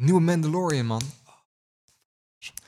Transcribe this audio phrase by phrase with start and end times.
[0.00, 1.02] Nieuwe Mandalorian, man.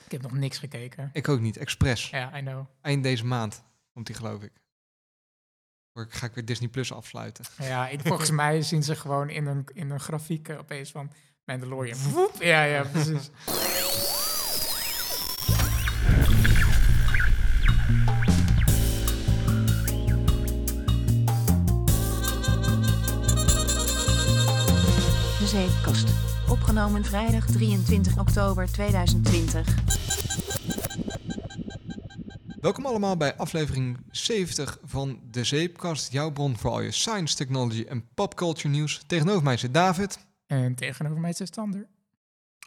[0.05, 1.09] Ik heb nog niks gekeken.
[1.13, 1.57] Ik ook niet.
[1.57, 2.09] Express.
[2.09, 2.65] Ja, I know.
[2.81, 3.63] Eind deze maand
[3.93, 4.51] komt die, geloof ik.
[5.93, 7.45] Dan ga ik weer Disney Plus afsluiten.
[7.59, 11.11] Ja, ik, volgens mij zien ze gewoon in een, in een grafiek eh, opeens van
[11.45, 11.97] Mandalorian.
[11.99, 12.41] Woep.
[12.41, 13.29] Ja, ja, precies.
[26.73, 29.67] Opgenomen vrijdag 23 oktober 2020.
[32.61, 36.11] Welkom allemaal bij aflevering 70 van De Zeepkast.
[36.11, 39.03] Jouw bron voor al je science, technology en popculture nieuws.
[39.07, 40.19] Tegenover mij zit David.
[40.47, 41.87] En tegenover mij is Stander.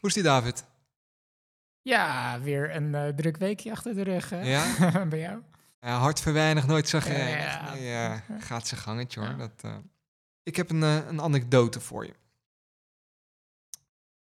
[0.00, 0.64] Hoe is die, David?
[1.82, 4.30] Ja, weer een eh, druk weekje achter de rug.
[4.30, 4.40] hè?
[4.40, 4.64] Ja?
[5.09, 5.42] Bij jou?
[5.80, 7.09] Ja, hard verweinig, nooit zag.
[7.09, 7.73] Ja.
[7.73, 9.28] Nee, ja, gaat zijn gangetje hoor.
[9.28, 9.36] Ja.
[9.36, 9.76] Dat, eh.
[10.42, 12.14] Ik heb een, eh, een anekdote voor je.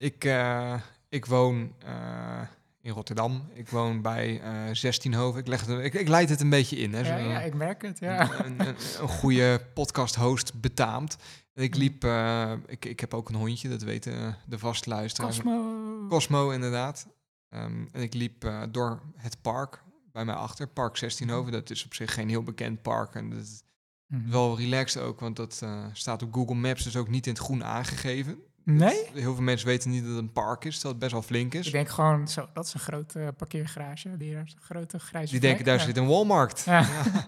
[0.03, 0.73] Ik, eh,
[1.09, 2.41] ik woon eh,
[2.81, 3.47] in Rotterdam.
[3.53, 5.39] Ik woon bij eh 16 Hoven.
[5.39, 6.93] Ik, leg het, ik, ik leid het een beetje in.
[6.93, 7.99] Hè, Ja, zo- ja, ik merk het.
[7.99, 8.43] Ja.
[8.45, 11.17] een, een, een goede podcast-host betaamt.
[11.53, 15.35] Ik liep, eh, ik, ik heb ook een hondje, dat weten de vaste luisteraars.
[15.35, 16.07] Cosmo.
[16.09, 17.07] Cosmo, inderdaad.
[17.49, 21.51] Ehm, en ik liep door het park bij mij achter, Park 16hoven.
[21.51, 23.15] Dat is op zich geen heel bekend park.
[23.15, 23.63] En dat is
[24.07, 24.29] Mhm.
[24.29, 27.63] wel relaxed ook, want dat staat op Google Maps dus ook niet in het groen
[27.63, 28.37] aangegeven.
[28.65, 29.09] Nee?
[29.13, 31.53] Heel veel mensen weten niet dat het een park is, dat het best wel flink
[31.53, 31.65] is.
[31.65, 34.17] Ik denk gewoon, zo, dat is een grote parkeergarage.
[34.17, 35.83] Die een grote grijze Die denken, daar Ja.
[35.83, 36.63] zit een Walmart.
[36.65, 36.79] Ja.
[36.79, 37.27] Ja.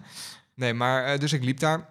[0.54, 1.88] Nee, maar eh, dus ik liep daar.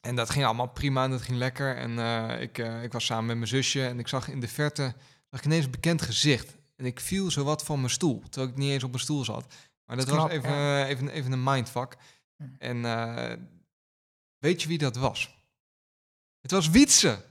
[0.00, 1.76] En dat ging allemaal prima en dat ging lekker.
[1.76, 4.48] En eh, ik, eh, ik was samen met mijn zusje en ik zag in de
[4.48, 4.94] verte
[5.30, 6.56] zag ik ineens een bekend gezicht.
[6.76, 9.54] En ik viel zowat van mijn stoel, terwijl ik niet eens op mijn stoel zat.
[9.84, 11.96] Maar dat was knap, even, even, even een mindfuck.
[12.58, 12.82] En
[14.38, 15.42] weet je wie dat was?
[16.40, 17.24] Het was Wietse.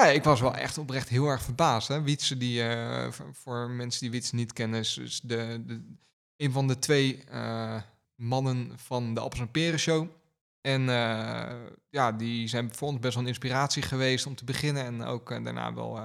[0.00, 1.88] Nee, ik was wel echt oprecht heel erg verbaasd.
[1.88, 2.02] Hè?
[2.02, 5.82] Wietse, die, eh, voor, mensen die Wietse niet kennen, is, is de, de,
[6.36, 7.80] een van de twee eh,
[8.14, 10.08] mannen van de Appels en Peren Show.
[10.60, 11.54] En eh,
[11.90, 14.84] ja, die zijn voor ons best wel een inspiratie geweest om te beginnen.
[14.84, 15.98] En ook daarna wel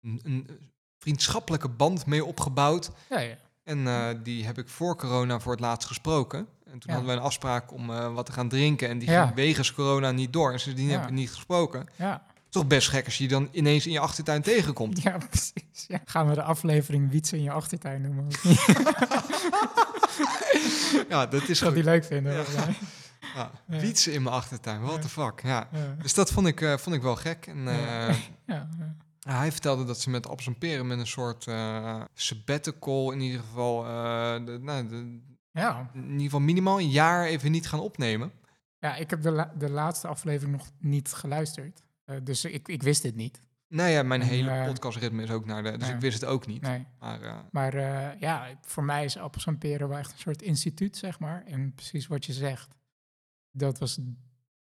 [0.00, 0.48] een, een
[0.98, 2.90] vriendschappelijke band mee opgebouwd.
[3.08, 3.36] Ja, ja.
[3.62, 6.38] En die heb ik voor corona voor het laatst gesproken.
[6.64, 6.92] En toen Ja.
[6.92, 8.88] hadden we een afspraak om wat te gaan drinken.
[8.88, 9.22] En die Ja.
[9.24, 10.52] ging wegens corona niet door.
[10.52, 10.98] En sindsdien Ja.
[10.98, 11.86] heb ik niet gesproken.
[11.96, 12.30] ja.
[12.52, 15.02] Toch best gek als je die dan ineens in je achtertuin tegenkomt.
[15.02, 15.84] Ja, precies.
[15.88, 16.00] Ja.
[16.04, 18.26] Gaan we de aflevering Wietse in je achtertuin noemen?
[21.08, 21.74] ja, dat is goed.
[21.74, 22.32] die leuk vinden?
[22.32, 22.44] Ja.
[23.34, 23.78] Ja, Ja.
[23.80, 25.40] Wietsen in mijn achtertuin, what the fuck.
[25.42, 25.68] Ja.
[26.02, 27.46] Dus dat vond ik, eh, vond ik wel gek.
[27.46, 28.14] En eh,
[29.40, 33.40] hij vertelde dat ze met appels en peren met een soort eh sabbatical in ieder
[33.40, 33.82] geval,
[34.44, 35.20] de, nou, de,
[35.52, 35.90] ja.
[35.94, 38.32] in ieder geval minimaal een jaar even niet gaan opnemen.
[38.78, 41.82] Ja, ik heb de, la- de laatste aflevering nog niet geluisterd.
[42.04, 43.40] Eh, dus ik, ik wist dit niet.
[43.68, 46.30] Nou ja, mijn En, hele eh, podcastritme is ook naar de, dus ik wist het
[46.30, 46.62] ook niet.
[46.62, 46.86] Nee.
[46.98, 47.76] Maar eh, Maar
[48.18, 51.44] ja, voor mij is Appels en Peren wel echt een soort instituut, zeg maar.
[51.46, 52.76] En precies wat je zegt.
[53.50, 53.98] Dat was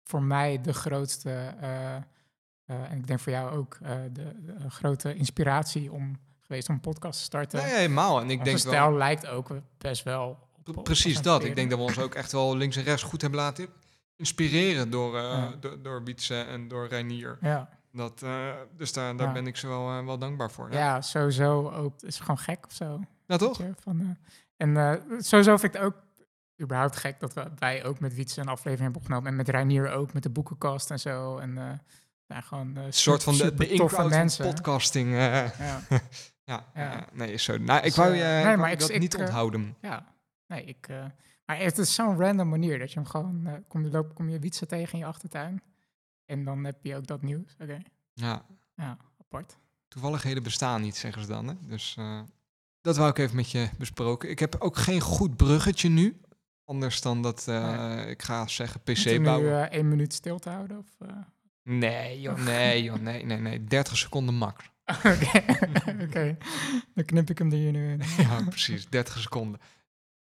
[0.04, 1.30] voor mij de grootste,
[2.66, 3.78] en ik denk voor jou ook,
[4.12, 7.62] de, de grote inspiratie om geweest om een podcast te starten.
[7.62, 8.20] nee, helemaal.
[8.20, 9.48] En ik Onze denk stijl wel, lijkt ook
[9.78, 11.44] best wel op precies dat.
[11.44, 13.68] Ik denk dat we ons ook echt wel links en rechts goed hebben laten
[14.22, 15.52] inspireren door, eh Ja.
[15.60, 17.38] door, door Wietse en door Reinier.
[17.40, 19.32] Ja, Dat, eh, dus daar, daar Ja.
[19.32, 20.72] ben ik ze wel, eh, wel dankbaar voor.
[20.72, 20.78] ja.
[20.78, 21.92] Ja, sowieso ook.
[21.92, 23.00] Het is gewoon gek of zo.
[23.26, 23.58] Ja, toch?
[23.58, 24.16] Je, van,
[24.56, 25.96] en sowieso vind ik het ook
[26.62, 29.30] überhaupt gek dat we, wij ook met Wietse een aflevering hebben opgenomen.
[29.30, 31.38] En met Reinier ook, met de boekenkast en zo.
[31.38, 31.80] En
[32.26, 34.44] ja, gewoon Een soort van de, de toffe mensen.
[34.46, 35.10] podcasting.
[35.14, 35.80] Ja, ja,
[36.44, 36.64] Ja.
[36.74, 37.06] ja.
[37.12, 37.58] nee, is zo.
[37.58, 39.76] Nou, ik Dus, wou je nee, maar ik- dat ik, niet onthouden.
[39.80, 40.06] ja.
[40.46, 40.88] Nee, ik...
[41.52, 43.46] eh, maar het is zo'n random manier dat je hem gewoon...
[43.46, 45.62] eh kom, je, loop, kom je Wietse tegen in je achtertuin.
[46.26, 47.56] En dan heb je ook dat nieuws.
[47.60, 47.78] Oké,
[48.14, 48.44] Ja,
[48.76, 49.56] ja, apart.
[49.88, 51.48] toevalligheden bestaan niet, zeggen ze dan.
[51.48, 51.54] Hè?
[51.66, 52.20] Dus eh,
[52.80, 54.30] dat wou ik even met je besproken.
[54.30, 56.20] Ik heb ook geen goed bruggetje nu.
[56.64, 59.70] Anders dan dat eh, ik ga zeggen PC nu bouwen.
[59.70, 60.78] eh, één minuut stil te houden?
[60.78, 61.16] Of, eh?
[61.62, 63.64] Nee, joh, nee, joh, nee, nee, nee.
[63.64, 64.70] 30 seconden max.
[64.84, 65.44] Oké,
[66.06, 66.36] oké.
[66.94, 68.00] dan knip ik hem er hier nu in.
[68.18, 69.60] Ja, precies, 30 seconden.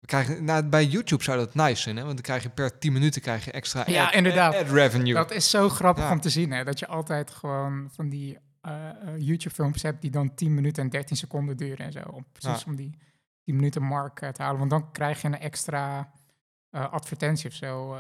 [0.07, 2.03] We krijgen, nou, bij YouTube zou dat nice zijn, hè?
[2.03, 4.55] Want dan krijg je per 10 minuten krijg je extra Ja, ad, inderdaad.
[4.55, 5.15] ad revenue.
[5.15, 6.11] Dat is zo grappig Ja.
[6.13, 6.65] om te zien, hè?
[6.65, 10.89] Dat je altijd gewoon van die eh, eh, YouTube-filmpjes hebt die dan 10 minuten en
[10.91, 11.99] 13 seconden duren en zo.
[12.11, 12.71] Om, precies Ja.
[12.71, 12.99] om die
[13.45, 14.59] 10 minuten mark eh, te halen.
[14.59, 16.11] Want dan krijg je een extra
[16.71, 17.95] advertentie of zo.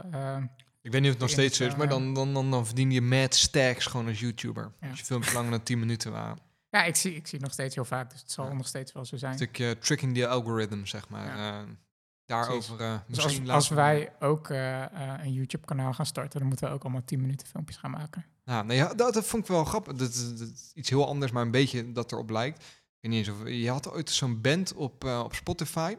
[0.82, 1.92] Ik weet niet of het nog Ja, steeds zo is, ja, maar ja.
[1.92, 4.72] dan, dan, dan, dan verdien je mad stacks gewoon als YouTuber.
[4.80, 4.88] Ja.
[4.90, 6.38] Als je filmpjes langer dan 10 minuten waren.
[6.70, 8.52] ja, ik zie, ik zie het nog steeds heel vaak, dus het zal Ja.
[8.52, 9.32] nog steeds wel zo zijn.
[9.32, 11.36] Een stukje tricking the algorithm, zeg maar.
[11.36, 11.64] Ja.
[12.26, 16.68] Daarover eh Dus als, als wij ook eh, eh, een YouTube-kanaal gaan starten, dan moeten
[16.68, 18.24] we ook allemaal 10 minuten filmpjes gaan maken.
[18.44, 19.92] Nou, nee, dat, dat vond ik wel grappig.
[19.94, 22.58] Dat, dat- dat is iets heel anders, maar een beetje dat erop lijkt.
[22.58, 22.64] Ik
[23.00, 23.48] weet niet eens of...
[23.48, 25.96] Je had ooit zo'n band op, op Spotify.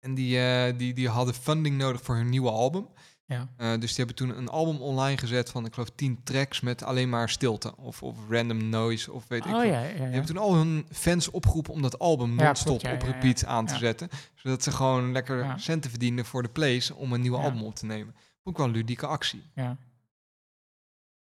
[0.00, 2.88] En die, die, die hadden funding nodig voor hun nieuwe album.
[3.26, 3.48] Ja.
[3.56, 6.82] Eh, dus die hebben toen een album online gezet van, ik geloof, 10 tracks met
[6.82, 7.76] alleen maar stilte.
[7.76, 9.70] Of, of random noise, of weet ik Oh veel.
[9.70, 13.44] ja, ja, Die hebben toen al hun fans opgeroepen om dat album non-stop op repeat
[13.44, 14.08] aan te zetten.
[14.34, 17.44] Zodat ze gewoon lekker centen verdienden voor de plays om een nieuwe Ja.
[17.44, 18.14] album op te nemen.
[18.44, 19.50] Ik wel een ludieke actie.
[19.54, 19.76] ja.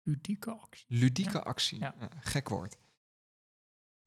[0.04, 0.86] Ludieke actie.
[0.88, 1.80] Ludieke actie.
[2.20, 2.78] Gek woord.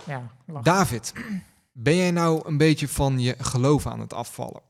[0.07, 0.65] Ja, lachen.
[0.65, 1.13] David,
[1.73, 4.63] ben jij nou een beetje van je geloof aan het afvallen?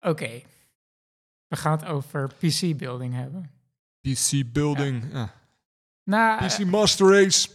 [0.00, 0.42] Oké.
[1.48, 3.50] We gaan het over PC-building hebben.
[4.00, 5.32] PC Building, ja.
[6.04, 7.48] Nou, PC Master Race.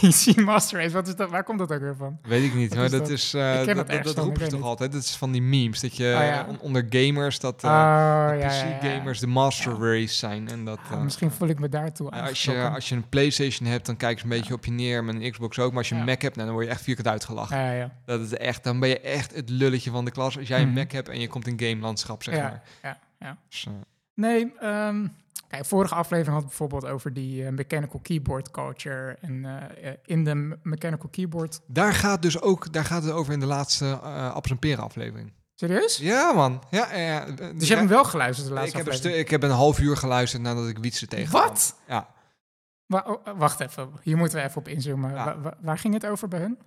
[0.00, 1.30] PC Master Race, wat is dat?
[1.30, 2.18] Waar komt dat ook weer van?
[2.22, 3.10] Weet ik niet, Wat maar is dat dat?
[3.10, 3.34] is...
[3.34, 4.04] eh, dat, dat
[4.38, 4.92] dat, toch altijd?
[4.92, 6.46] Dat is van die memes, dat je Oh, ja.
[6.48, 8.48] on- onder gamers, dat Oh, eh, de ja.
[8.78, 9.72] PC-gamers de Master.
[9.78, 10.48] Race zijn.
[10.48, 13.08] En dat, Ah, eh, misschien voel ik me daartoe Ja, als, je, als je een
[13.08, 15.04] PlayStation hebt, dan kijken ze een beetje op je neer.
[15.04, 15.68] Met een Xbox ook.
[15.70, 16.04] Maar als je een.
[16.04, 17.56] Mac hebt, nou, dan word je echt vierkant uitgelachen.
[17.58, 20.38] Ja, ja, Dat is echt, dan ben je echt het lulletje van de klas.
[20.38, 20.76] Als jij een Mhm.
[20.78, 22.62] Mac hebt en je komt in gamelandschap, zeg ja, maar.
[22.82, 23.36] ja, ja.
[23.48, 23.72] Dus, eh,
[24.14, 25.06] Nee, ehm,
[25.48, 29.16] kijk, vorige aflevering had bijvoorbeeld over die eh, mechanical keyboard culture.
[29.20, 31.60] En eh, eh, in de me- mechanical keyboard...
[31.66, 35.32] daar gaat dus ook daar gaat het over in de laatste Appels en Peren aflevering.
[35.54, 35.96] Serieus?
[35.96, 36.62] Ja, man.
[36.70, 37.24] Ja, ja, ja.
[37.24, 39.80] Dus je hebt hem wel geluisterd de ik laatste heb, een ik heb een half
[39.80, 41.76] uur geluisterd nadat ik Wietse tegen Wat?
[41.88, 42.08] Ja.
[42.86, 45.10] Wa- oh, wacht even, hier moeten we even op inzoomen.
[45.10, 45.24] Ja.
[45.24, 46.58] Wa- wa- waar ging het over bij hun?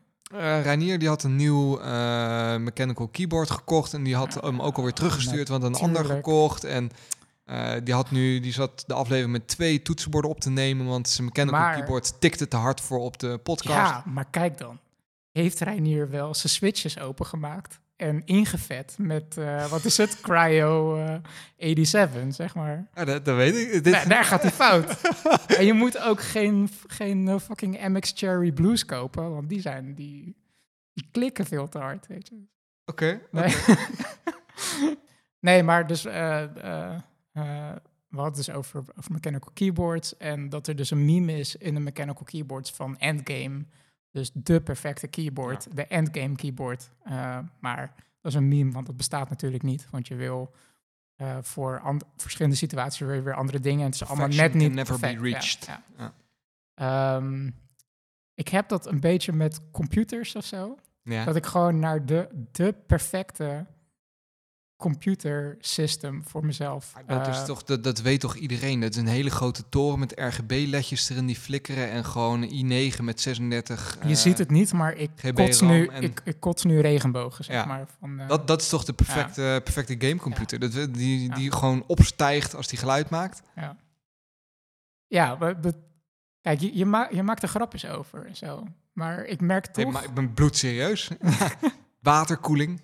[0.64, 1.78] Reinier die had een nieuw
[2.58, 6.64] mechanical keyboard gekocht en die had hem ook alweer teruggestuurd, want een ander gekocht.
[6.64, 6.90] En
[7.46, 11.10] eh, die had nu, die zat de aflevering met twee toetsenborden op te nemen, want
[11.10, 13.92] zijn mechanical Maar- keyboard tikte te hard voor op de podcast.
[13.92, 14.80] Ja, maar kijk dan.
[15.32, 21.16] Heeft Reinier wel zijn switches opengemaakt en ingevet met, eh, wat is het, Cryo eh
[21.58, 22.88] 87, zeg maar.
[22.94, 23.72] Ja, dat, dat weet ik.
[23.84, 25.02] Dit, Daar, daar gaat hij fout.
[25.58, 29.94] en je moet ook geen, geen eh, fucking MX Cherry Blues kopen, want die zijn,
[29.94, 30.36] die,
[30.94, 32.44] die klikken veel te hard, weet je.
[32.86, 33.22] Oké.
[33.32, 33.56] Nee,
[35.40, 37.02] nee maar dus eh, eh, eh,
[38.16, 41.56] we hadden het dus over, over mechanical keyboards en dat er dus een meme is
[41.56, 43.66] in de mechanical keyboards van Endgame.
[44.12, 46.90] Dus de perfecte keyboard, de Endgame keyboard.
[47.04, 49.88] Eh, maar dat is een meme, want dat bestaat natuurlijk niet.
[49.92, 50.52] Want je wil
[51.16, 53.80] eh, voor verschillende situaties weer, weer andere dingen.
[53.80, 55.24] En het is allemaal net niet never be perfect.
[55.24, 55.66] Ja, reached.
[55.66, 55.84] ja.
[55.98, 56.14] Ja.
[57.18, 57.52] Ehm,
[58.34, 60.78] ik heb dat een beetje met computers of zo.
[61.02, 61.26] Ja.
[61.26, 63.66] Dat ik gewoon naar de, de perfecte
[64.78, 66.94] computer system voor mezelf.
[67.08, 68.80] Dat, is eh, toch, dat, dat weet toch iedereen?
[68.80, 73.04] Dat is een hele grote toren met RGB-ledjes erin die flikkeren en gewoon een i9
[73.04, 73.98] met 36.
[74.04, 76.80] je eh, ziet het niet, maar ik GB kots, nu, en- ik, ik kots nu
[76.80, 77.66] regenbogen, zeg Ja.
[77.66, 77.88] maar.
[78.00, 80.60] Van, eh, Dat, dat is toch de perfecte, perfecte gamecomputer?
[80.60, 81.36] Dat, we- die, Ja.
[81.36, 83.42] die gewoon opstijgt als die geluid maakt?
[85.08, 85.74] ja, we- we-
[86.42, 88.68] kijk, je, je, ma- je maakt er grapjes over en zo.
[88.94, 89.84] Maar ik merk toch...
[89.84, 91.10] Nee, maar ik ben bloedserieus.
[92.02, 92.82] Waterkoeling.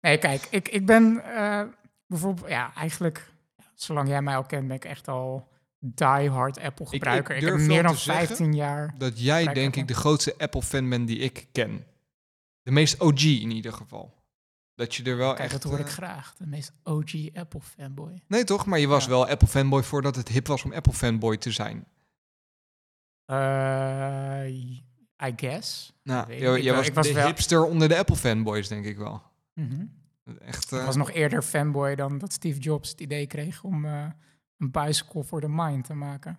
[0.00, 1.62] Nee, kijk, ik, ik ben eh,
[2.06, 2.48] bijvoorbeeld...
[2.48, 3.30] Ja, eigenlijk,
[3.74, 5.48] zolang jij mij al kent, ben ik echt al
[5.78, 7.36] die-hard Apple ik gebruiker.
[7.36, 8.94] Ik, heb meer dan te zeggen 15 jaar...
[8.98, 11.84] Dat jij, denk ik, de grootste Apple-fan bent die ik ken.
[12.62, 14.18] De meest OG in ieder geval.
[14.74, 15.62] Dat je er wel Kijk, echt...
[15.62, 16.34] dat hoor ik eh, graag.
[16.34, 18.22] De meest OG Apple fanboy.
[18.26, 18.66] Nee, toch?
[18.66, 19.10] Maar je was Ja.
[19.10, 21.86] wel Apple-fanboy voordat het hip was om Apple-fanboy te zijn.
[23.24, 24.48] Eh,
[25.26, 25.92] I guess.
[26.02, 26.74] Nou, ik wel.
[26.74, 29.22] was, Ik was de wel- hipster onder de Apple-fanboys, denk ik wel.
[29.68, 29.84] Mhm.
[30.40, 33.84] Echt, Ik eh, was nog eerder fanboy dan dat Steve Jobs het idee kreeg om
[33.84, 34.06] eh,
[34.58, 36.38] een bicycle voor de mind te maken.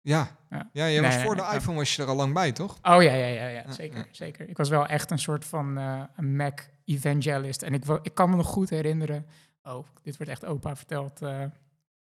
[0.00, 0.56] Ja, Ja.
[0.56, 0.68] ja.
[0.72, 1.52] jij Nee, was nee, voor de ja.
[1.54, 2.72] iPhone was je er al lang bij, toch?
[2.82, 4.04] Oh ja, ja, ja, ja Ja, zeker, ja.
[4.10, 4.48] zeker.
[4.48, 7.62] Ik was wel echt een soort van eh, een Mac evangelist.
[7.62, 9.26] En ik, ik kan me nog goed herinneren.
[9.62, 11.22] Oh, dit wordt echt opa verteld.
[11.22, 11.28] eh,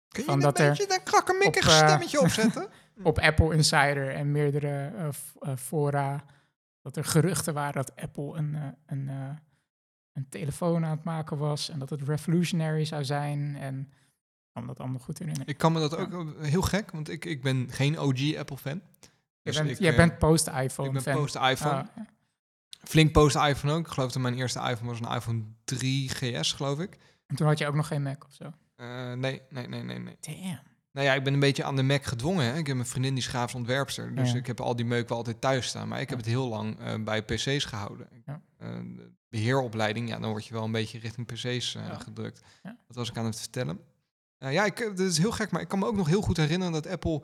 [0.09, 2.69] Kun je Van een dat er beetje een krakkemikkig op, stemmetje opzetten?
[3.03, 6.25] op Apple Insider en meerdere f- fora.
[6.83, 9.31] Dat er geruchten waren dat Apple een, eh, een, eh,
[10.17, 11.69] een telefoon aan het maken was.
[11.69, 13.57] En dat het revolutionary zou zijn.
[13.61, 15.49] En ik kan me dat allemaal goed herinneren.
[15.49, 18.81] ik kan me dat ook eh, heel gek, want ik, ik ben geen OG Apple-fan.
[19.01, 19.09] Je
[19.43, 21.15] Dus bent, ik, jij eh, bent post-iPhone Ik ben fan.
[21.15, 21.75] post-iPhone.
[21.75, 22.07] Ah, ja.
[22.85, 23.87] Flink post-iPhone ook.
[23.87, 26.99] Ik geloof dat mijn eerste iPhone was een iPhone 3 GS, geloof ik.
[27.27, 28.53] en toen had je ook nog geen Mac of zo.
[28.77, 30.17] Eh, nee, nee, nee, nee, nee.
[30.21, 30.59] Damn.
[30.93, 32.45] Nou ja, ik ben een beetje aan de Mac gedwongen.
[32.45, 32.57] Hè.
[32.59, 34.15] Ik heb een vriendin die is grafisch ontwerpster.
[34.15, 34.37] Dus Ja.
[34.37, 35.89] ik heb al die meuk wel altijd thuis staan.
[35.89, 38.09] Maar ik heb het heel lang eh, bij PC's gehouden.
[38.27, 38.41] Ja.
[38.59, 38.79] Eh,
[39.29, 41.99] beheeropleiding, ja, dan word je wel een beetje richting PC's eh, Ja.
[41.99, 42.43] gedrukt.
[42.63, 42.77] Ja.
[42.87, 43.81] Dat was ik aan het vertellen.
[44.39, 46.37] Eh, ja, ik, dat is heel gek, maar ik kan me ook nog heel goed
[46.37, 47.23] herinneren dat Apple...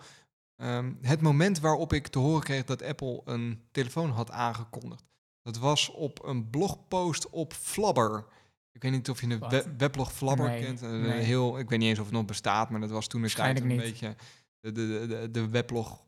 [0.57, 5.05] ehm, het moment waarop ik te horen kreeg dat Apple een telefoon had aangekondigd.
[5.43, 8.25] Dat was op een blogpost op Flabber.
[8.73, 10.81] Ik weet niet of je we- weblog Flabber Nee, kent.
[10.81, 11.11] Nee.
[11.21, 13.61] heel, ik weet niet eens of het nog bestaat, maar dat was toen de tijd
[13.61, 13.81] een niet.
[13.81, 14.17] beetje
[14.61, 16.05] de, de, de, de weblog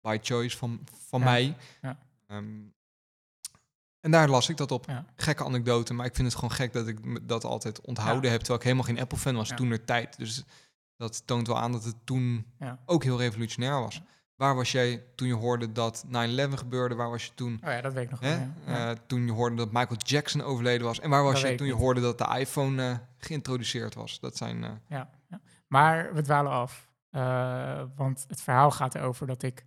[0.00, 1.56] by choice van, van Ja, mij.
[1.82, 1.98] ja.
[2.26, 2.46] Ehm,
[4.02, 4.86] en daar las ik dat op.
[4.86, 5.04] Ja.
[5.16, 8.38] Gekke anekdote, maar ik vind het gewoon gek dat ik me dat altijd onthouden heb,
[8.38, 10.18] terwijl ik helemaal geen Apple-fan was toen er tijd.
[10.18, 10.44] Dus
[10.96, 12.46] dat toont wel aan dat het toen
[12.86, 14.02] ook heel revolutionair was.
[14.36, 16.10] Waar was jij toen je hoorde dat 9-11
[16.54, 16.94] gebeurde?
[16.94, 18.34] Waar was je toen Oh ja, dat weet ik nog Hè?
[18.66, 18.90] Ja.
[18.90, 21.00] Eh, toen je hoorde dat Michael Jackson overleden was.
[21.00, 21.82] En waar was Dat je toen je niet.
[21.82, 24.20] hoorde dat de iPhone eh, geïntroduceerd was?
[24.20, 24.64] Dat zijn.
[24.64, 25.40] eh, ja, ja.
[25.66, 26.90] Maar we dwalen af.
[27.96, 29.66] Want het verhaal gaat erover dat ik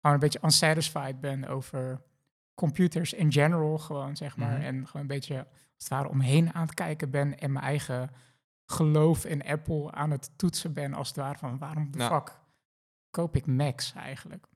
[0.00, 2.02] gewoon een beetje unsatisfied ben over
[2.60, 4.56] computers in general, gewoon zeg maar.
[4.56, 4.60] Mhm.
[4.60, 8.10] En gewoon een beetje als het ware omheen aan het kijken ben en mijn eigen
[8.66, 12.38] geloof in Apple aan het toetsen ben, als het ware van waarom de fuck
[13.10, 14.46] koop ik Macs eigenlijk?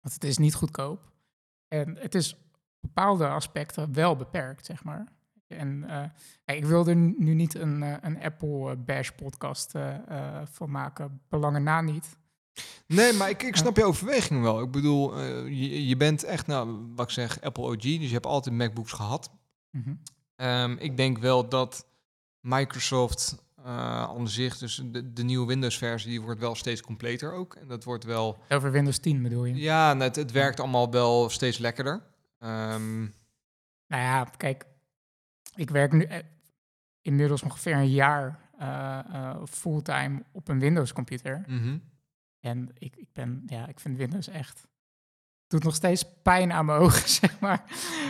[0.00, 1.12] Want het is niet goedkoop.
[1.68, 2.36] En het is
[2.80, 5.12] bepaalde aspecten wel beperkt, zeg maar.
[5.46, 9.72] En eh, ik wilde nu niet een, eh, een Apple eh, Bash podcast
[10.44, 11.20] van maken.
[11.28, 12.18] Belangen na niet.
[12.86, 14.62] Nee, maar ik, ik snap je overweging wel.
[14.62, 17.80] Ik bedoel, eh, je, je bent echt, nou, wat ik zeg, Apple OG.
[17.80, 19.30] Dus je hebt altijd MacBooks gehad.
[19.70, 19.94] Mhm.
[20.36, 21.86] Ehm, ik denk wel dat
[22.40, 27.54] Microsoft eh aan zich, dus de, de nieuwe Windows-versie, die wordt wel steeds completer ook.
[27.54, 28.38] En dat wordt wel.
[28.48, 29.54] Over Windows 10 bedoel je?
[29.54, 32.02] Ja, nou, het, het werkt allemaal wel steeds lekkerder.
[32.38, 33.00] Ehm,
[33.86, 34.64] Nou ja, kijk,
[35.54, 36.18] ik werk nu eh,
[37.02, 38.42] inmiddels ongeveer een jaar
[39.48, 41.44] fulltime op een Windows computer.
[41.46, 41.76] mhm.
[42.44, 44.66] En ik, ik ben, ja, ik vind Windows echt.
[45.46, 47.64] Doet nog steeds pijn aan mijn ogen, zeg maar.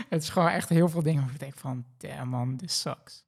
[0.09, 3.25] Het is gewoon echt heel veel dingen waar ik denk van, damn man, this sucks.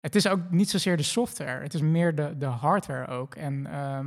[0.00, 3.34] Het is ook niet zozeer de software, het is meer de, de hardware ook.
[3.34, 3.98] En eh,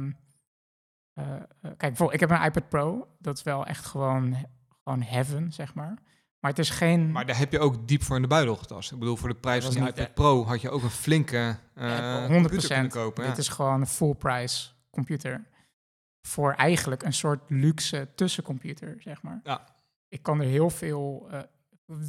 [1.13, 4.35] eh, kijk, bijvoorbeeld, ik heb een iPad Pro, dat is wel echt gewoon,
[4.83, 5.93] gewoon heaven, zeg maar.
[6.39, 7.11] Maar het is geen...
[7.11, 8.91] Maar daar heb je ook diep voor in de buidel getast.
[8.91, 11.87] Ik bedoel, voor de prijs van die iPad Pro had je ook een flinke eh
[11.87, 13.23] Ja, computer kunnen kopen.
[13.23, 13.39] Dit ja.
[13.39, 15.43] is gewoon een full price computer.
[16.25, 19.39] Voor eigenlijk een soort luxe tussencomputer, zeg maar.
[19.43, 19.65] Ja.
[20.07, 21.27] Ik kan er heel veel.
[21.31, 21.41] eh,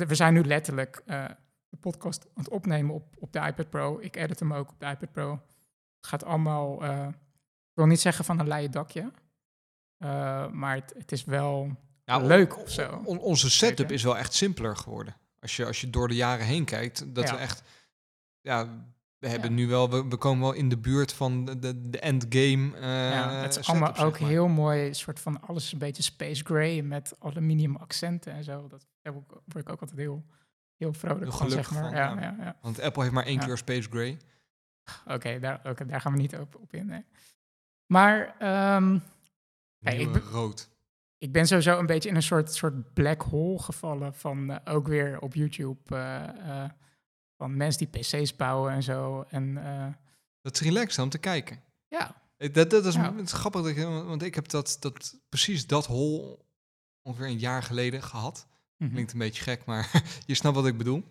[0.06, 1.24] we zijn nu letterlijk eh,
[1.68, 3.98] de podcast aan het opnemen op, op de iPad Pro.
[4.00, 5.30] Ik edit hem ook op de iPad Pro.
[5.96, 6.82] Het gaat allemaal.
[6.84, 9.10] eh, ik wil niet zeggen van een leien dakje.
[10.52, 13.02] maar het, het is wel leuk of zo.
[13.04, 15.16] on- onze setup is wel echt simpeler geworden.
[15.40, 17.34] Als je, als je door de jaren heen kijkt, dat Ja.
[17.34, 17.62] we echt...
[18.40, 18.84] Ja,
[19.26, 19.90] we hebben nu wel...
[19.90, 23.56] We, we komen wel in de buurt van de, de, de endgame eh ja, het
[23.56, 24.28] is allemaal ook maar.
[24.28, 28.68] heel mooi, soort van alles een beetje space gray met aluminium accenten en zo.
[28.68, 30.24] Dat word ik- ook altijd heel,
[30.76, 31.82] heel vrolijk Heel van, zeg maar.
[31.82, 32.36] van, ja, ja.
[32.38, 32.56] ja.
[32.62, 34.18] Want Apple heeft maar één kleur Space Gray.
[35.06, 36.86] Oké, daar, daar gaan we niet op, op in.
[36.86, 37.04] nee.
[37.86, 38.34] Maar
[39.78, 40.68] Hey, ik ben- rood.
[41.18, 44.86] ik ben sowieso een beetje in een soort, soort black hole gevallen van eh, ook
[44.88, 45.96] weer op YouTube.
[45.96, 46.64] eh,
[47.36, 49.24] van mensen die PC's bouwen en zo.
[49.28, 49.86] En eh,
[50.40, 51.60] Dat is relaxed om te kijken.
[51.88, 53.14] ja, Eh, Dat, dat is, Ja.
[53.14, 56.44] het is grappig, dat je, want ik heb dat, dat, precies dat hol
[57.02, 58.46] ongeveer een jaar geleden gehad.
[58.76, 58.92] mhm.
[58.92, 61.04] Klinkt een beetje gek, maar je snapt wat ik bedoel.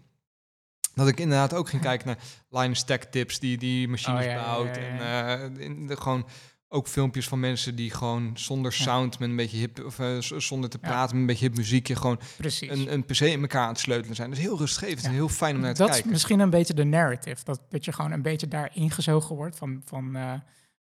[0.93, 4.43] Dat ik inderdaad ook ging kijken naar Linus Tech Tips, die, die machines Oh, ja,
[4.43, 4.75] bouwt.
[4.75, 6.27] ja, En eh, in de, gewoon
[6.67, 10.69] ook filmpjes van mensen die gewoon zonder sound, met een beetje hip, of eh, zonder
[10.69, 12.69] te praten, met een beetje hip muziekje, gewoon precies.
[12.69, 14.29] een, een PC in elkaar aan het sleutelen zijn.
[14.29, 16.11] Dat is heel rustgevend en heel fijn om naar te dat is kijken.
[16.11, 17.43] misschien een beetje de narrative.
[17.43, 20.33] Dat, dat je gewoon een beetje daar ingezogen wordt van, van eh,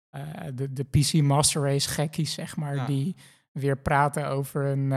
[0.09, 0.21] eh,
[0.53, 2.85] de, de PC Master Race gekkies, zeg maar.
[2.85, 3.15] Die
[3.51, 4.91] weer praten over een,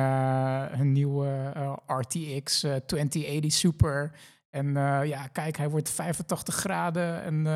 [0.81, 1.53] een nieuwe
[1.87, 4.13] RTX eh, 2080 Super.
[4.51, 7.53] En eh, ja, kijk, hij wordt 85 graden en eh,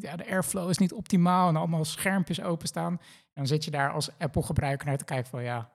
[0.00, 2.92] ja, de airflow is niet optimaal en allemaal schermpjes openstaan.
[2.92, 3.00] En
[3.34, 5.70] dan zit je daar als Apple-gebruiker naar te kijken van ja,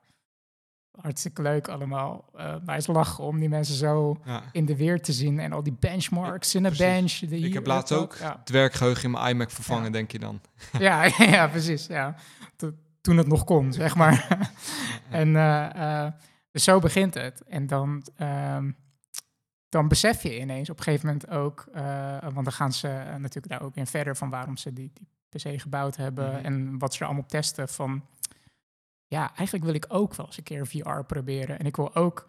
[1.01, 2.25] hartstikke leuk allemaal.
[2.33, 4.41] Eh, maar het is lachen om die mensen zo Ja.
[4.51, 7.11] in de weer te zien en al die benchmarks in een bench.
[7.19, 10.41] Die Ik heb laatst ook Ja, het werkgeheugen in mijn iMac vervangen, denk je dan.
[10.79, 11.03] ja,
[11.35, 11.85] ja, precies.
[11.87, 12.15] Ja.
[12.55, 14.47] To- toen het nog kon, zeg maar.
[15.09, 15.33] en
[16.51, 17.43] dus zo begint het.
[17.43, 18.71] En dan, ehm,
[19.69, 23.15] dan besef je ineens op een gegeven moment ook, eh, want dan gaan ze eh,
[23.15, 26.45] natuurlijk daar ook in verder van waarom ze die, die PC gebouwd hebben Mhm.
[26.45, 28.05] en wat ze er allemaal testen van,
[29.07, 31.59] ja, eigenlijk wil ik ook wel eens een keer VR proberen.
[31.59, 32.27] En ik wil ook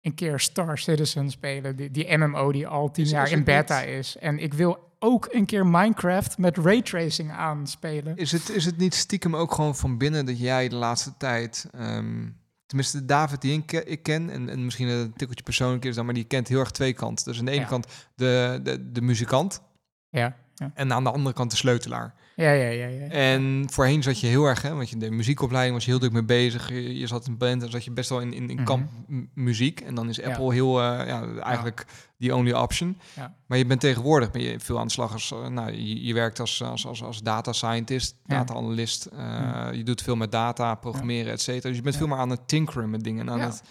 [0.00, 3.78] een keer Star Citizen spelen, die, die MMO die al tien Is- jaar in beta
[3.80, 4.16] niet- is.
[4.16, 8.16] En ik wil ook een keer Minecraft met raytracing aanspelen.
[8.16, 11.68] Is het, is het niet stiekem ook gewoon van binnen dat jij de laatste tijd...
[11.72, 12.28] ehm,
[12.74, 16.04] tenminste, David die ik, ke- ik ken, en, en misschien een tikkeltje persoonlijk is dan,
[16.04, 17.24] maar die kent heel erg twee kanten.
[17.24, 17.66] Dus aan de ene Ja.
[17.66, 19.62] kant de, de, de muzikant,
[20.10, 20.70] Ja, ja.
[20.74, 22.14] En aan de andere kant de sleutelaar.
[22.36, 22.86] Ja, ja, ja.
[22.86, 23.06] ja.
[23.08, 26.12] En voorheen zat je heel erg, hè, want je de muziekopleiding was je heel druk
[26.12, 26.68] mee bezig.
[26.68, 28.64] Je, je zat in band en zat je best wel in, in, in Mhm.
[28.64, 28.90] kamp
[29.34, 29.80] muziek.
[29.80, 30.26] En dan is Ja.
[30.28, 31.86] Apple heel, eh, ja, eigenlijk
[32.18, 32.98] die only option.
[33.16, 33.34] Ja.
[33.46, 36.14] Maar je bent tegenwoordig ben je veel aan de slag als, eh, nou, je, je
[36.14, 39.04] werkt als, als, als, als data scientist, data analyst.
[39.04, 39.70] eh, Ja.
[39.70, 41.68] Je doet veel met data, programmeren, et cetera.
[41.68, 43.62] Dus je bent veel meer aan het tinkeren met dingen, en aan het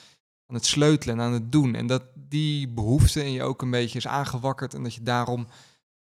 [0.48, 1.76] aan het sleutelen en aan het doen.
[1.76, 4.74] En dat die behoefte in je ook een beetje is aangewakkerd.
[4.74, 5.48] En dat je daarom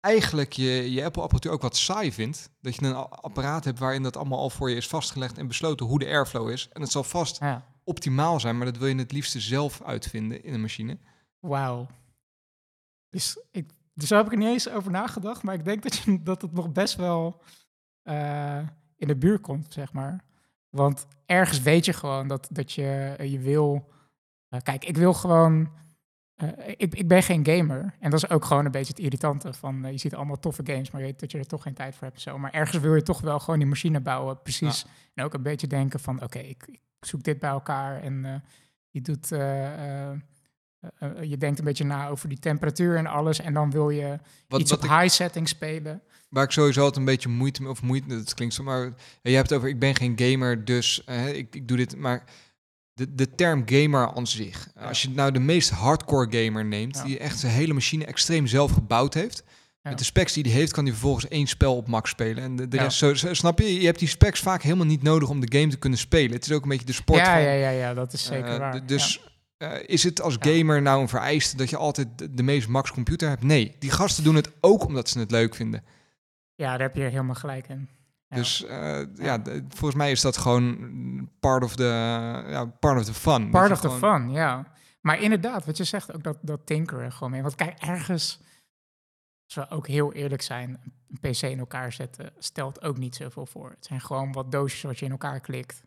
[0.06, 2.50] eigenlijk je, je Apple-apparatuur ook wat saai vindt.
[2.62, 5.86] Dat je een apparaat hebt waarin dat allemaal al voor je is vastgelegd en besloten
[5.86, 6.70] hoe de airflow is.
[6.74, 7.66] En het zal vast ja.
[7.84, 10.98] optimaal zijn, maar dat wil je het liefste zelf uitvinden in een machine.
[11.40, 11.88] Wauw.
[13.10, 15.96] Dus, ik, dus daar heb ik er niet eens over nagedacht, maar ik denk dat,
[15.98, 17.42] je, dat het nog best wel
[18.02, 18.58] eh,
[18.96, 20.24] in de buurt komt, zeg maar.
[20.70, 23.90] Want ergens weet je gewoon dat, dat je, je wil...
[24.50, 25.84] eh, kijk, ik wil gewoon...
[26.36, 27.94] eh, ik, ik ben geen gamer.
[28.00, 29.86] En dat is ook gewoon een beetje het irritante van...
[29.86, 31.96] eh, je ziet allemaal toffe games, maar je weet dat je er toch geen tijd
[31.96, 32.38] voor hebt zo.
[32.38, 34.86] Maar ergens wil je toch wel gewoon die machine bouwen, precies.
[35.14, 36.24] En ook een beetje denken van...
[36.24, 38.34] Oké, ik, ik zoek dit bij elkaar en eh,
[38.90, 39.28] je doet...
[41.22, 43.40] je denkt een beetje na over die temperatuur en alles.
[43.40, 46.02] En dan wil je Wat, iets wat op ik, high setting spelen.
[46.30, 49.36] waar ik sowieso altijd een beetje moeite mee, of moeite, dat klinkt zo, maar je
[49.36, 52.24] hebt het over, ik ben geen gamer, dus ik, ik doe dit, maar
[52.96, 54.82] de, de term gamer aan zich, Ja.
[54.82, 57.04] als je nou de meest hardcore gamer neemt, Ja.
[57.04, 59.44] die echt zijn hele machine extreem zelf gebouwd heeft,
[59.82, 59.90] Ja.
[59.90, 62.44] met de specs die hij heeft, kan hij vervolgens één spel op max spelen.
[62.44, 65.30] En de, rest, zo, zo- snap je, je hebt die specs vaak helemaal niet nodig
[65.30, 66.32] om de game te kunnen spelen.
[66.32, 68.50] Het is ook een beetje de sport Ja, van, ja, ja, ja, dat is zeker
[68.54, 68.82] eh, waar.
[68.86, 69.22] d- Dus
[69.58, 72.92] eh, is het als gamer nou een vereiste dat je altijd de, de meest max
[72.92, 73.44] computer hebt?
[73.44, 75.84] Nee, die gasten doen het ook omdat ze het leuk vinden.
[76.56, 77.90] ja, daar heb je helemaal gelijk in.
[78.28, 78.36] Ja.
[78.36, 81.84] Dus eh, ja, volgens mij is dat gewoon part of the,
[82.50, 83.50] ja, part of the fun.
[83.50, 84.74] Part of the fun, ja.
[85.02, 87.42] Maar inderdaad, wat je zegt, ook dat, dat tinkeren gewoon mee.
[87.42, 88.40] Want kijk, ergens,
[89.46, 93.46] als we ook heel eerlijk zijn, een PC in elkaar zetten stelt ook niet zoveel
[93.46, 93.70] voor.
[93.70, 95.84] Het zijn gewoon wat doosjes wat je in elkaar klikt.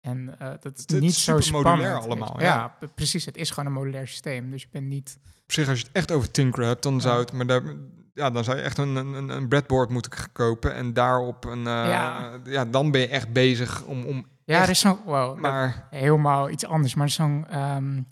[0.00, 2.28] En eh, dat is Het is niet zo super modulair spannend.
[2.30, 2.76] allemaal, ja.
[2.94, 3.24] Precies.
[3.24, 4.50] Het is gewoon een modulair systeem.
[4.50, 5.18] Dus je bent niet...
[5.42, 7.00] Op zich, als je het echt over tinkeren hebt, dan Ja.
[7.00, 7.62] zou het, maar daar,
[8.18, 11.64] ja, dan zou je echt een, een, een breadboard moeten kopen en daarop een, eh,
[11.64, 12.38] ja.
[12.44, 12.64] Ja.
[12.64, 14.98] dan ben je echt bezig om, om Ja, er is zo'n...
[15.04, 16.94] Wow, maar helemaal iets anders.
[16.94, 17.46] Maar zo'n...
[17.48, 18.02] ehm,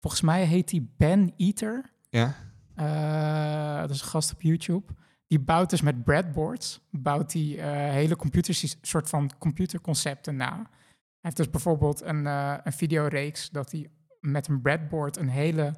[0.00, 1.90] volgens mij heet die Ben Eater.
[2.10, 2.34] ja,
[2.74, 4.92] Eh, dat is een gast op YouTube.
[5.26, 10.54] Die bouwt dus met breadboards, bouwt die eh, hele computers, soort van computerconcepten na.
[10.54, 13.90] Hij heeft dus bijvoorbeeld een, een videoreeks dat hij
[14.20, 15.74] met een breadboard een hele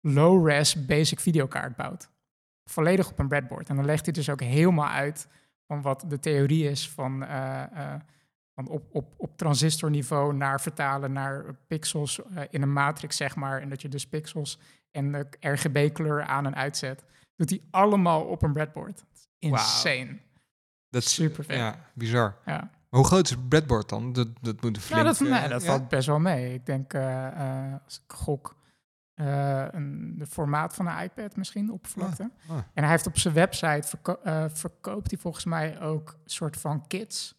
[0.00, 2.08] low-res basic videokaart bouwt.
[2.70, 3.68] Volledig op een breadboard.
[3.68, 5.28] En dan legt hij dus ook helemaal uit
[5.66, 8.00] van wat de theorie is van, eh, eh,
[8.54, 13.60] van op, op, op transistorniveau naar vertalen naar pixels eh, in een matrix, zeg maar.
[13.60, 14.58] En dat je dus pixels
[14.90, 17.04] en de RGB-kleur aan en uitzet.
[17.36, 19.04] Doet hij allemaal op een breadboard.
[19.38, 20.18] Insane.
[20.90, 21.56] dat is Super vet.
[21.56, 22.36] Ja, bizar.
[22.44, 24.12] Ja, Maar hoe groot is het breadboard dan?
[24.12, 25.02] Dat, dat moet een flink...
[25.02, 26.54] ja dat, nee, dat valt best wel mee.
[26.54, 26.94] Ik denk,
[27.84, 28.56] als ik gok,
[29.18, 32.30] eh een de formaat van een iPad misschien, oppervlakte.
[32.48, 32.56] Ah.
[32.74, 36.56] En hij heeft op zijn website, verko- eh, verkoopt hij volgens mij ook een soort
[36.56, 37.34] van kits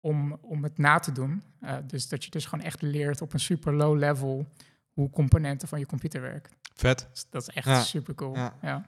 [0.00, 1.42] om, om het na te doen.
[1.60, 4.46] Eh, dus dat je dus gewoon echt leert op een super low level
[4.92, 6.52] hoe componenten van je computer werken.
[6.74, 7.08] Vet.
[7.12, 8.36] Dus dat is echt Ja, super cool.
[8.36, 8.54] ja.
[8.62, 8.86] Ja.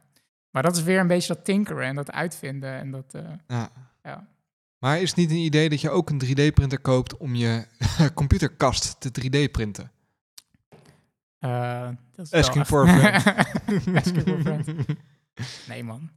[0.51, 2.73] Maar dat is weer een beetje dat tinkeren en dat uitvinden.
[2.73, 3.15] En dat,
[3.47, 3.69] Ja.
[4.03, 4.27] ja.
[4.79, 7.67] Maar is het niet een idee dat je ook een 3D-printer koopt om je
[8.15, 9.91] computerkast te 3D-printen?
[12.15, 14.69] Dat is Asking for a even- Asking for a friend.
[15.69, 16.11] Nee man.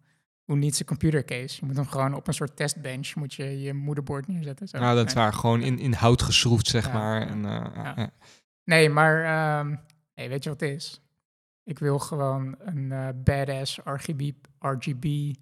[0.44, 1.58] Hoe niet zijn computercase.
[1.60, 4.68] Je moet hem gewoon op een soort testbench moet je je moederbord neerzetten.
[4.68, 4.80] Zo.
[4.80, 5.34] Nou, dat is waar.
[5.34, 7.28] Gewoon in, in hout geschroefd, zeg Ja, maar.
[7.28, 8.10] En, eh, ja.
[8.64, 9.76] Nee, maar ehm,
[10.16, 11.02] nee, weet je wat het is?
[11.64, 15.34] Ik wil gewoon een eh, badass RGB, RGB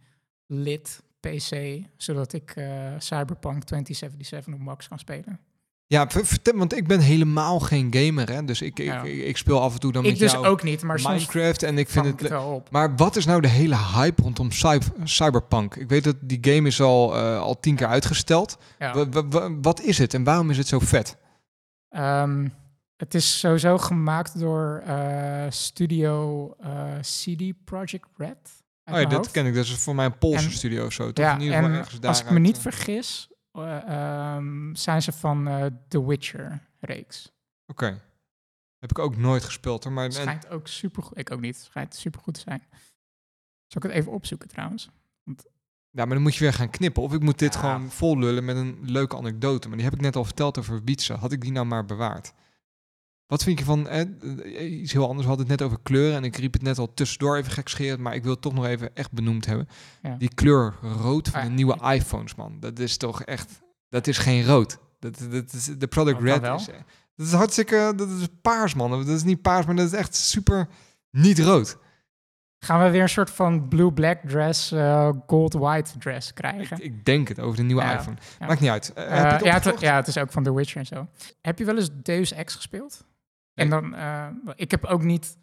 [0.45, 5.39] lit PC, zodat ik eh, Cyberpunk 2077 op max kan spelen.
[5.87, 8.43] Ja, ver- vertel, want ik ben helemaal geen gamer, hè.
[8.45, 9.03] Dus ik, ik, Ja.
[9.03, 11.63] ik, ik speel af en toe dan ik met dus jou ook niet, maar Minecraft
[11.63, 12.35] en ik vind het...
[12.43, 12.71] op.
[12.71, 15.75] Maar wat is nou de hele hype rondom cyber, Cyberpunk?
[15.75, 18.57] Ik weet dat die game is al, eh, al tien keer uitgesteld.
[18.79, 18.93] Ja.
[18.93, 21.17] Wa- wa- wa- wat is het en waarom is het zo vet?
[21.89, 22.47] Ehm,
[22.97, 26.69] het is sowieso gemaakt door eh, studio eh,
[27.01, 28.37] CD Projekt Red.
[28.91, 29.55] Oh ja, dat ken ik.
[29.55, 31.11] Dat is voor mij een Poolse En- studio of zo.
[31.11, 31.25] Toch?
[31.25, 31.71] Ja, in ieder geval
[32.01, 33.29] en als ik me niet vergis,
[33.63, 37.31] eh, ehm, zijn ze van eh The Witcher-reeks.
[37.67, 38.01] Oké.
[38.79, 39.93] Heb ik ook nooit gespeeld hoor.
[39.93, 41.17] Maar en, Schijnt ook super goed.
[41.17, 41.57] Ik ook niet.
[41.57, 42.63] Schijnt super goed te zijn.
[43.67, 44.89] Zal ik het even opzoeken trouwens?
[45.89, 47.03] ja, maar dan moet je weer gaan knippen.
[47.03, 47.59] Of ik moet dit Ja.
[47.59, 49.67] gewoon vol lullen met een leuke anekdote.
[49.67, 51.13] Maar die heb ik net al verteld over Wietse.
[51.13, 52.33] Had ik die nou maar bewaard?
[53.27, 56.23] Wat vind je van, eh, iets heel anders, we hadden het net over kleuren en
[56.23, 58.95] ik riep het net al tussendoor even gekscherend, maar ik wil het toch nog even
[58.95, 59.67] echt benoemd hebben.
[60.01, 60.15] Ja.
[60.15, 62.59] Die kleur rood van Ah, de nieuwe iPhones, man.
[62.59, 64.77] Dat is toch echt, dat is geen rood.
[64.99, 66.55] Dat, dat is, de product dan red wel?
[66.55, 66.75] is, eh,
[67.15, 68.89] dat is hartstikke, dat is paars, man.
[68.91, 70.67] Dat is niet paars, maar dat is echt super
[71.11, 71.77] niet rood.
[72.59, 76.77] Gaan we weer een soort van blue-black dress, eh, gold-white dress krijgen?
[76.77, 78.17] Ik, ik denk het over de nieuwe Ja, iPhone.
[78.39, 78.45] ja.
[78.47, 78.93] Maakt niet uit.
[78.93, 81.07] Eh, het ja, het, ja, het is ook van The Witcher en zo.
[81.41, 83.05] Heb je wel eens Deus Ex gespeeld?
[83.55, 85.37] En dan, eh, ik heb ook niet,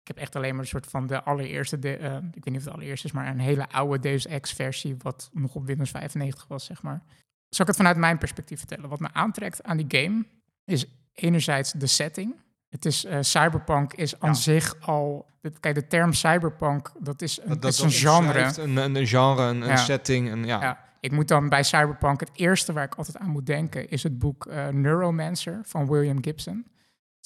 [0.00, 2.56] ik heb echt alleen maar een soort van de allereerste, de, eh, ik weet niet
[2.56, 5.90] of het allereerste is, maar een hele oude Deus Ex versie, wat nog op Windows
[5.90, 7.02] 95 was, zeg maar.
[7.48, 8.88] Zal ik het vanuit mijn perspectief vertellen?
[8.88, 10.24] Wat me aantrekt aan die game
[10.64, 12.34] is enerzijds de setting.
[12.68, 14.34] Het is, eh, cyberpunk is aan Ja.
[14.34, 18.52] zich al, de- kijk, de term cyberpunk, dat is een, Dat, dat, is een genre.
[18.62, 20.30] Een, een, genre, een, een setting.
[20.30, 20.60] Een, ja.
[20.62, 24.02] Ja, ik moet dan bij Cyberpunk, het eerste waar ik altijd aan moet denken, is
[24.02, 26.66] het boek Neuromancer van William Gibson.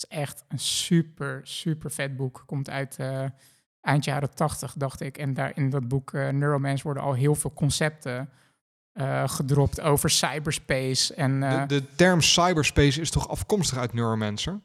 [0.00, 2.42] Het is echt een super, super vet boek.
[2.46, 3.24] Komt uit eh,
[3.80, 5.18] eind jaren tachtig, dacht ik.
[5.18, 8.30] En daar in dat boek eh, Neuromancer worden al heel veel concepten
[8.92, 11.14] eh, gedropt over cyberspace.
[11.14, 14.60] En De, de term cyberspace is toch afkomstig uit Neuromancer?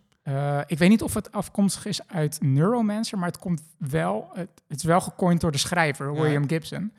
[0.66, 4.78] ik weet niet of het afkomstig is uit Neuromancer, maar het komt wel, het, het
[4.78, 6.22] is wel gecoind door de schrijver, Ja.
[6.22, 6.94] William Gibson.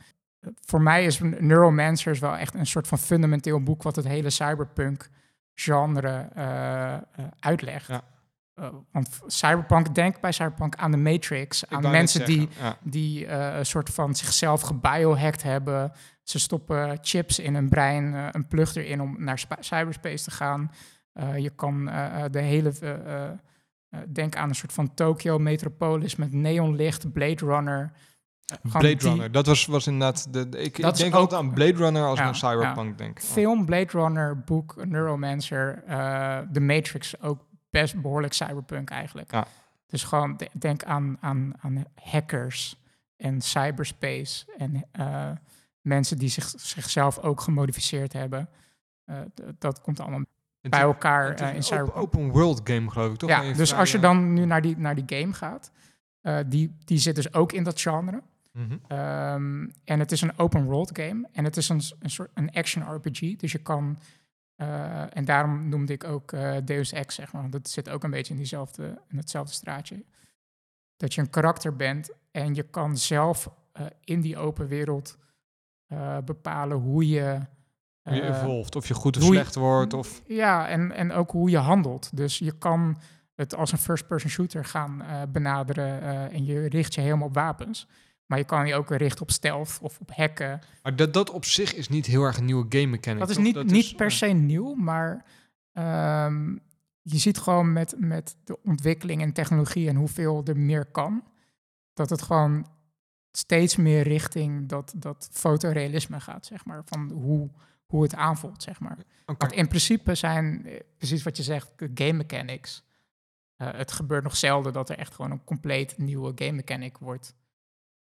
[0.61, 4.31] Voor mij is Neuromancer is wel echt een soort van fundamenteel boek wat het hele
[4.31, 5.09] cyberpunk
[5.55, 6.29] genre
[7.41, 7.87] uitlegt.
[7.87, 8.03] Ja.
[8.57, 12.77] Eh, want cyberpunk, denk bij cyberpunk aan de Matrix, aan mensen die, ja.
[12.83, 15.93] die eh, een soort van zichzelf gebiohacked hebben.
[16.23, 20.31] Ze stoppen chips in hun brein, eh, een plug erin om naar spa- cyberspace te
[20.31, 20.71] gaan.
[21.37, 21.85] Je kan
[22.31, 22.73] de hele,
[24.09, 27.93] denk aan een soort van Tokyo Metropolis met neonlicht, Blade Runner.
[28.63, 30.33] Blade die Runner, dat was, was inderdaad...
[30.33, 33.21] De, de- ik, denk ook- altijd aan Blade Runner als Ja, aan Cyberpunk denk.
[33.21, 35.83] Film, Blade Runner, boek, Neuromancer,
[36.53, 37.46] The Matrix, ook
[37.81, 39.33] best behoorlijk cyberpunk eigenlijk.
[39.33, 39.47] Ja.
[39.87, 42.77] Dus gewoon de- denk aan, aan, aan hackers
[43.17, 45.31] en cyberspace en eh,
[45.81, 48.49] mensen die zich, zichzelf ook gemodificeerd hebben.
[49.05, 49.17] Eh,
[49.59, 50.25] dat komt allemaal
[50.61, 51.97] bij elkaar het is eh, in cyberpunk.
[51.97, 53.29] open world game, geloof ik, toch?
[53.31, 55.71] Ja, dus als je dan nu naar die, naar die game gaat,
[56.47, 58.23] die, die zit dus ook in dat genre.
[58.53, 58.77] mhm.
[58.89, 61.29] Ehm, en het is een open world game.
[61.33, 63.37] En het is een, een soort een action RPG.
[63.37, 63.99] Dus je kan.
[64.57, 67.41] Eh, en daarom noemde ik ook eh, Deus Ex, zeg maar.
[67.41, 70.05] Want dat zit ook een beetje in, diezelfde, in hetzelfde straatje.
[70.97, 75.19] Dat je een karakter bent en je kan zelf eh, in die open wereld
[76.25, 77.41] bepalen hoe je.
[78.03, 79.93] Hoe je evolved, of je goed of je- slecht wordt.
[79.93, 82.17] Of, ja, en, en ook hoe je handelt.
[82.17, 82.99] Dus je kan
[83.35, 87.89] het als een first-person shooter gaan benaderen en je richt je helemaal op wapens.
[88.27, 90.61] Maar je kan je ook richten op stealth of op hacken.
[90.83, 93.19] maar dat, dat op zich is niet heel erg een nieuwe game mechanic.
[93.19, 93.45] Dat is toch?
[93.45, 95.25] niet, niet is, per eh, se nieuw, maar
[95.73, 96.51] ehm,
[97.03, 101.25] je ziet gewoon met, met de ontwikkeling en technologie en hoeveel er meer kan,
[101.95, 102.67] dat het gewoon
[103.33, 106.83] steeds meer richting dat, dat fotorealisme gaat, zeg maar.
[106.85, 107.51] Van hoe,
[107.87, 108.99] hoe het aanvoelt, zeg maar.
[109.25, 112.85] Want in principe zijn, eh, precies wat je zegt, game mechanics.
[113.57, 117.35] eh, het gebeurt nog zelden dat er echt gewoon een compleet nieuwe game mechanic wordt,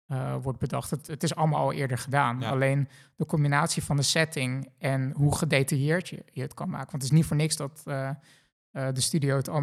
[0.08, 0.90] eh, wordt bedacht.
[0.90, 2.40] Het, het is allemaal al eerder gedaan.
[2.40, 2.50] Ja.
[2.50, 6.92] Alleen de combinatie van de setting en hoe gedetailleerd je, je het kan maken.
[6.92, 8.16] Want het is niet voor niks dat eh, eh,
[8.94, 9.62] de studio het al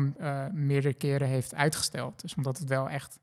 [0.52, 2.20] meerdere keren heeft uitgesteld.
[2.20, 3.18] Dus omdat het wel echt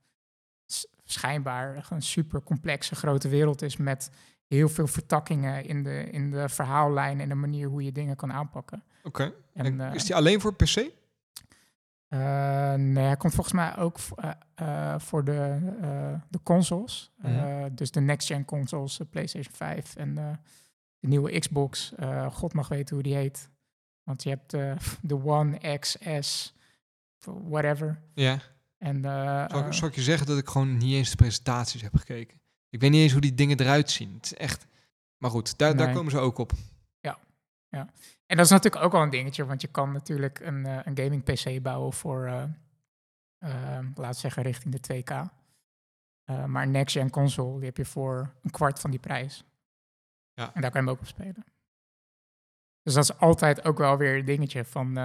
[1.03, 4.11] schijnbaar een super complexe grote wereld is met
[4.47, 8.33] heel veel vertakkingen in de, in de verhaallijn en de manier hoe je dingen kan
[8.33, 8.83] aanpakken.
[9.03, 9.33] Oké.
[9.53, 10.89] En, En is die alleen voor PC?
[12.07, 15.59] Eh, nee, hij komt volgens mij ook eh, eh, voor de,
[16.29, 17.11] de consoles.
[17.17, 17.69] Mhm.
[17.75, 20.31] Dus de next-gen consoles, de PlayStation 5 en de
[20.99, 21.93] nieuwe Xbox.
[22.31, 23.49] God mag weten hoe die heet.
[24.03, 24.51] Want je hebt
[25.09, 26.53] de One XS,
[27.23, 28.01] whatever.
[28.13, 28.39] Ja.
[28.77, 31.95] En, Zal, ik- zal ik je zeggen dat ik gewoon niet eens de presentaties heb
[31.95, 32.41] gekeken?
[32.69, 34.13] Ik weet niet eens hoe die dingen eruit zien.
[34.13, 34.65] Het is echt...
[35.17, 36.51] Maar goed, daar, daar komen ze ook op.
[38.27, 40.97] En dat is natuurlijk ook wel een dingetje, want je kan natuurlijk een, eh, een
[40.97, 42.43] gaming PC bouwen voor, eh
[43.37, 45.09] eh, laten we zeggen, richting de 2K.
[46.23, 49.43] Eh, maar een next-gen console, die heb je voor een kwart van die prijs.
[50.33, 50.53] Ja.
[50.53, 51.45] En daar kan je hem ook op spelen.
[52.81, 54.97] Dus dat is altijd ook wel weer een dingetje van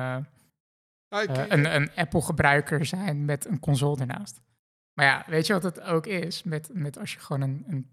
[1.22, 4.40] ik- een, een Apple-gebruiker zijn met een console ernaast.
[4.92, 6.42] Maar ja, weet je wat het ook is?
[6.42, 7.90] Met, met als je gewoon een, een,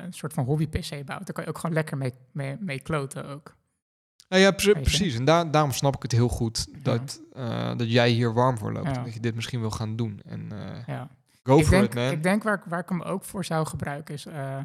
[0.00, 3.24] een soort van hobby-PC bouwt, dan kan je ook gewoon lekker mee, mee, mee kloten
[3.26, 3.56] ook.
[4.28, 5.14] Nou ja, pre- precies.
[5.14, 8.72] En daar, daarom snap ik het heel goed dat, eh, dat jij hier warm voor
[8.72, 8.86] loopt.
[8.86, 8.96] Ja.
[8.96, 10.20] en Dat je dit misschien wil gaan doen.
[10.24, 11.08] En eh, Ja.
[11.42, 12.10] go ik for denk, it, man.
[12.10, 14.26] Ik denk waar, ik- waar ik hem ook voor zou gebruiken is...
[14.26, 14.58] eh,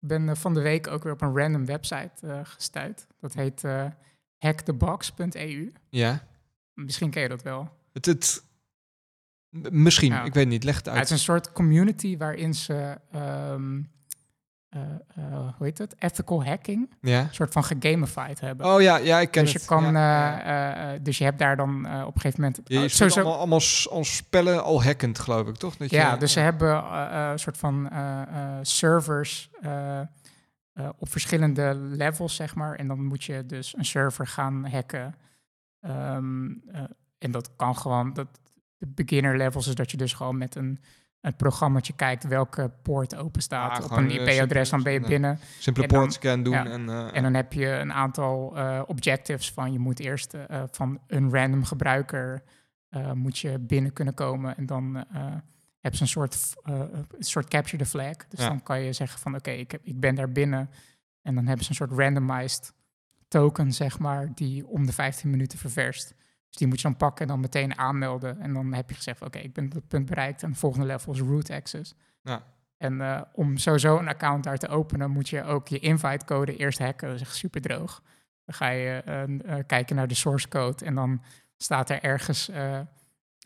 [0.00, 3.06] ik ben van de week ook weer op een random website gestuurd.
[3.20, 3.62] Dat heet
[4.38, 5.72] hackthebox.eu.
[5.88, 6.22] ja,
[6.74, 7.68] Misschien ken je dat wel.
[7.92, 8.44] Het, het,
[9.70, 10.96] misschien, ik weet niet, leg het uit.
[10.98, 13.80] het is een soort community waarin ze, ehm, eh, eh,
[15.56, 17.20] hoe heet het, ethical hacking, ja?
[17.20, 18.66] een soort van gegamified hebben.
[18.74, 19.66] Oh ja, ja, ik ken dus je het.
[19.66, 20.74] kan, Ja, eh, ja.
[20.74, 22.60] eh, eh, dus je hebt daar dan eh, op een gegeven moment.
[22.64, 23.60] Je, je sowieso- allemaal, allemaal
[24.04, 25.76] spellen al hackend, geloof ik, toch?
[25.76, 30.00] Dat je, ja, dus ze hebben eh, eh, een soort van eh, eh, servers eh,
[30.00, 30.06] eh,
[30.98, 32.74] op verschillende levels, zeg maar.
[32.74, 35.14] En dan moet je dus een server gaan hacken.
[35.80, 36.80] Ehm, eh,
[37.18, 38.26] en dat kan gewoon, dat,
[38.78, 40.80] de beginner levels is dat je dus gewoon met een,
[41.22, 45.00] een programmaatje kijkt welke poort open staat Ja, op een eh, IP-adres, dan ben je
[45.00, 45.38] binnen.
[45.58, 46.66] Simpele scan doen ja.
[46.66, 46.88] en...
[46.88, 51.00] eh, En dan heb je een aantal eh, objectives van je moet eerst eh, van
[51.06, 52.42] een random gebruiker
[52.88, 55.26] eh, moet je binnen kunnen komen en dan eh
[55.80, 58.16] heb je een soort, eh, een soort capture the flag.
[58.28, 58.48] Dus Ja.
[58.48, 60.70] dan kan je zeggen van oké, ik ik, ik ben daar binnen
[61.22, 62.72] en dan hebben ze een soort randomized
[63.28, 66.14] token, zeg maar, die om de 15 minuten ververst.
[66.52, 68.40] Dus die moet je dan pakken en dan meteen aanmelden.
[68.40, 70.42] En dan heb je gezegd, oké, ik ben dat punt bereikt.
[70.42, 71.94] En het volgende level is root access.
[72.22, 72.42] Ja.
[72.76, 76.56] En eh, om sowieso een account daar te openen, moet je ook je invite code
[76.56, 77.08] eerst hacken.
[77.08, 78.02] Dat is echt super droog.
[78.44, 81.22] Dan ga je eh, eh, kijken naar de source code en dan
[81.56, 82.50] staat er ergens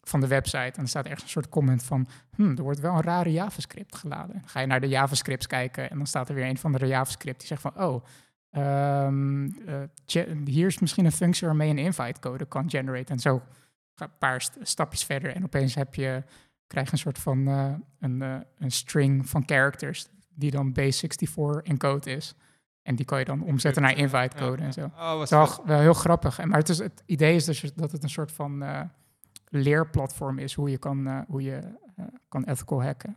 [0.03, 2.95] van de website, en dan staat ergens een soort comment van, hm, er wordt wel
[2.95, 4.33] een rare JavaScript geladen.
[4.33, 6.87] Dan ga je naar de JavaScripts kijken en dan staat er weer een van de
[6.87, 8.05] JavaScript die zegt van, oh,
[8.57, 13.13] ehm, eh, hier is misschien een functie waarmee je een invite code kan generate.
[13.13, 13.43] En zo
[13.95, 16.23] een paar st- stapjes verder en opeens heb je,
[16.67, 21.63] krijg je een soort van eh, een, eh, een string van characters die dan base64
[21.63, 22.35] encode is.
[22.83, 24.85] En die kan je dan omzetten naar invite code en zo.
[24.85, 26.39] Oh, wel, wel heel grappig.
[26.39, 28.65] En, maar het, is, het idee is dus dat het een soort van
[29.49, 31.61] leerplatform is hoe je kan, hoe je,
[32.29, 33.17] kan ethical hacken.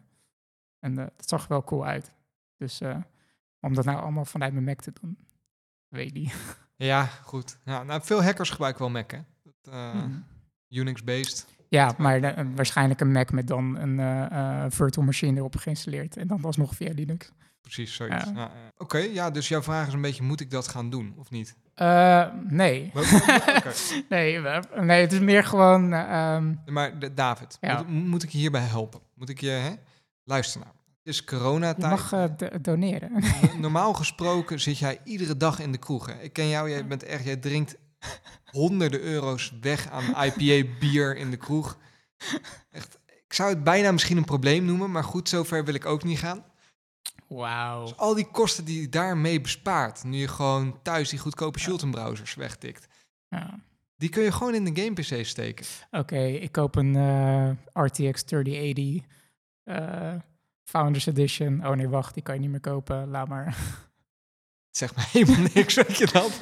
[0.79, 2.13] En dat zag er wel cool uit.
[2.57, 2.81] Dus
[3.59, 5.17] om dat nou allemaal vanuit mijn Mac te doen,
[5.89, 6.33] weet niet.
[6.75, 7.57] Ja, goed.
[7.65, 9.19] Ja, nou, veel hackers gebruiken wel Mac, hè?
[9.43, 10.09] Dat, eh, Mhm.
[10.69, 11.45] Unix-based.
[11.69, 16.17] Ja, maar een- waarschijnlijk een Mac met dan een eh, eh, virtual machine erop geïnstalleerd.
[16.17, 17.31] En dan alsnog via Linux.
[17.61, 18.25] Precies, zoiets.
[18.35, 18.51] Ja.
[18.77, 21.55] Oké, ja, dus jouw vraag is een beetje, moet ik dat gaan doen of niet?
[21.73, 22.91] Eh, nee.
[24.09, 24.39] Nee,
[24.79, 25.93] nee, het is meer gewoon...
[25.93, 27.83] eh, ehm, Maar David, Ja.
[27.87, 28.99] moet, moet ik je hierbij helpen?
[29.15, 29.71] Moet ik je, hè?
[30.23, 30.71] Luister nou.
[31.09, 31.91] Is je coronatijd.
[31.91, 33.11] mag do- doneren.
[33.61, 36.05] Normaal gesproken zit jij iedere dag in de kroeg.
[36.05, 36.21] Hè?
[36.21, 37.75] Ik ken jou, jij bent echt, jij drinkt
[38.51, 41.77] honderden euro's weg aan IPA bier in de kroeg.
[42.71, 46.03] Echt, ik zou het bijna misschien een probleem noemen, maar goed, zover wil ik ook
[46.03, 46.43] niet gaan.
[47.27, 47.81] Wauw.
[47.81, 51.91] Dus al die kosten die je daarmee bespaart, nu je gewoon thuis die goedkope Schulten
[51.91, 52.87] browsers wegtikt,
[53.29, 53.59] Ja.
[53.95, 55.65] die kun je gewoon in de game PC steken.
[55.91, 59.03] Oké, ik koop een eh, RTX 3080
[59.63, 60.13] eh,
[60.69, 61.67] Founders Edition.
[61.67, 63.07] Oh nee, wacht, die kan je niet meer kopen.
[63.09, 63.57] Laat maar.
[64.69, 66.41] Zegt me helemaal niks, weet je dat?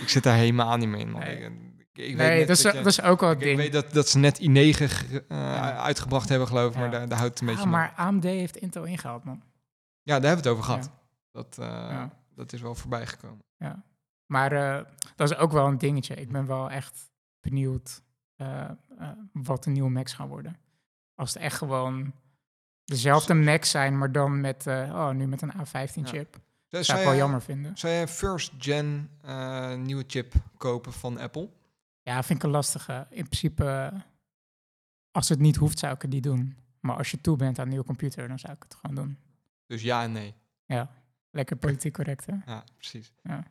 [0.00, 1.20] ik zit daar helemaal niet meer in, man.
[1.20, 1.36] Nee.
[1.36, 1.52] Ik,
[1.92, 3.56] ik weet nee, dat is, dat is ook wel het Ik ding.
[3.58, 4.44] weet dat, dat ze net i9
[4.84, 5.76] ge- eh, Ja.
[5.76, 7.80] uitgebracht hebben, geloof ik, maar daar, daar houdt het een beetje Ah, mee.
[7.80, 9.42] maar AMD heeft Intel ingehaald, man.
[10.02, 10.84] Ja, daar hebben we het over gehad.
[10.84, 10.98] Ja.
[11.32, 13.44] Dat, eh, dat is wel voorbij gekomen.
[13.56, 13.82] Ja.
[14.26, 14.84] Maar eh,
[15.16, 16.14] dat is ook wel een dingetje.
[16.14, 18.02] Ik ben wel echt benieuwd
[19.32, 20.56] wat de nieuwe Macs gaan worden.
[21.14, 22.12] Als het echt gewoon
[22.90, 26.40] dezelfde Macs zijn, maar dan met, eh, oh, nu met een A15-chip.
[26.68, 27.76] Zou, Zou ik wel jammer vinden.
[27.76, 31.48] Zou jij een first gen eh, nieuwe chip kopen van Apple?
[32.02, 33.06] Ja, vind ik een lastige.
[33.10, 33.92] In principe,
[35.10, 36.56] als het niet hoeft, zou ik het niet doen.
[36.80, 39.18] Maar als je toe bent aan een nieuwe computer, dan zou ik het gewoon doen.
[39.66, 40.34] Dus ja en nee.
[41.30, 42.34] Lekker politiek correct, hè?
[42.46, 43.12] Ja, precies.
[43.22, 43.44] Ja.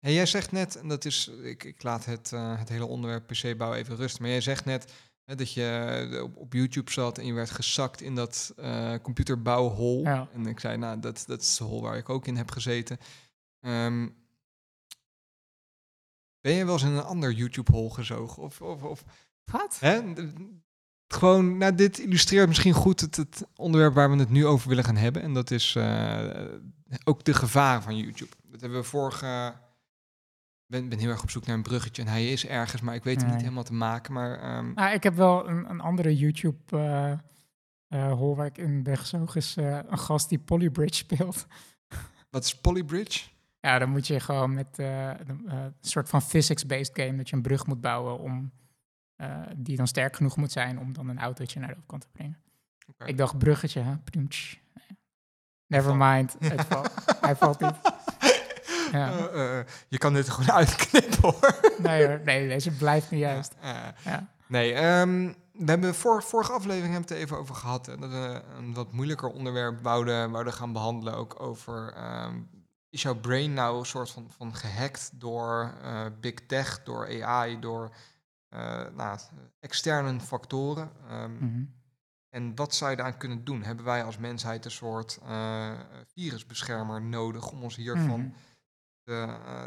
[0.00, 3.26] En jij zegt net, en dat is, ik, ik laat het, eh, het hele onderwerp
[3.26, 4.92] PC-bouw even rusten, maar jij zegt net
[5.28, 8.94] hè, dat je eh, op, op YouTube zat en je werd gezakt in dat eh
[9.02, 10.02] computerbouwhol.
[10.02, 10.28] Ja.
[10.32, 12.98] En ik zei, nou, dat, dat is de hol waar ik ook in heb gezeten.
[13.60, 14.08] Ehm,
[16.40, 18.42] ben je wel eens in een ander YouTube-hol gezogen?
[18.42, 19.04] Of, of, of
[19.44, 19.78] Wat?
[19.80, 20.14] Hè?
[21.06, 24.84] Gewoon, nou, dit illustreert misschien goed het, het onderwerp waar we het nu over willen
[24.84, 25.22] gaan hebben.
[25.22, 26.44] En dat is eh,
[27.04, 28.30] ook de gevaren van YouTube.
[28.42, 29.54] Dat hebben we vorige.
[30.68, 32.94] Ik ben, ben heel erg op zoek naar een bruggetje en hij is ergens, maar
[32.94, 34.12] ik weet hem niet helemaal te maken.
[34.12, 36.76] Maar Nou, ik heb wel een, een andere YouTube
[37.88, 39.36] hol waar ik in ben gezogen.
[39.36, 41.46] Is eh, een gast die Polybridge speelt.
[42.30, 43.28] wat is Polybridge?
[43.60, 47.16] Ja, dan moet je gewoon met een soort van physics-based game...
[47.16, 48.52] dat je een brug moet bouwen om...
[49.56, 52.38] die dan sterk genoeg moet zijn om dan een autootje naar de overkant te brengen.
[53.04, 53.94] Ik dacht bruggetje, hè?
[55.66, 56.36] Never mind.
[56.38, 56.90] Het valt.
[57.20, 57.74] Hij valt niet.
[58.92, 59.28] Ja.
[59.28, 61.60] Eh, eh, je kan dit er gewoon uitknippen hoor.
[61.78, 63.54] Nee hoor, nee, deze blijft nu juist.
[63.62, 64.16] Ja, eh.
[64.46, 67.86] Nee, ehm, we hebben vor, vorige aflevering hebben we het even over gehad.
[67.86, 71.14] Hè, dat we een wat moeilijker onderwerp wouden, wouden gaan behandelen.
[71.14, 72.40] Ook over, ehm,
[72.90, 77.58] is jouw brain nou een soort van, van gehackt door eh, big tech, door AI,
[77.60, 77.94] door
[78.48, 79.18] eh, nou,
[79.60, 80.90] externe factoren.
[81.08, 81.62] Ehm, Mhm.
[82.28, 83.62] En wat zou je daaraan kunnen doen?
[83.62, 85.70] Hebben wij als mensheid een soort eh,
[86.14, 88.28] virusbeschermer nodig om ons hiervan Mhm.
[89.08, 89.64] Eh,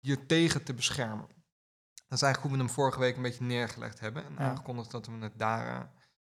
[0.00, 1.26] hier tegen te beschermen?
[2.08, 4.24] Dat is eigenlijk hoe we hem vorige week een beetje neergelegd hebben.
[4.24, 4.38] En Ja.
[4.38, 5.80] aangekondigd dat we het daar eh,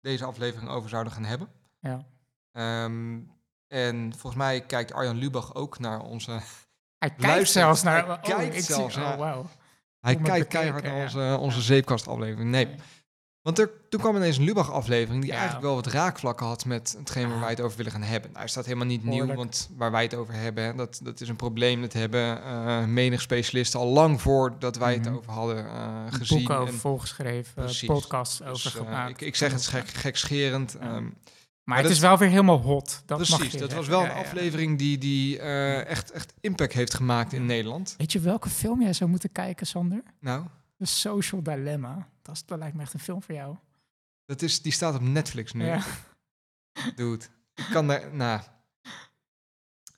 [0.02, 1.50] deze aflevering over zouden gaan hebben.
[1.80, 2.06] Ja.
[2.52, 3.20] Ehm,
[3.68, 6.40] en volgens mij kijkt Arjan Lubach ook naar onze...
[7.00, 8.06] Hij kijkt zelfs naar...
[8.06, 8.84] hij oh, kijkt zie-.
[8.84, 9.50] Oh, wauw.
[10.00, 12.50] Hij kijkt keihard naar onze, onze zeepkastaflevering.
[12.50, 12.76] Nee,
[13.48, 15.38] Want er, toen kwam ineens een Lubach-aflevering die Ja.
[15.38, 18.32] eigenlijk wel wat raakvlakken had met hetgeen waar wij het over willen gaan hebben.
[18.32, 21.30] Nou, is dat helemaal niet nieuw, want waar wij het over hebben, dat, dat is
[21.30, 21.82] een probleem.
[21.82, 25.06] Dat hebben eh menig specialisten al lang voordat wij Mhm.
[25.08, 26.38] het over hadden eh, gezien.
[26.38, 27.88] Boeken over En, volgeschreven, Precies.
[27.88, 29.10] podcasts dus, over eh, gemaakt.
[29.10, 30.76] ik, ik zeg het gek, gekscherend.
[30.80, 30.86] Ja.
[30.86, 31.12] ehm, maar,
[31.64, 33.02] maar het dat- is wel weer helemaal hot.
[33.06, 34.22] Dat mag precies, je dat was wel Ja, een ja.
[34.22, 37.96] aflevering die, die eh, echt, echt impact heeft gemaakt in Nederland.
[37.98, 40.04] Weet je welke film jij zou moeten kijken, Sander?
[40.20, 40.44] Nou,
[40.78, 42.10] The Social Dilemma.
[42.22, 43.56] Dat, is, dat lijkt me echt een film voor jou.
[44.26, 45.66] dat is, die staat op Netflix nu.
[45.66, 45.84] Ja.
[46.96, 48.16] Dude, ik kan daar...
[48.16, 48.42] Nou,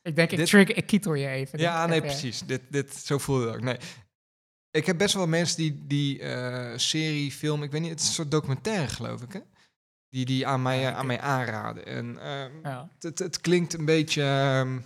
[0.01, 1.59] Ik denk, ik, Dit- trigger, ik kietel je even.
[1.59, 2.39] Ja, Ik nee, eh, precies.
[2.45, 3.61] Dit, dit, zo voelde het ook.
[3.61, 3.77] Nee.
[4.71, 8.07] Ik heb best wel mensen die die eh, serie, film, ik weet niet, het is
[8.07, 9.39] een soort documentaire geloof ik, hè?
[10.09, 11.85] Die, die aan, mij, aan ik- mij aanraden.
[11.85, 12.89] En ehm, Ja.
[12.93, 14.79] het, het, het klinkt een beetje, ehm,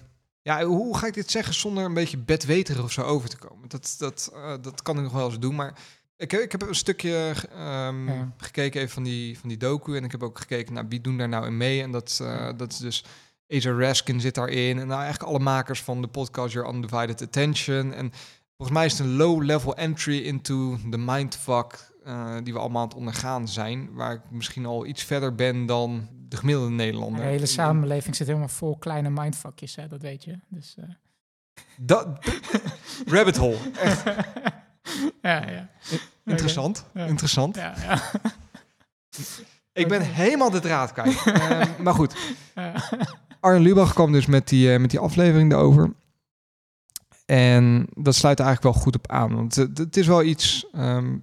[0.44, 3.70] ja, hoe ga ik dit zeggen zonder een beetje bedweterig of zo over te komen?
[3.70, 5.74] Dat, dat, eh, dat kan ik nog wel eens doen, maar
[6.18, 8.34] ik, heb- ik heb een stukje ehm, Ja.
[8.38, 11.18] gekeken even van die, van die docu en ik heb ook gekeken naar wie doen
[11.18, 11.82] daar nou in mee.
[11.82, 13.06] En dat, eh, dat is dus
[13.50, 14.80] Asa Raskin zit daarin.
[14.80, 17.94] En nou eigenlijk alle makers van de podcast Your Undivided Attention.
[17.94, 18.12] En
[18.58, 22.88] volgens mij is het een low-level entry into the mindfuck eh, die we allemaal aan
[22.88, 23.94] het ondergaan zijn.
[23.94, 27.24] Waar ik misschien al iets verder ben dan de gemiddelde De Nederlander.
[27.24, 30.40] hele samenleving zit helemaal vol kleine mindfuckjes, hè, dat weet je.
[30.48, 30.86] Dus, eh.
[31.92, 32.08] Dat,
[33.06, 33.58] rabbit hole.
[33.80, 34.04] Echt
[35.22, 35.70] ja, ja.
[36.26, 36.86] interessant.
[36.94, 37.56] Interessant.
[37.56, 38.02] Ja, ja.
[39.74, 41.24] Ik ben helemaal de draad kwijt.
[41.26, 42.16] Ehm, maar goed.
[43.40, 45.94] Arjen Lubach kwam dus met die, eh, met die aflevering erover.
[47.26, 49.36] En dat sluit er eigenlijk wel goed op aan.
[49.36, 51.18] Want het, het is wel iets ehm,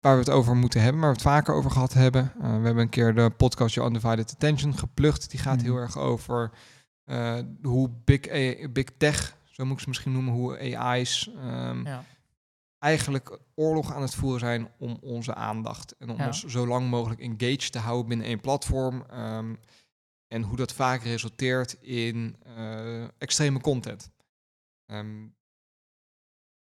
[0.00, 2.32] waar we het over moeten hebben, waar we het vaker over gehad hebben.
[2.34, 5.30] Eh, we hebben een keer de podcast Your Undivided Attention geplucht.
[5.30, 5.64] Die gaat Mhm.
[5.64, 6.50] heel erg over
[7.04, 11.86] eh, hoe big, A- big tech, zo moet ik ze misschien noemen, hoe AI's ehm,
[11.86, 12.04] Ja.
[12.78, 15.96] eigenlijk oorlog aan het voeren zijn om onze aandacht.
[15.96, 16.26] En om Ja.
[16.26, 19.04] ons zo lang mogelijk engaged te houden binnen één platform.
[19.10, 19.54] Ehm,
[20.26, 24.10] en hoe dat vaak resulteert in eh, extreme content.
[24.86, 25.26] Ehm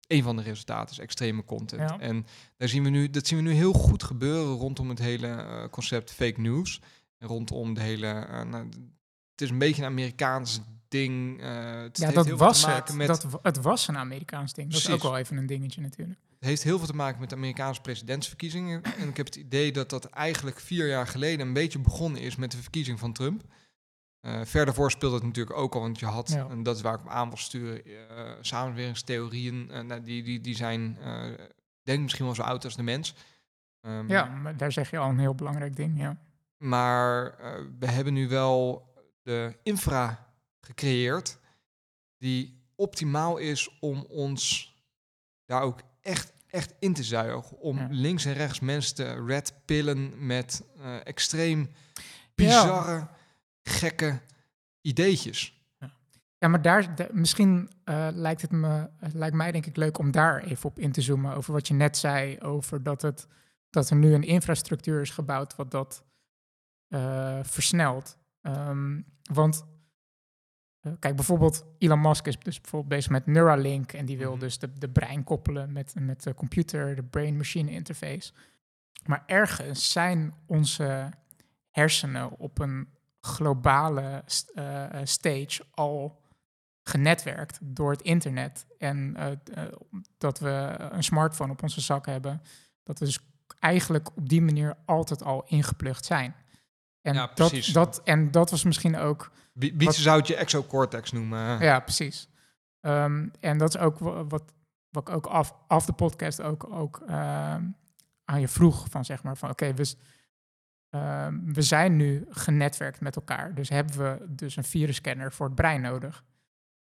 [0.08, 1.90] een van de resultaten is extreme content.
[1.90, 1.98] Ja.
[2.00, 5.26] En daar zien we nu, dat zien we nu heel goed gebeuren rondom het hele
[5.26, 6.80] eh, concept fake news.
[7.18, 8.06] En rondom de hele.
[8.06, 8.68] eh, nou,
[9.32, 11.40] het is een beetje een Amerikaans ding.
[11.40, 12.94] eh, het Ja, dat was te maken het.
[12.94, 14.70] met Dat, het was een Amerikaans ding.
[14.70, 16.18] Dat is ook wel even een dingetje natuurlijk.
[16.38, 18.82] Het heeft heel veel te maken met de Amerikaanse presidentsverkiezingen.
[18.82, 22.36] En ik heb het idee dat dat eigenlijk vier jaar geleden een beetje begonnen is
[22.36, 23.42] met de verkiezing van Trump.
[24.20, 26.46] Eh verder voor speelde het natuurlijk ook al, want je had, Ja.
[26.48, 30.56] en dat is waar ik op aan wil sturen, eh samenwerkingstheorieën, nou, die, die, die
[30.56, 30.98] zijn,
[31.38, 33.14] ik denk misschien wel zo oud als de mens.
[33.80, 36.16] Ehm, Ja, maar daar zeg je al een heel belangrijk ding, ja.
[36.56, 37.36] Maar
[37.78, 38.86] we hebben nu wel
[39.22, 40.26] de infra
[40.60, 41.38] gecreëerd
[42.18, 44.74] die optimaal is om ons
[45.44, 47.58] daar ook echt, echt in te zuigen.
[47.58, 47.86] Om Ja.
[47.90, 51.70] links en rechts mensen te redpillen met eh, extreem
[52.34, 53.08] bizarre,
[53.68, 54.20] gekke
[54.80, 55.56] ideetjes.
[56.40, 59.98] Ja, maar daar, de- misschien eh, lijkt het me, het lijkt mij denk ik leuk
[59.98, 61.34] om daar even op in te zoomen.
[61.34, 63.26] Over wat je net zei, over dat, het,
[63.70, 66.04] dat er nu een infrastructuur is gebouwd wat dat
[66.88, 68.16] eh, versnelt.
[68.42, 69.00] Ehm,
[69.32, 69.64] want,
[70.80, 74.40] eh, kijk, bijvoorbeeld Elon Musk is dus bijvoorbeeld bezig met Neuralink en die wil Mhm.
[74.40, 78.32] dus de, de brein koppelen met, met de computer, de brain-machine interface.
[79.06, 81.10] Maar ergens zijn onze
[81.70, 82.88] hersenen op een
[83.20, 86.20] globale eh, eh, stage al
[86.82, 88.66] genetwerkt door het internet.
[88.78, 89.62] En eh,
[90.18, 92.42] dat we een smartphone op onze zak hebben.
[92.82, 93.18] Dat we dus
[93.58, 96.34] eigenlijk op die manier altijd al ingeplucht zijn.
[97.00, 100.36] En, Ja, dat, dat, en dat was misschien ook Wie, wie Wat- zou het je
[100.36, 101.60] exocortex noemen?
[101.60, 102.28] ja, precies.
[102.80, 104.42] Ehm, en dat is ook wa- wat,
[104.90, 107.64] wat ik ook af, af de podcast ook, ook ehm,
[108.24, 108.86] aan je vroeg.
[108.90, 109.94] Van zeg maar van oké, we,
[110.90, 113.54] ehm, we zijn nu genetwerkt met elkaar.
[113.54, 116.24] Dus hebben we dus een virusscanner voor het brein nodig.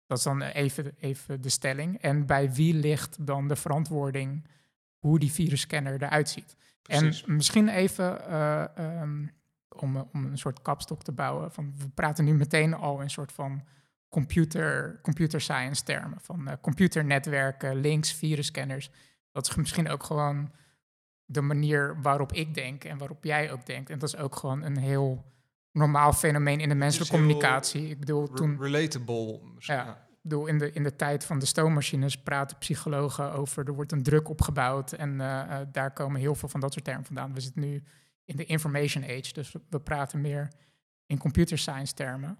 [0.05, 2.01] Dat is dan even, even de stelling.
[2.01, 4.47] En bij wie ligt dan de verantwoording
[4.97, 6.55] hoe die virusscanner eruit ziet?
[6.81, 7.23] Precies.
[7.23, 9.25] En misschien even eh, ehm,
[9.69, 11.51] om, om een soort kapstok te bouwen.
[11.51, 13.63] Van, we praten nu meteen al in een soort van
[14.09, 16.21] computer, computer science termen.
[16.21, 18.91] Van eh, computernetwerken, links, virusscanners.
[19.31, 20.51] Dat is misschien ook gewoon
[21.27, 23.89] de manier waarop ik denk en waarop jij ook denkt.
[23.89, 25.25] En dat is ook gewoon een heel
[25.71, 27.89] normaal fenomeen in de menselijke communicatie.
[27.89, 29.39] Ik bedoel, toen, relatable.
[29.55, 29.83] misschien, Ja.
[29.85, 29.91] ja.
[29.91, 33.91] ik bedoel, in de, in de tijd van de stoommachines praten psychologen over er wordt
[33.91, 37.33] een druk opgebouwd en eh, eh, daar komen heel veel van dat soort termen vandaan.
[37.33, 37.83] We zitten nu
[38.25, 40.51] in de information age, dus we praten meer
[41.05, 42.37] in computer science termen.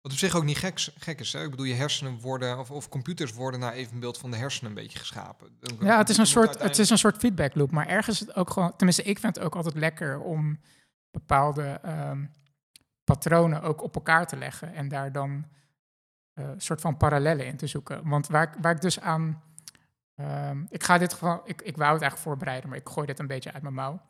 [0.00, 1.32] Wat op zich ook niet gek, gek is.
[1.32, 1.42] Hè?
[1.44, 4.76] Ik bedoel, je hersenen worden, of, of computers worden naar evenbeeld van de hersenen een
[4.82, 5.48] beetje geschapen.
[5.86, 8.36] Ja, het is een soort, het is een soort feedback loop, maar ergens is het
[8.36, 10.60] ook gewoon, tenminste, ik vind het ook altijd lekker om
[11.10, 12.24] bepaalde ehm,
[13.04, 15.44] patronen ook op elkaar te leggen en daar dan
[16.32, 18.08] eh, een soort van parallellen in te zoeken.
[18.08, 19.42] Want waar, ik- waar ik dus aan,
[20.14, 23.18] ehm, ik ga dit gewoon, ik, ik wou het eigenlijk voorbereiden, maar ik gooi dit
[23.18, 24.00] een beetje uit mijn mouw.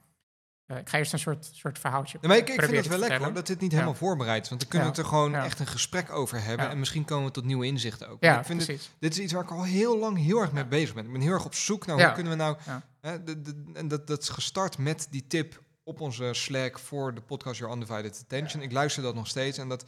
[0.71, 2.99] Eh, ik ga eerst een soort, soort verhaaltje Nee, maar ik, ik vind het wel
[2.99, 3.77] lekker hoor, dat dit niet Ja.
[3.77, 4.49] helemaal voorbereid is.
[4.49, 5.45] Want dan kunnen we het er gewoon Ja.
[5.45, 6.69] echt een gesprek over hebben.
[6.69, 8.17] En misschien komen we tot nieuwe inzichten ook.
[8.21, 10.67] Ja, ik vind het, dit is iets waar ik al heel lang heel erg mee
[10.67, 11.05] bezig ben.
[11.05, 12.57] Ik ben heel erg op zoek naar hoe kunnen we nou...
[13.01, 17.15] Hè, de, de- en dat, dat is gestart met die tip op onze Slack voor
[17.15, 18.63] de podcast Your Undivided Attention.
[18.63, 19.59] Ik luister dat nog steeds.
[19.59, 19.85] En dat,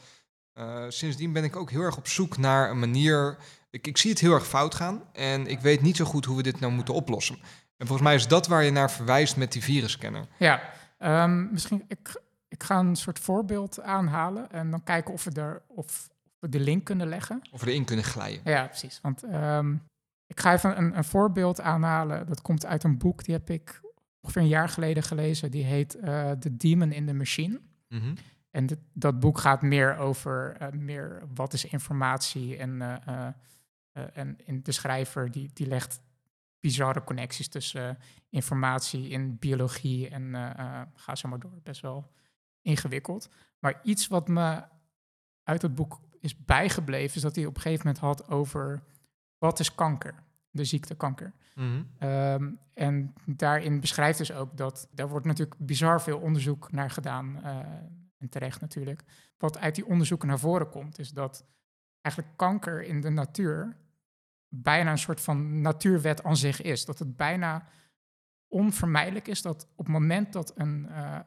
[0.53, 3.37] eh, sindsdien ben ik ook heel erg op zoek naar een manier...
[3.69, 5.03] Ik, ik zie het heel erg fout gaan.
[5.13, 7.39] En ik weet niet zo goed hoe we dit nou moeten oplossen.
[7.77, 10.25] En volgens mij is dat waar je naar verwijst met die virusscanner.
[10.39, 10.61] Ja,
[10.97, 15.61] ehm, misschien ik, ik ga een soort voorbeeld aanhalen en dan kijken of we, er,
[15.67, 16.09] of
[16.39, 17.41] we de link kunnen leggen.
[17.51, 18.41] Of we erin kunnen glijden.
[18.43, 18.99] Ja, precies.
[19.01, 19.73] Want ehm,
[20.27, 22.27] ik ga even een, een voorbeeld aanhalen.
[22.27, 23.81] Dat komt uit een boek, die heb ik
[24.21, 25.51] ongeveer een jaar geleden gelezen.
[25.51, 27.61] Die heet eh The Demon in the Machine.
[27.87, 28.15] Mhm.
[28.51, 32.57] En dit- dat boek gaat meer over eh, meer wat is informatie.
[32.57, 33.27] En, eh,
[34.13, 35.99] en in de schrijver die, die legt
[36.63, 37.95] bizarre connecties tussen eh,
[38.29, 41.59] informatie in biologie en eh, eh, ga zo maar door.
[41.63, 42.11] Best wel
[42.61, 43.29] ingewikkeld.
[43.59, 44.63] Maar iets wat me
[45.43, 48.83] uit het boek is bijgebleven, is dat hij op een gegeven moment had over
[49.37, 50.15] wat is kanker,
[50.49, 51.33] de ziekte kanker.
[51.55, 51.83] Mhm.
[51.97, 57.43] Ehm, en daarin beschrijft dus ook dat daar wordt natuurlijk bizar veel onderzoek naar gedaan.
[58.17, 59.03] en terecht natuurlijk.
[59.37, 61.45] Wat uit die onderzoeken naar voren komt, is dat
[62.01, 63.77] eigenlijk kanker in de natuur
[64.55, 66.85] bijna een soort van natuurwet aan zich is.
[66.85, 67.67] Dat het bijna
[68.47, 71.23] onvermijdelijk is dat op het moment dat een, eh, eh,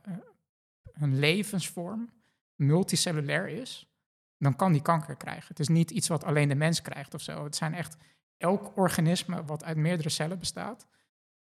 [0.93, 2.11] een levensvorm
[2.55, 3.91] multicellulair is,
[4.39, 5.49] dan kan die kanker krijgen.
[5.49, 7.45] Het is niet iets wat alleen de mens krijgt of zo.
[7.45, 7.97] Het zijn echt
[8.37, 10.87] elk organisme wat uit meerdere cellen bestaat,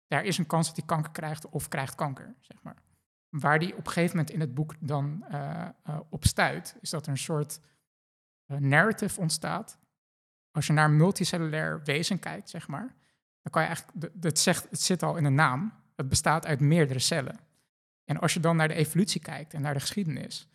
[0.06, 2.82] daar is een kans dat die kanker krijgt of krijgt kanker, zeg maar.
[3.28, 5.68] Waar die op een gegeven moment in het boek dan eh,
[6.10, 7.60] op stuit, is dat er een soort
[8.46, 9.78] narrative ontstaat.
[10.56, 12.94] Als je naar een multicellulair wezen kijkt, zeg maar,
[13.42, 16.60] dan kan je eigenlijk, dat zegt, het zit al in de naam, het bestaat uit
[16.60, 17.38] meerdere cellen.
[18.04, 20.48] En als je dan naar de evolutie kijkt en naar de geschiedenis,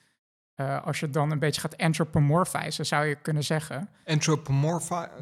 [0.56, 3.90] eh, als je dan een beetje gaat anthropomorphizen, zou je kunnen zeggen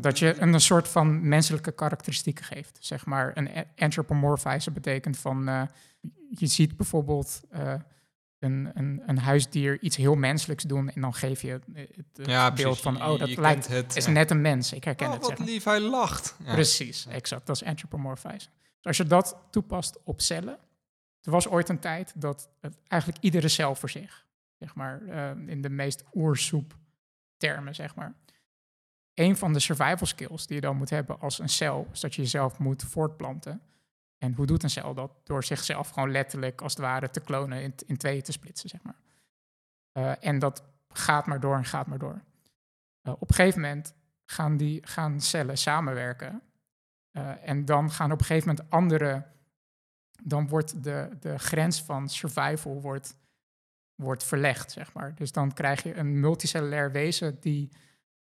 [0.02, 2.78] dat je een, een soort van menselijke karakteristieken geeft.
[2.82, 5.62] Zeg maar, een a- anthropomorphize betekent van, eh,
[6.30, 7.74] je ziet bijvoorbeeld eh,
[8.40, 11.66] een, een, een huisdier iets heel menselijks doen en dan geef je het,
[12.14, 14.74] het Ja, beeld van, oh, dat je lijkt, het, is net een mens.
[14.74, 15.48] Ik herken Oh, het, wat zeg maar.
[15.48, 16.36] lief, hij lacht.
[16.44, 16.54] Ja.
[16.54, 17.46] Precies, exact.
[17.46, 18.48] Dat is anthropomorphize.
[18.76, 20.58] Dus als je dat toepast op cellen.
[21.22, 22.50] Er was ooit een tijd dat
[22.88, 24.26] eigenlijk iedere cel voor zich,
[24.60, 26.78] zeg maar, eh, in de meest oersoep
[27.38, 28.16] termen, zeg maar.
[29.14, 32.16] Een van de survival skills die je dan moet hebben als een cel, is dat
[32.16, 33.62] je jezelf moet voortplanten.
[34.20, 35.12] En hoe doet een cel dat?
[35.24, 38.84] Door zichzelf gewoon letterlijk, als het ware, te klonen, in, in tweeën te splitsen, zeg
[38.84, 39.00] maar.
[39.92, 42.22] Eh, en dat gaat maar door en gaat maar door.
[43.02, 43.94] Eh, op een gegeven moment
[44.26, 46.42] gaan, die, gaan cellen samenwerken.
[47.12, 49.26] Eh, en dan gaan op een gegeven moment andere.
[50.24, 53.18] Dan wordt de, de grens van survival wordt,
[53.96, 55.16] wordt verlegd, zeg maar.
[55.16, 57.70] Dus dan krijg je een multicellulair wezen die.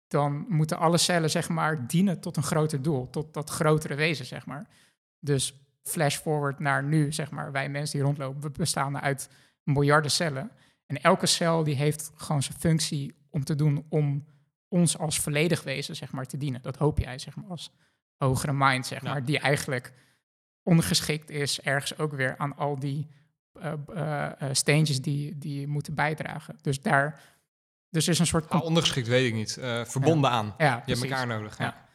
[0.07, 4.25] Dan moeten alle cellen, zeg maar, dienen tot een groter doel, tot dat grotere wezen,
[4.25, 4.67] zeg maar.
[5.19, 9.29] Dus flash forward naar nu, zeg maar, wij mensen die rondlopen, we bestaan uit
[9.63, 10.51] miljarden cellen.
[10.85, 14.25] En elke cel die heeft gewoon zijn functie om te doen om
[14.67, 16.61] ons als volledig wezen, zeg maar, te dienen.
[16.61, 17.71] Dat hoop jij, zeg maar, als
[18.17, 19.11] hogere mind, zeg Ja.
[19.11, 19.93] maar, die eigenlijk
[20.63, 23.07] ongeschikt is ergens ook weer aan al die
[23.53, 26.57] eh, eh, eh, steentjes die, die moeten bijdragen.
[26.61, 27.21] Dus daar,
[27.89, 28.49] dus er is een soort...
[28.49, 29.57] Ah, ondergeschikt weet ik niet.
[29.83, 30.53] Verbonden aan.
[30.57, 31.57] ja, Je hebt elkaar nodig.
[31.57, 31.87] Ja.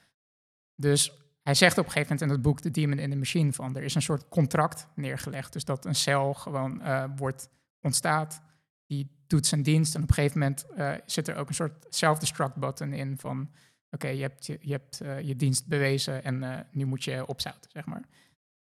[0.75, 1.13] Dus
[1.45, 3.77] hij zegt op een gegeven moment in het boek The Demon in the Machine van
[3.77, 5.53] er is een soort contract neergelegd.
[5.53, 7.49] Dus dat een cel gewoon eh, wordt
[7.81, 8.43] ontstaat,
[8.87, 11.87] die doet zijn dienst en op een gegeven moment eh, zit er ook een soort
[11.89, 13.51] self-destruct button in van
[13.91, 17.87] oké, je hebt, je, hebt eh, je dienst bewezen en nu moet je opzouten, zeg
[17.87, 18.03] maar.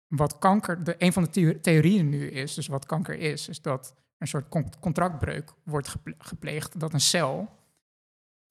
[0.08, 3.62] Wat kanker, de, een van de theo- theorieën nu is, dus wat kanker is, is
[3.62, 7.50] dat een soort con- contractbreuk wordt geple- gepleegd, dat een cel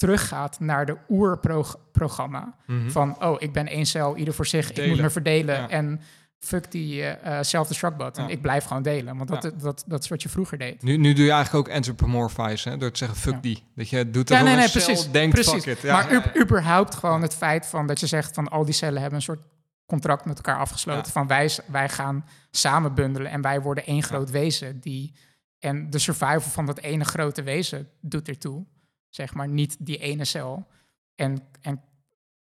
[0.01, 2.91] teruggaat naar de oerprogramma Mhm.
[2.91, 5.55] van, oh, ik ben één cel, ieder voor zich, ik moet me verdelen.
[5.55, 5.69] Ja.
[5.69, 6.01] En
[6.39, 8.25] fuck die eh, eh, self-destruct button.
[8.25, 8.31] Ja.
[8.31, 9.51] Ik blijf gewoon delen, want dat, Ja.
[9.59, 10.83] dat, dat, is wat je vroeger deed.
[10.83, 12.77] Nu, nu doe je eigenlijk ook anthropomorphize, hè?
[12.77, 13.63] door te zeggen fuck die.
[13.75, 15.11] Dat je doet Ja, dat nee, een cel, precies.
[15.11, 15.63] denkt precies.
[15.65, 15.83] fuck it.
[15.83, 19.19] Ja, maar überhaupt gewoon het feit van dat je zegt van al die cellen hebben
[19.19, 19.43] een soort
[19.87, 21.13] contract met elkaar afgesloten.
[21.13, 24.81] Van wij, wij gaan samen bundelen en wij worden één groot wezen.
[24.81, 25.15] Die,
[25.59, 28.65] en de survival van dat ene grote wezen doet ertoe.
[29.11, 30.67] Zeg maar, niet die ene cel.
[31.15, 31.83] En, en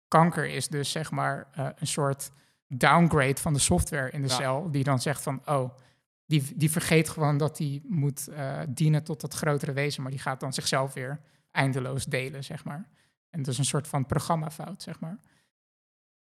[0.08, 2.32] kanker is dus zeg maar eh, een soort
[2.68, 4.36] downgrade van de software in de Ja.
[4.36, 4.72] cel.
[4.72, 5.78] Die dan zegt van, oh,
[6.26, 10.02] die, die vergeet gewoon dat die moet eh, dienen tot dat grotere wezen.
[10.02, 11.20] Maar die gaat dan zichzelf weer
[11.52, 12.90] eindeloos delen, zeg maar.
[13.30, 15.20] En dat is een soort van programmafout, zeg maar.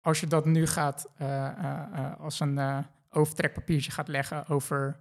[0.01, 4.97] Als je dat nu gaat eh, als een overtrekpapiertje gaat leggen over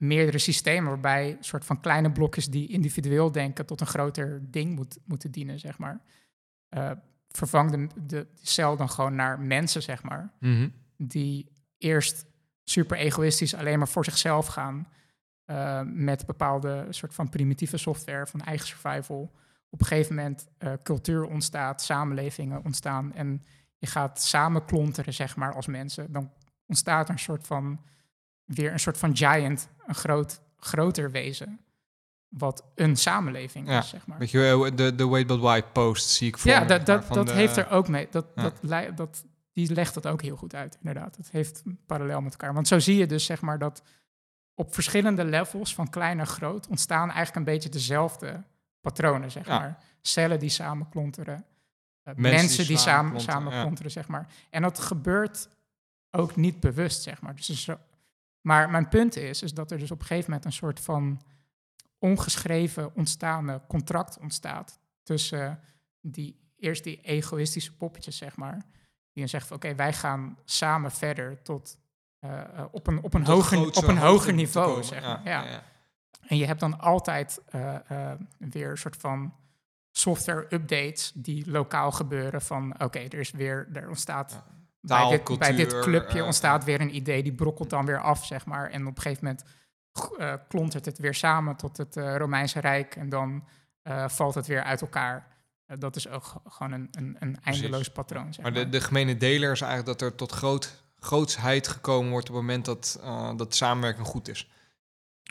[0.00, 4.74] meerdere systemen, waarbij een soort van kleine blokjes die individueel denken tot een groter ding
[4.74, 6.00] moet, moeten dienen, zeg maar.
[6.68, 6.90] Eh,
[7.28, 10.68] vervang de, de cel dan gewoon naar mensen, zeg maar Mhm.
[10.96, 12.26] die eerst
[12.64, 14.86] super egoïstisch alleen maar voor zichzelf gaan.
[15.44, 19.32] eh, met bepaalde soort van primitieve software van eigen survival.
[19.70, 23.12] Op een gegeven moment eh, cultuur ontstaat, samenlevingen ontstaan.
[23.14, 23.42] En
[23.78, 26.12] je gaat samen klonteren, zeg maar, als mensen.
[26.12, 26.32] Dan
[26.66, 27.80] ontstaat er een soort van
[28.54, 31.60] weer een soort van giant, een groot, groter wezen.
[32.28, 34.18] Wat een samenleving Ja, is, zeg maar.
[34.18, 36.86] Weet je, eh, de, de Wait But Why post zie ik voor Ja, me, dat,
[36.86, 38.08] dat, dat de- heeft er ook mee.
[38.10, 38.26] Dat,
[38.62, 38.90] Ja.
[38.90, 41.16] dat, die legt dat ook heel goed uit, inderdaad.
[41.16, 42.54] Het heeft parallel met elkaar.
[42.54, 43.82] Want zo zie je dus, zeg maar, dat
[44.54, 48.42] op verschillende levels, van klein naar groot, ontstaan eigenlijk een beetje dezelfde
[48.80, 49.58] patronen, zeg Ja.
[49.58, 49.78] maar.
[50.02, 51.34] Cellen die samen klonteren,
[52.02, 54.26] eh, Mensen mensen, die die samen samen, zeg maar.
[54.50, 55.48] En dat gebeurt
[56.10, 57.34] ook niet bewust, zeg maar.
[57.34, 57.78] Dus er
[58.40, 61.20] maar mijn punt is, is dat er dus op een gegeven moment een soort van
[61.98, 65.60] ongeschreven ontstaande contract ontstaat tussen
[66.00, 68.66] die eerst die egoïstische poppetjes, zeg maar,
[69.12, 71.78] die dan zegt van oké, wij gaan samen verder tot
[72.18, 74.84] eh, eh, op een, op een, tot hoger, op een hoger niveau, komen.
[74.84, 75.20] zeg maar.
[75.24, 75.62] Ja, ja.
[76.26, 79.34] En je hebt dan altijd eh, weer een soort van
[79.90, 84.42] software updates die lokaal gebeuren van oké, er is weer, er ontstaat
[84.80, 88.00] Bij, dit, bij dit cultuur, clubje eh, ontstaat weer een idee, die brokkelt dan weer
[88.00, 88.70] af, zeg maar.
[88.70, 89.44] En op een gegeven moment
[90.18, 93.44] eh, klontert het weer samen tot het eh, Romeinse Rijk en dan
[94.06, 95.26] valt het weer uit elkaar.
[95.78, 98.64] Dat is ook gewoon een, een, een eindeloos patroon, zeg Maar maar.
[98.64, 102.44] de, de gemene deler is eigenlijk dat er tot groot, grootsheid gekomen wordt op het
[102.44, 103.00] moment dat,
[103.36, 104.50] dat samenwerking goed is.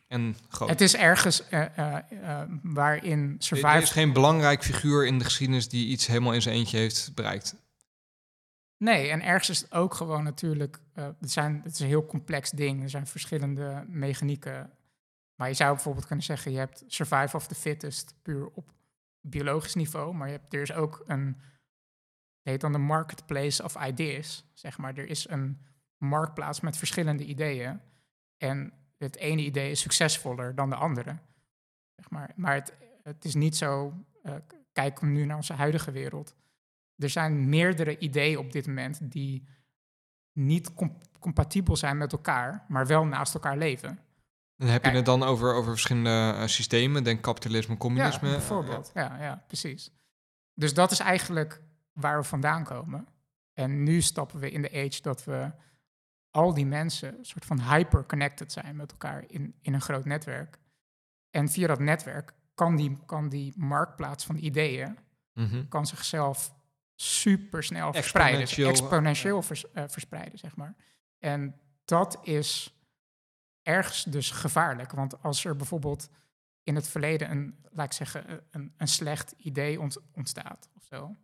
[0.08, 0.70] En groot.
[0.70, 1.44] Het is ergens
[2.62, 6.56] waarin Er- Er is geen belangrijk figuur in de geschiedenis die iets helemaal in zijn
[6.56, 7.56] eentje heeft bereikt.
[8.84, 10.80] Nee, en ergens is het ook gewoon natuurlijk...
[10.94, 12.84] eh, het, zijn, het is een heel complex ding.
[12.84, 14.72] Er zijn verschillende mechanieken.
[15.36, 16.52] Maar je zou bijvoorbeeld kunnen zeggen...
[16.52, 18.74] je hebt survival of the fittest puur op
[19.22, 20.14] biologisch niveau.
[20.16, 21.42] Maar je hebt, er is ook een...
[22.42, 24.46] Heet dan de marketplace of ideas.
[24.54, 25.66] Zeg maar, er is een
[25.98, 27.82] marktplaats met verschillende ideeën.
[28.38, 31.18] En het ene idee is succesvoller dan de andere.
[31.96, 32.74] Zeg maar maar het,
[33.04, 33.94] het is niet zo...
[34.24, 36.36] k- kijk nu naar onze huidige wereld
[37.00, 39.48] er zijn meerdere ideeën op dit moment die
[40.34, 44.00] niet com- compatibel zijn met elkaar, maar wel naast elkaar leven.
[44.56, 47.04] Dan heb je het dan over, over verschillende eh, systemen.
[47.04, 48.28] Denk kapitalisme, communisme.
[48.28, 48.92] Ja, bijvoorbeeld.
[48.94, 49.92] Ja, ja, precies.
[50.54, 51.62] Dus dat is eigenlijk
[51.94, 53.08] waar we vandaan komen.
[53.54, 55.52] En nu stappen we in de age dat we
[56.32, 60.60] al die mensen een soort van hyper-connected zijn met elkaar in, in een groot netwerk.
[61.30, 64.98] En via dat netwerk kan die, kan die marktplaats van ideeën
[65.34, 65.68] mhm.
[65.68, 66.56] kan zichzelf
[67.02, 68.42] super snel verspreiden.
[68.42, 70.76] Exponentieel, exponentieel vers- eh, verspreiden, zeg maar.
[71.20, 72.74] En dat is
[73.62, 74.92] ergens dus gevaarlijk.
[74.92, 76.10] Want als er bijvoorbeeld
[76.64, 80.84] in het verleden een, laat ik zeggen, eh, een, een slecht idee ont- ontstaat of
[80.84, 81.16] zo,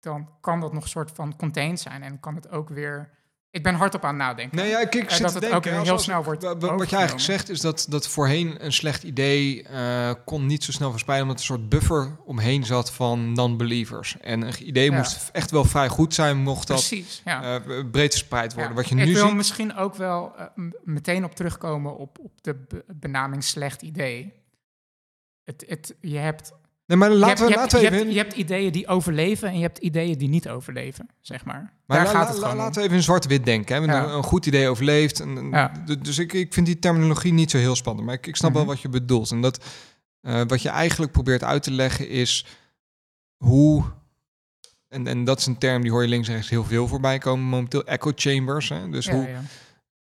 [0.00, 3.20] dan kan dat nog een soort van contained zijn en kan het ook weer.
[3.52, 4.56] Ik ben hardop aan het nadenken.
[4.58, 6.42] Nee, ja, ik, ik Eh, zit dat te het denken, ook heel als- snel wordt
[6.42, 10.46] wa- wa- Wat je eigenlijk zegt is dat, dat voorheen een slecht idee eh, kon
[10.46, 11.28] niet zo snel verspreiden...
[11.28, 14.16] omdat er een soort buffer omheen zat van non-believers.
[14.20, 14.96] En een idee Ja.
[14.96, 16.36] moest echt wel vrij goed zijn...
[16.36, 16.88] mocht dat
[17.24, 17.60] ja.
[17.60, 18.74] eh, breed verspreid worden.
[18.74, 19.36] Wat je ik nu wil ziet...
[19.36, 20.32] misschien ook wel
[20.84, 24.32] meteen op terugkomen op, op de be- benaming slecht idee.
[25.44, 26.52] Het, het, je hebt,
[26.92, 27.98] Nee, maar je, hebt, laten we, je, hebt, laten we je, even...
[28.06, 31.72] hebt, je hebt ideeën die overleven en je hebt ideeën die niet overleven, zeg maar.
[31.86, 33.82] Maar Daar la- gaat het la- laten we even in zwart-wit denken.
[33.82, 33.92] Hè?
[33.92, 34.04] Ja.
[34.04, 35.20] Een, een goed idee overleeft.
[35.20, 35.72] En, Ja.
[36.02, 38.06] Dus ik, ik vind die terminologie niet zo heel spannend.
[38.06, 38.70] Maar ik, ik snap wel Mhm.
[38.70, 39.30] wat je bedoelt.
[39.30, 39.64] En dat,
[40.20, 42.46] eh, wat je eigenlijk probeert uit te leggen is
[43.36, 43.84] hoe...
[44.88, 47.18] En, en dat is een term die hoor je links en rechts heel veel voorbij
[47.18, 47.84] komen momenteel.
[47.84, 48.68] Echo chambers.
[48.68, 48.88] Hè?
[48.90, 49.28] Dus Ja, hoe.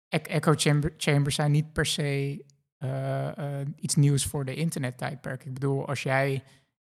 [0.08, 2.44] E- echo chamber, chambers zijn niet per se
[2.78, 3.28] eh,
[3.60, 5.44] eh, iets nieuws voor de internettijdperk.
[5.44, 6.42] Ik bedoel, als jij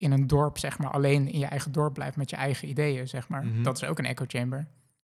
[0.00, 3.08] in een dorp, zeg maar, alleen in je eigen dorp blijft met je eigen ideeën,
[3.08, 3.62] zeg maar, Mhm.
[3.62, 4.66] dat is ook een echo chamber.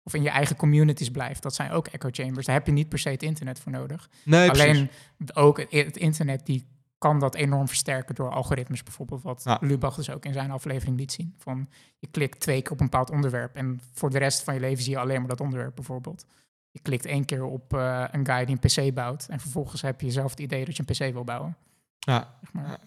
[0.03, 1.43] of in je eigen communities blijft.
[1.43, 2.47] Dat zijn ook echo chambers.
[2.47, 4.09] Daar heb je niet per se het internet voor nodig.
[4.25, 4.65] Nee, precies.
[4.67, 4.91] Alleen
[5.35, 6.67] ook het, internet die
[6.99, 9.59] kan dat enorm versterken door algoritmes bijvoorbeeld, wat Ja.
[9.61, 11.35] Lubach dus ook in zijn aflevering liet zien.
[11.39, 11.69] Van
[11.99, 14.83] je klikt twee keer op een bepaald onderwerp en voor de rest van je leven
[14.83, 16.27] zie je alleen maar dat onderwerp bijvoorbeeld.
[16.71, 20.01] Je klikt één keer op eh, een guy die een PC bouwt en vervolgens heb
[20.01, 21.57] je zelf het idee dat je een PC wil bouwen.
[21.99, 22.35] Ja.
[22.43, 22.79] Zeg maar.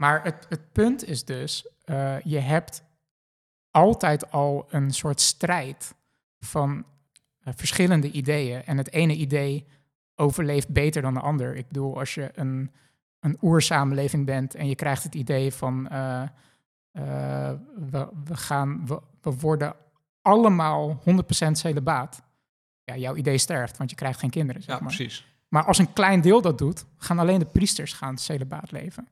[0.00, 2.84] Maar het, het punt is dus, eh, je hebt
[3.70, 5.94] altijd al een soort strijd
[6.38, 6.84] van
[7.40, 8.64] eh, verschillende ideeën.
[8.64, 9.66] En het ene idee
[10.14, 11.56] overleeft beter dan de ander.
[11.56, 12.70] Ik bedoel, als je een,
[13.20, 16.22] een oersamenleving bent en je krijgt het idee van eh,
[17.90, 19.74] we, we, gaan, we, we worden
[20.22, 21.02] allemaal
[21.46, 22.22] 100% celibaat.
[22.84, 24.62] Ja, jouw idee sterft, want je krijgt geen kinderen.
[24.62, 24.94] Zeg ja, maar.
[24.94, 25.26] precies.
[25.48, 29.08] Maar als een klein deel dat doet, gaan alleen de priesters gaan celibaat leven.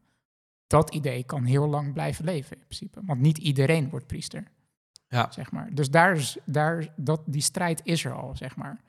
[0.68, 3.00] Dat idee kan heel lang blijven leven in principe.
[3.04, 4.44] Want niet iedereen wordt priester.
[5.08, 5.30] Ja.
[5.30, 5.74] Zeg maar.
[5.74, 8.80] Dus daar is, daar, dat, die strijd is er al, zeg maar.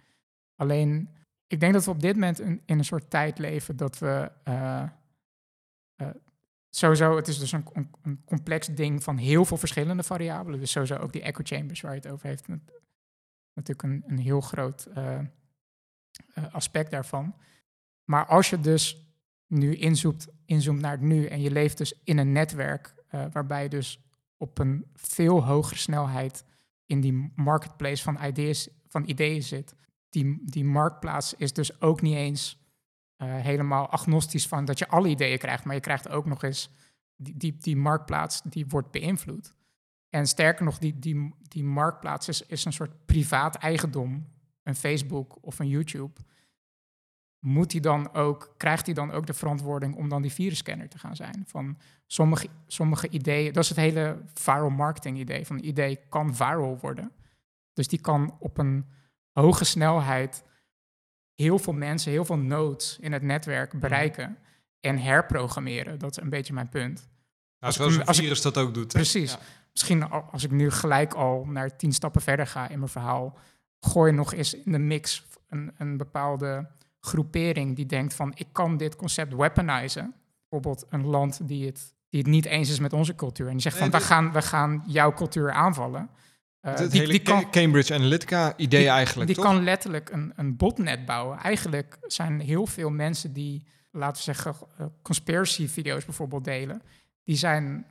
[0.55, 1.09] Alleen,
[1.47, 4.31] ik denk dat we op dit moment in, in een soort tijd leven dat we...
[4.43, 4.83] eh,
[5.95, 6.09] eh,
[6.69, 10.59] sowieso, het is dus een, een, een complex ding van heel veel verschillende variabelen.
[10.59, 12.47] Dus sowieso ook die echo chambers waar je het over heeft.
[12.47, 12.71] nat-
[13.53, 15.19] Natuurlijk een, een heel groot eh,
[16.51, 17.35] aspect daarvan.
[18.03, 19.08] Maar als je dus
[19.49, 23.63] nu inzoomt, inzoomt naar het nu en je leeft dus in een netwerk eh, waarbij
[23.63, 23.99] je dus
[24.37, 26.43] op een veel hogere snelheid
[26.85, 29.75] in die marketplace van, ideas, van ideeën zit.
[30.09, 32.59] Die, die marktplaats is dus ook niet eens
[33.15, 36.69] eh, helemaal agnostisch van dat je alle ideeën krijgt, maar je krijgt ook nog eens
[37.15, 39.55] die, die, die marktplaats die wordt beïnvloed.
[40.09, 44.27] En sterker nog, die, die, die marktplaats is, is een soort privaat eigendom,
[44.63, 46.21] een Facebook of een YouTube.
[47.39, 50.97] Moet hij dan ook, krijgt hij dan ook de verantwoording om dan die virusscanner te
[50.97, 51.43] gaan zijn?
[51.47, 51.77] Van
[52.07, 55.45] sommige, sommige ideeën, dat is het hele viral marketing idee.
[55.45, 57.11] Van een idee kan viral worden.
[57.73, 58.85] Dus die kan op een
[59.31, 60.43] hoge snelheid
[61.35, 64.37] heel veel mensen, heel veel nodes in het netwerk bereiken
[64.79, 65.99] en herprogrammeren.
[65.99, 67.09] Dat is een beetje mijn punt.
[67.59, 68.87] Ik zoals een ik- virus dat ook doet.
[68.93, 69.31] Precies.
[69.31, 69.39] Ja.
[69.71, 73.37] Misschien al- als ik nu gelijk al naar tien stappen verder ga in mijn verhaal,
[73.79, 76.67] gooi nog eens in de mix een, een bepaalde
[76.99, 80.13] groepering die denkt van ik kan dit concept weaponizen.
[80.49, 83.45] Bijvoorbeeld een land die het, die het niet eens is met onze cultuur.
[83.47, 86.09] En die zegt Nee, van we gaan, we gaan jouw cultuur aanvallen.
[86.59, 89.45] Eh, Het die, hele die kan, Ca- Cambridge Analytica idee die- eigenlijk, die toch?
[89.45, 91.37] kan letterlijk een, een botnet bouwen.
[91.37, 96.81] Eigenlijk zijn heel veel mensen die, laten we zeggen, eh, conspiracy video's bijvoorbeeld delen,
[97.23, 97.85] die zijn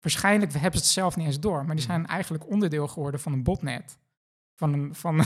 [0.00, 1.92] waarschijnlijk, we hebben het zelf niet eens door, maar die Mhm.
[1.94, 3.98] zijn eigenlijk onderdeel geworden van een botnet.
[4.54, 5.24] Van een, van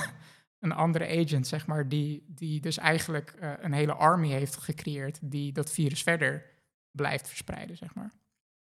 [0.61, 5.19] een andere agent, zeg maar, die, die dus eigenlijk eh, een hele army heeft gecreëerd
[5.23, 6.45] die dat virus verder
[6.91, 8.13] blijft verspreiden, zeg maar.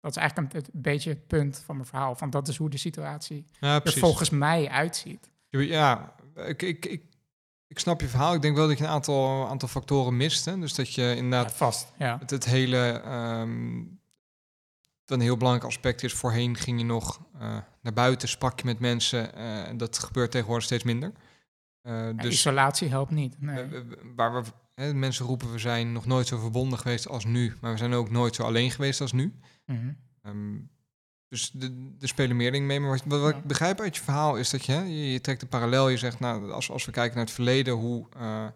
[0.01, 2.15] Dat is eigenlijk een, beetje het punt van mijn verhaal.
[2.15, 5.31] Van dat is hoe de situatie Ja, er volgens mij uitziet.
[5.49, 7.03] Ja, ik, ik, ik,
[7.67, 8.35] ik snap je verhaal.
[8.35, 10.45] Ik denk wel dat je een aantal, aantal factoren mist.
[10.45, 10.59] Hè?
[10.59, 12.19] Dus dat je Ja, inderdaad vast, ja.
[12.19, 13.03] het, het hele...
[15.05, 16.13] wat een heel belangrijk aspect is.
[16.13, 19.35] Voorheen ging je nog eh, naar buiten, sprak je met mensen.
[19.35, 21.13] eh, en dat gebeurt tegenwoordig steeds minder.
[21.85, 23.41] Eh, Ja, dus isolatie helpt niet.
[23.41, 23.65] Nee.
[24.17, 24.43] waar we,
[24.75, 27.55] hè, mensen roepen, we zijn nog nooit zo verbonden geweest als nu.
[27.61, 29.35] Maar we zijn ook nooit zo alleen geweest als nu.
[29.67, 29.93] Mhm.
[30.23, 30.57] Ehm,
[31.29, 32.81] dus de- er spelen meer dingen mee.
[32.81, 33.39] Maar wat, wat, Ja.
[33.39, 35.89] ik begrijp uit je verhaal is dat je, hè, je, je trekt een parallel.
[35.89, 38.47] Je zegt, nou, als, als we kijken naar het verleden, hoe eh,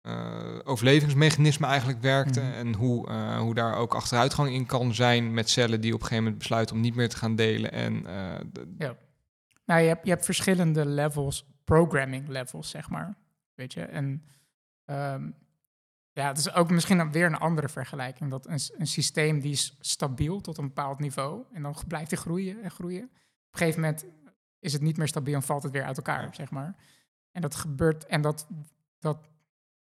[0.00, 2.42] eh, overlevingsmechanismen eigenlijk werkten.
[2.48, 2.52] Mhm.
[2.52, 6.22] En hoe, hoe daar ook achteruitgang in kan zijn met cellen die op een gegeven
[6.24, 7.72] moment besluiten om niet meer te gaan delen.
[7.72, 8.02] En
[8.52, 8.94] de-
[9.66, 13.16] Nou, je hebt, je hebt verschillende levels, programming levels, zeg maar.
[13.54, 14.24] Weet je, en
[14.84, 15.30] ehm,
[16.12, 18.30] ja, het is ook misschien weer een andere vergelijking.
[18.30, 22.20] Dat een, een systeem die is stabiel tot een bepaald niveau en dan blijft hij
[22.20, 23.04] groeien en groeien.
[23.04, 24.06] Op een gegeven moment
[24.58, 26.76] is het niet meer stabiel en valt het weer uit elkaar, zeg maar.
[27.30, 28.46] En dat gebeurt, en dat,
[28.98, 29.28] dat,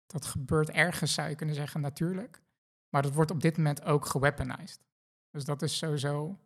[0.07, 2.43] dat gebeurt ergens, zou je kunnen zeggen, natuurlijk.
[2.89, 4.81] Maar dat wordt op dit moment ook geweaponized.
[5.31, 6.39] Dus dat is sowieso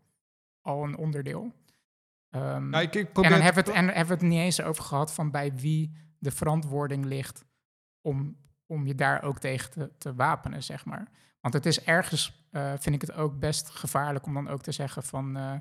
[0.61, 1.53] al een onderdeel.
[2.35, 4.63] Ehm, nou, ik, ik en dan hebben we, het, en hebben we het niet eens
[4.63, 7.45] over gehad van bij wie de verantwoording ligt
[8.01, 11.09] om, om je daar ook tegen te, te wapenen, zeg maar.
[11.41, 14.73] Want het is ergens, eh, vind ik het ook best gevaarlijk om dan ook te
[14.73, 15.55] zeggen van, eh,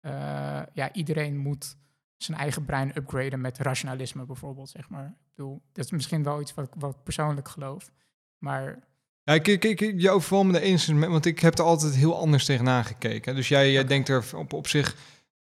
[0.00, 1.76] eh, ja, iedereen moet
[2.16, 5.06] zijn eigen brein upgraden met rationalisme bijvoorbeeld, zeg maar.
[5.06, 7.90] Ik bedoel, dat is misschien wel iets wat, wat ik persoonlijk geloof,
[8.38, 8.88] maar
[9.22, 12.18] Ja, ik, ik, ik, je overvalt me er eens, want ik heb er altijd heel
[12.18, 13.34] anders tegenaan gekeken.
[13.34, 14.96] Dus jij, jij denkt er op, op zich,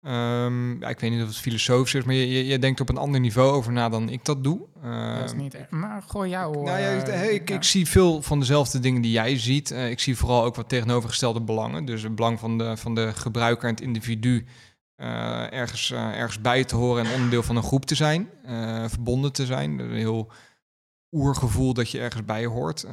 [0.07, 2.89] ehm, ja, ik weet niet of het filosofisch is, maar je, je, je denkt op
[2.89, 4.59] een ander niveau over na dan ik dat doe.
[4.83, 5.71] dat is Ehm, niet echt.
[5.71, 6.55] Maar gooi jou...
[6.55, 7.55] Nou ja, eh, ik- hey, ik, ja.
[7.55, 9.71] ik zie veel van dezelfde dingen die jij ziet.
[9.71, 11.85] Eh, ik zie vooral ook wat tegenovergestelde belangen.
[11.85, 14.47] Dus het belang van de, van de gebruiker en het individu
[14.97, 18.29] eh, ergens, ergens bij te horen en onderdeel van een groep te zijn,
[18.89, 19.79] verbonden te zijn.
[19.79, 20.31] Een heel
[21.13, 22.87] oergevoel dat je ergens bij hoort.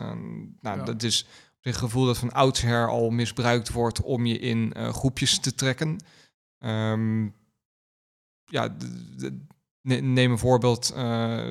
[0.61, 0.83] Nou, Ja.
[0.83, 1.27] dat is
[1.61, 5.97] een gevoel dat van oudsher al misbruikt wordt om je in groepjes te trekken.
[6.63, 7.23] Ehm,
[8.45, 8.75] ja,
[9.81, 10.91] neem een voorbeeld.
[10.95, 11.47] eh,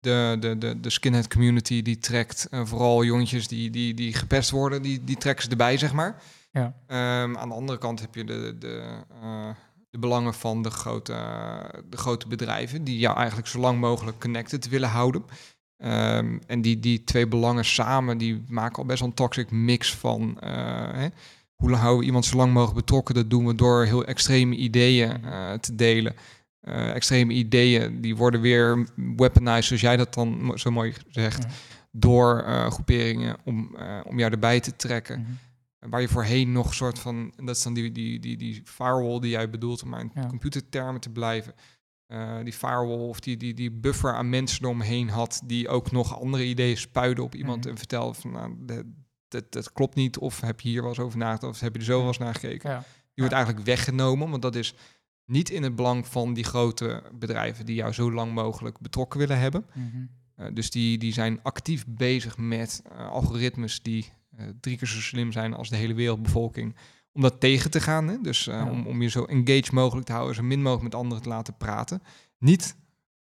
[0.00, 4.50] de, de, de, de skinhead community die trekt eh, vooral jongetjes die, die, die gepest
[4.50, 6.22] worden, die, die trekken ze erbij, zeg maar.
[6.52, 6.74] Ja.
[6.86, 9.48] Ehm, aan de andere kant heb je de, de, eh,
[9.90, 11.12] de belangen van de grote,
[11.88, 15.24] de grote bedrijven, die jou eigenlijk zo lang mogelijk connected willen houden.
[15.76, 19.94] Ehm, en die, die twee belangen samen, die maken al best wel een toxic mix
[19.94, 21.08] van eh, hè,
[21.60, 23.14] hoe houden we iemand zo lang mogelijk betrokken.
[23.14, 26.14] Dat doen we door heel extreme ideeën eh, te delen.
[26.60, 31.48] Eh, extreme ideeën, die worden weer weaponized, zoals jij dat dan zo mooi zegt, Ja.
[31.92, 35.20] door eh, groeperingen om, om jou erbij te trekken.
[35.20, 35.90] Mhm.
[35.90, 39.20] Waar je voorheen nog een soort van, dat is dan die, die, die, die firewall
[39.20, 40.26] die jij bedoelt, om maar in Ja.
[40.26, 41.54] computertermen te blijven.
[42.44, 46.46] Die firewall of die, die, die buffer aan mensen eromheen had, die ook nog andere
[46.46, 47.68] ideeën spuiden op iemand Mhm.
[47.68, 48.84] en vertelde van, nou, dat,
[49.30, 51.78] dat, dat klopt niet, of heb je hier wel eens over nagedacht, of heb je
[51.78, 52.70] er zo wel eens naar gekeken.
[52.70, 52.78] Ja.
[52.78, 54.74] Die wordt eigenlijk weggenomen, want dat is
[55.24, 59.38] niet in het belang van die grote bedrijven die jou zo lang mogelijk betrokken willen
[59.38, 59.64] hebben.
[59.74, 59.86] Mhm.
[60.36, 65.00] Eh, dus die, die zijn actief bezig met eh, algoritmes die eh, drie keer zo
[65.00, 66.76] slim zijn als de hele wereldbevolking.
[67.12, 68.08] Om dat tegen te gaan.
[68.08, 68.20] Hè?
[68.20, 68.70] Dus Ja.
[68.70, 71.56] om, om je zo engaged mogelijk te houden, zo min mogelijk met anderen te laten
[71.56, 72.02] praten.
[72.38, 72.76] Niet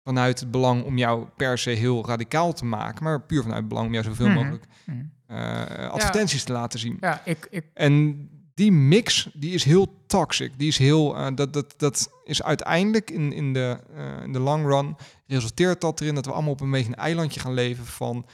[0.03, 3.69] vanuit het belang om jou per se heel radicaal te maken, maar puur vanuit het
[3.69, 4.35] belang om jou zoveel Mhm.
[4.35, 5.05] mogelijk Mhm.
[5.29, 6.97] Eh, advertenties te laten zien.
[7.01, 10.53] Ja, ik, ik, En die mix, die is heel toxic.
[10.57, 14.39] Die is heel, eh, dat, dat, dat is uiteindelijk in, in, de, eh, in de
[14.39, 17.87] long run, resulteert dat erin dat we allemaal op een beetje een eilandje gaan leven
[17.87, 18.27] van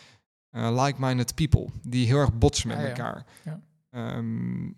[0.50, 3.24] like-minded people, die heel erg botsen met Ja, elkaar.
[3.44, 3.60] Ja.
[3.90, 4.68] Ehm,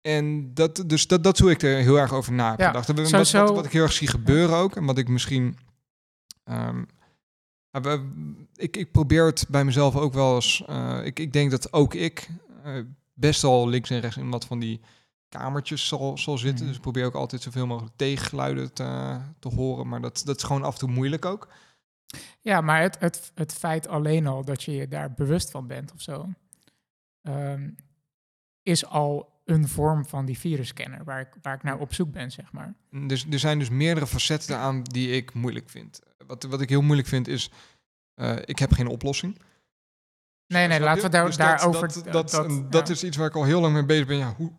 [0.00, 2.86] en dat, dus dat, dat hoe ik er heel erg over na heb Ja, gedacht.
[3.10, 5.58] Wat, wat, wat ik heel erg zie gebeuren ook, en wat ik misschien...
[6.44, 6.82] ehm,
[7.82, 10.64] we- ik, ik probeer het bij mezelf ook wel eens...
[10.66, 12.28] eh, ik, ik denk dat ook ik
[12.64, 12.72] eh,
[13.14, 14.80] best al links en rechts in wat van die
[15.28, 16.58] kamertjes zal, zal zitten.
[16.58, 16.66] Mhm.
[16.66, 19.88] Dus ik probeer ook altijd zoveel mogelijk tegengeluiden te, te horen.
[19.88, 21.48] Maar dat, dat is gewoon af en toe moeilijk ook.
[22.40, 25.92] Ja, maar het, het, het feit alleen al dat je je daar bewust van bent
[25.92, 26.28] of zo,
[27.22, 27.70] ehm,
[28.62, 32.30] is al een vorm van die virusscanner waar ik, waar ik naar op zoek ben,
[32.30, 32.74] zeg maar.
[33.06, 36.00] Dus er zijn dus meerdere facetten aan die ik moeilijk vind.
[36.26, 37.50] Wat, wat ik heel moeilijk vind is,
[38.14, 39.38] eh, ik heb geen oplossing.
[40.46, 41.02] Nee, nee, laten je?
[41.02, 42.10] we daar, Dus dat- daarover...
[42.10, 44.16] Dat, dat, is iets waar ik al heel lang mee bezig ben.
[44.16, 44.52] Ja, hoe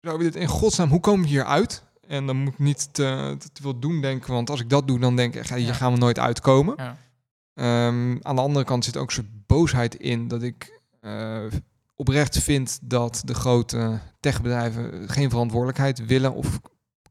[0.00, 1.82] zou we dit in godsnaam, hoe komen we hier uit?
[2.06, 5.16] En dan moet ik niet te, veel doen denken, want als ik dat doe, dan
[5.16, 5.72] denk ik, ja, hier Ja.
[5.72, 6.74] gaan we nooit uitkomen.
[6.76, 6.96] Ja.
[7.54, 11.44] Ehm, aan de andere kant zit ook soort boosheid in dat ik eh,
[11.94, 16.60] oprecht vind dat de grote techbedrijven geen verantwoordelijkheid willen of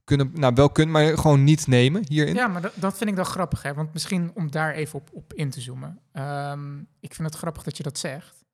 [0.04, 2.36] kunnen, nou wel kunnen, maar gewoon niet nemen hierin.
[2.36, 3.74] Ja, maar dat, dat vind ik dan grappig, hè?
[3.74, 6.00] Want misschien om daar even op, op in te zoomen.
[6.12, 8.46] Ehm, ik vind het grappig dat je dat zegt.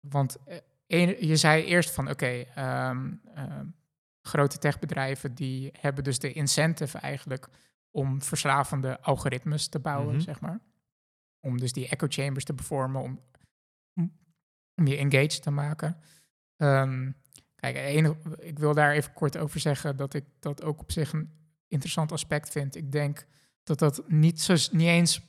[0.00, 0.36] Want
[0.86, 3.66] eh, je zei eerst van, oké, ehm, ehm,
[4.22, 7.48] grote techbedrijven die hebben dus de incentive eigenlijk
[7.90, 10.22] om verslavende algoritmes te bouwen, Mhm.
[10.22, 10.60] zeg maar.
[11.40, 13.20] Om dus die echo chambers te bevormen, om,
[14.74, 15.96] om, je engaged te maken.
[16.56, 17.10] Ehm,
[17.60, 17.76] kijk,
[18.38, 21.30] ik wil daar even kort over zeggen dat ik dat ook op zich een
[21.68, 22.76] interessant aspect vind.
[22.76, 23.26] Ik denk
[23.62, 25.20] dat dat niet, zo, niet eens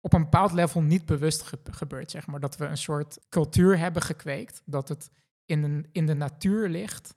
[0.00, 2.40] op een bepaald level niet bewust ge- gebeurt, zeg maar.
[2.40, 5.10] Dat we een soort cultuur hebben gekweekt, dat het
[5.44, 7.14] in, een, in de natuur ligt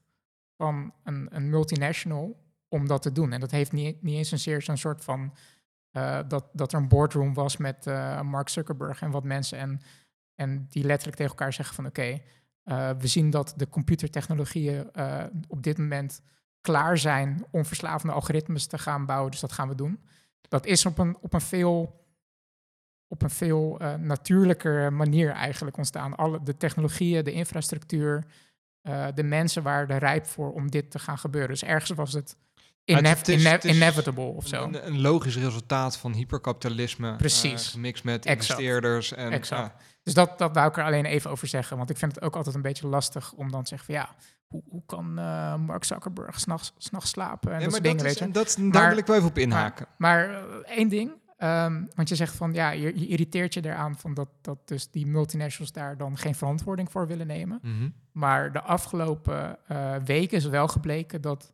[0.58, 3.32] van een, een multinational om dat te doen.
[3.32, 5.34] En dat heeft niet, niet eens een zeer zo'n soort van...
[5.92, 9.58] eh, dat, dat er een boardroom was met eh, Mark Zuckerberg en wat mensen...
[9.58, 9.82] En,
[10.36, 11.86] en die letterlijk tegen elkaar zeggen van...
[11.86, 12.22] oké,
[12.64, 16.22] eh, we zien dat de computertechnologieën eh, op dit moment
[16.62, 19.32] klaar zijn om verslavende algoritmes te gaan bouwen.
[19.32, 20.00] Dus dat gaan we doen.
[20.42, 22.06] Dat is op een, op een veel,
[23.08, 26.16] op een veel eh, natuurlijker manier eigenlijk ontstaan.
[26.16, 28.24] Alle, de technologieën, de infrastructuur,
[29.14, 31.50] de mensen waren er rijp voor om dit te gaan gebeuren.
[31.50, 32.38] Dus ergens was het,
[32.86, 32.96] is-
[33.66, 34.64] is inevitable of zo.
[34.64, 37.16] Een, een logisch resultaat van hyperkapitalisme.
[37.16, 37.68] Precies.
[37.68, 38.50] gemixt met Exact.
[38.50, 39.14] investeerders.
[39.14, 39.74] En, Exact.
[39.78, 39.86] ja.
[40.04, 41.78] Dus dat, dat wou ik er alleen even over zeggen.
[41.78, 44.10] Want ik vind het ook altijd een beetje lastig om dan te zeggen van ja,
[44.48, 47.98] hoe, hoe kan eh, Mark Zuckerberg s'nachts nachts slapen en Ja, dat maar soort dingen,
[47.98, 48.26] dat weet is, je.
[48.26, 49.86] en dat, daar Maar- wil ik wel even op inhaken.
[49.98, 53.96] Maar eh, één ding, ehm, want je zegt van ja, je, je irriteert je eraan
[53.98, 57.60] van dat, dat dus die multinationals daar dan geen verantwoording voor willen nemen.
[57.62, 57.90] Mhm.
[58.12, 61.54] Maar de afgelopen eh, weken is wel gebleken dat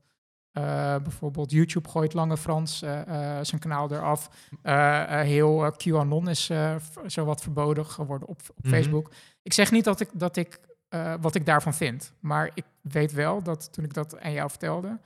[0.66, 3.00] eh, bijvoorbeeld YouTube gooit Lange Frans eh,
[3.38, 4.30] eh, zijn kanaal eraf.
[5.26, 6.52] Heel QAnon is
[7.06, 8.74] zowat verboden geworden op, op Mhm.
[8.74, 9.12] Facebook.
[9.44, 10.60] Ik zeg niet dat ik, dat ik
[11.22, 12.14] wat ik daarvan vind.
[12.20, 15.00] Maar ik weet wel dat toen ik dat aan jou vertelde,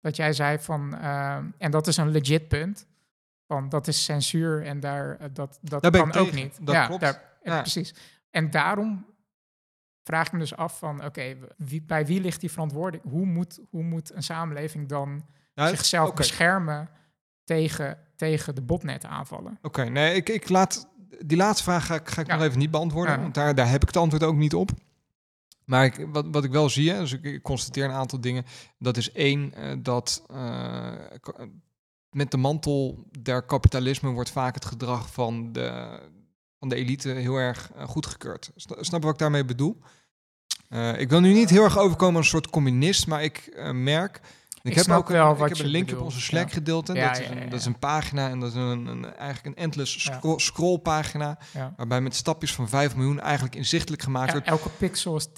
[0.00, 0.98] dat jij zei van,
[1.58, 2.86] en dat is een legit punt,
[3.46, 6.34] van dat is censuur en daar, dat, dat Daar kan ook tegen.
[6.34, 6.58] niet.
[6.66, 7.00] Dat ja, klopt.
[7.00, 7.60] Daar, Ja.
[7.60, 7.94] precies.
[8.30, 9.06] En daarom
[10.04, 13.02] vraag ik me dus af van, oké, wie, bij wie ligt die verantwoording?
[13.02, 16.88] Hoe moet, hoe moet een samenleving dan Ja, zichzelf beschermen
[17.44, 19.58] tegen, tegen de botnet aanvallen?
[19.62, 20.88] Oké, nee, ik, ik laat
[21.26, 22.34] die laatste vraag ga ik, ga ik Ja.
[22.36, 23.20] nog even niet beantwoorden, Ja.
[23.20, 24.70] want daar, daar heb ik het antwoord ook niet op.
[25.64, 28.44] Maar ik, wat, wat ik wel zie, dus ik, constateer een aantal dingen.
[28.78, 30.92] Dat is één, eh, dat eh,
[32.10, 35.98] met de mantel der kapitalisme wordt vaak het gedrag van de,
[36.60, 38.50] van de elite heel erg eh, goedgekeurd.
[38.56, 39.78] Sna- Snap je wat ik daarmee bedoel?
[40.68, 43.70] Eh, ik wil nu niet heel erg overkomen als een soort communist, maar ik eh,
[43.70, 44.20] merk...
[44.62, 46.48] Ik, Ik heb ook een, wel ik wat heb je een bedoelt, op onze Slack
[46.48, 46.52] ja.
[46.54, 46.94] gedeelte.
[46.94, 49.62] Ja, dat, is een, dat is een pagina en dat is een, een, eigenlijk een
[49.62, 51.38] endless scroll, scrollpagina.
[51.76, 54.46] Waarbij met stapjes van 5 miljoen eigenlijk inzichtelijk gemaakt wordt.
[54.46, 55.28] elke pixel is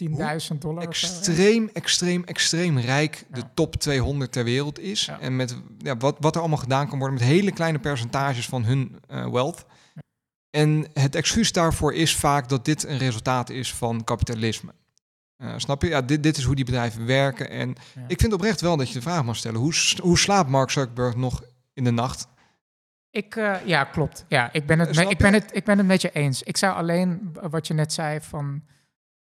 [0.52, 0.82] 10.000 dollar.
[0.82, 5.10] Extreem, extreem, extreem rijk de top 200 ter wereld is.
[5.20, 8.64] En met ja, wat, wat er allemaal gedaan kan worden met hele kleine percentages van
[8.64, 9.64] hun eh, wealth.
[10.52, 14.74] En het excuus daarvoor is vaak dat dit een resultaat is van kapitalisme.
[15.36, 15.88] Eh, snap je?
[15.88, 17.50] Ja, dit, dit is hoe die bedrijven werken.
[17.50, 18.04] En Ja.
[18.06, 21.16] ik vind oprecht wel dat je de vraag mag stellen: hoe, hoe slaapt Mark Zuckerberg
[21.16, 21.42] nog
[21.72, 22.28] in de nacht?
[23.10, 24.24] Ik, eh, ja, klopt.
[24.28, 26.42] Ja, ik ben, het me- Snap ik, ben het, ik ben het met je eens.
[26.42, 28.62] Ik zou alleen wat je net zei van.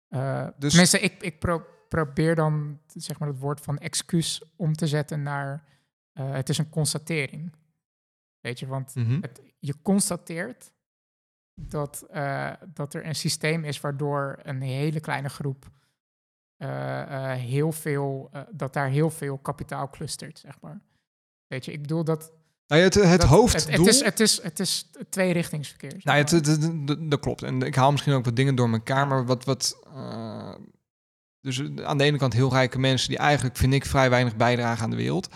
[0.09, 4.73] eh Dus- tenminste, ik, ik pro- probeer dan zeg maar het woord van excuus om
[4.75, 5.65] te zetten naar.
[6.13, 7.53] eh, het is een constatering.
[8.41, 9.19] Weet je, want Mhm.
[9.21, 10.73] het, je constateert
[11.71, 15.71] dat, eh, dat er een systeem is waardoor een hele kleine groep.
[16.57, 20.81] eh, eh, heel veel, dat daar heel veel kapitaal clustert, zeg maar.
[21.47, 22.33] Weet je, ik bedoel dat
[22.67, 23.71] Nou ja, het, het dat- hoofddoel.
[23.71, 26.01] Het, het, is, het, is, het is tweerichtingsverkeer.
[26.03, 27.43] Nou, ja, het, dat klopt.
[27.43, 29.45] En ik haal misschien ook wat dingen door elkaar, maar wat.
[29.45, 29.79] wat
[31.41, 34.85] dus aan de ene kant heel rijke mensen die eigenlijk, vind ik, vrij weinig bijdragen
[34.85, 35.29] aan de wereld.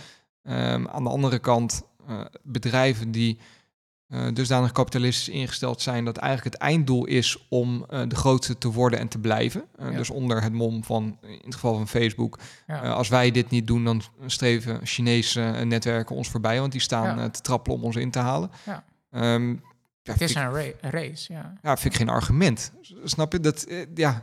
[0.42, 1.82] Ehm, aan de andere kant
[2.42, 3.38] bedrijven die
[4.08, 8.72] eh, dusdanig kapitalistisch ingesteld zijn dat eigenlijk het einddoel is om eh, de grootste te
[8.72, 9.64] worden en te blijven.
[9.76, 9.96] Eh, Ja.
[9.96, 12.78] Dus onder het mom van, in het geval van Facebook, ja.
[12.90, 17.28] als wij dit niet doen, dan streven Chinese netwerken ons voorbij, want die staan Ja.
[17.30, 18.50] te trappelen om ons in te halen.
[18.64, 18.84] Ja.
[20.02, 21.52] Ja, het is ik- een, ra- een race, ja.
[21.62, 22.72] ja, vind ik geen argument.
[23.04, 23.40] Snap je?
[23.40, 24.22] Dat, ja.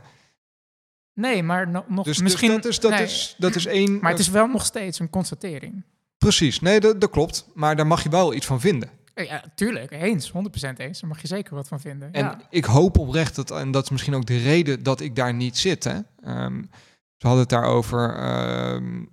[1.14, 2.48] Nee, maar no- nog Dus, misschien...
[2.50, 3.98] dus dat, is, dat, nee, is, dat is één...
[4.00, 5.82] Maar het is wel nog steeds een constatering.
[6.18, 7.46] Precies, nee, dat, dat klopt.
[7.54, 8.90] Maar daar mag je wel iets van vinden.
[9.14, 11.00] Eh, Ja, tuurlijk, eens, 100% eens.
[11.00, 12.12] Daar mag je zeker wat van vinden.
[12.12, 12.40] En ja.
[12.50, 15.58] ik hoop oprecht, dat, en dat is misschien ook de reden dat ik daar niet
[15.58, 15.84] zit.
[15.84, 15.98] Hè.
[16.22, 16.62] Ehm,
[17.16, 18.14] ze hadden het daarover...
[18.16, 19.04] ehm,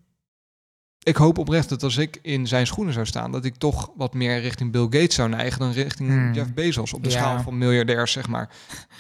[1.04, 3.32] ik hoop oprecht dat als ik in zijn schoenen zou staan...
[3.32, 5.60] dat ik toch wat meer richting Bill Gates zou neigen...
[5.60, 6.34] dan richting Hmm.
[6.34, 6.94] Jeff Bezos.
[6.94, 7.18] Op de Ja.
[7.18, 8.50] schaal van miljardairs, zeg maar.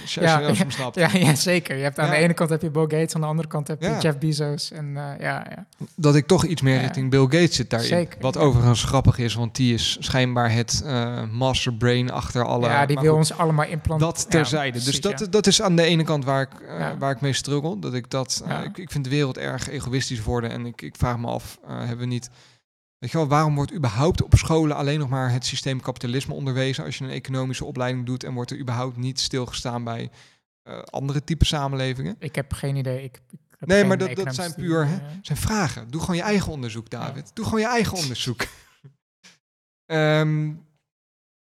[0.01, 0.95] Als je, Ja, als je hem snapt.
[0.95, 1.77] Ja, ja, zeker.
[1.77, 3.81] Je hebt aan de ene kant heb je Bill Gates, aan de andere kant heb
[3.81, 3.97] je.
[3.99, 4.71] Jeff Bezos.
[4.71, 5.65] En eh, ja, ja.
[5.95, 7.89] dat ik toch iets meer richting Bill Gates zit daarin.
[7.89, 12.67] Zeker, Wat overigens grappig is, want die is schijnbaar het eh masterbrain achter alle...
[12.67, 14.13] ja, die wil goed, ons allemaal implanteren.
[14.13, 14.83] Dat terzijde.
[14.83, 17.79] dus dat, dat is aan de ene kant waar ik, eh, waar ik mee struggle.
[17.79, 18.43] Dat ik dat...
[18.63, 20.49] ik, ik vind de wereld erg egoïstisch worden.
[20.49, 21.59] En ik, ik vraag me af,
[21.91, 22.29] hebben we niet...
[22.97, 26.83] Weet je wel, waarom wordt überhaupt op scholen alleen nog maar het systeem kapitalisme onderwezen
[26.83, 30.09] als je een economische opleiding doet en wordt er überhaupt niet stilgestaan bij
[30.63, 32.15] eh, andere type samenlevingen?
[32.19, 33.03] Ik heb geen idee.
[33.03, 35.03] Ik, ik heb Nee, geen maar dat- dat zijn puur, hè, eh.
[35.21, 35.87] Zijn vragen.
[35.89, 37.25] Doe gewoon je eigen onderzoek, David.
[37.27, 37.31] Ja.
[37.33, 38.45] Doe gewoon je eigen onderzoek.
[39.85, 40.49] Ehm,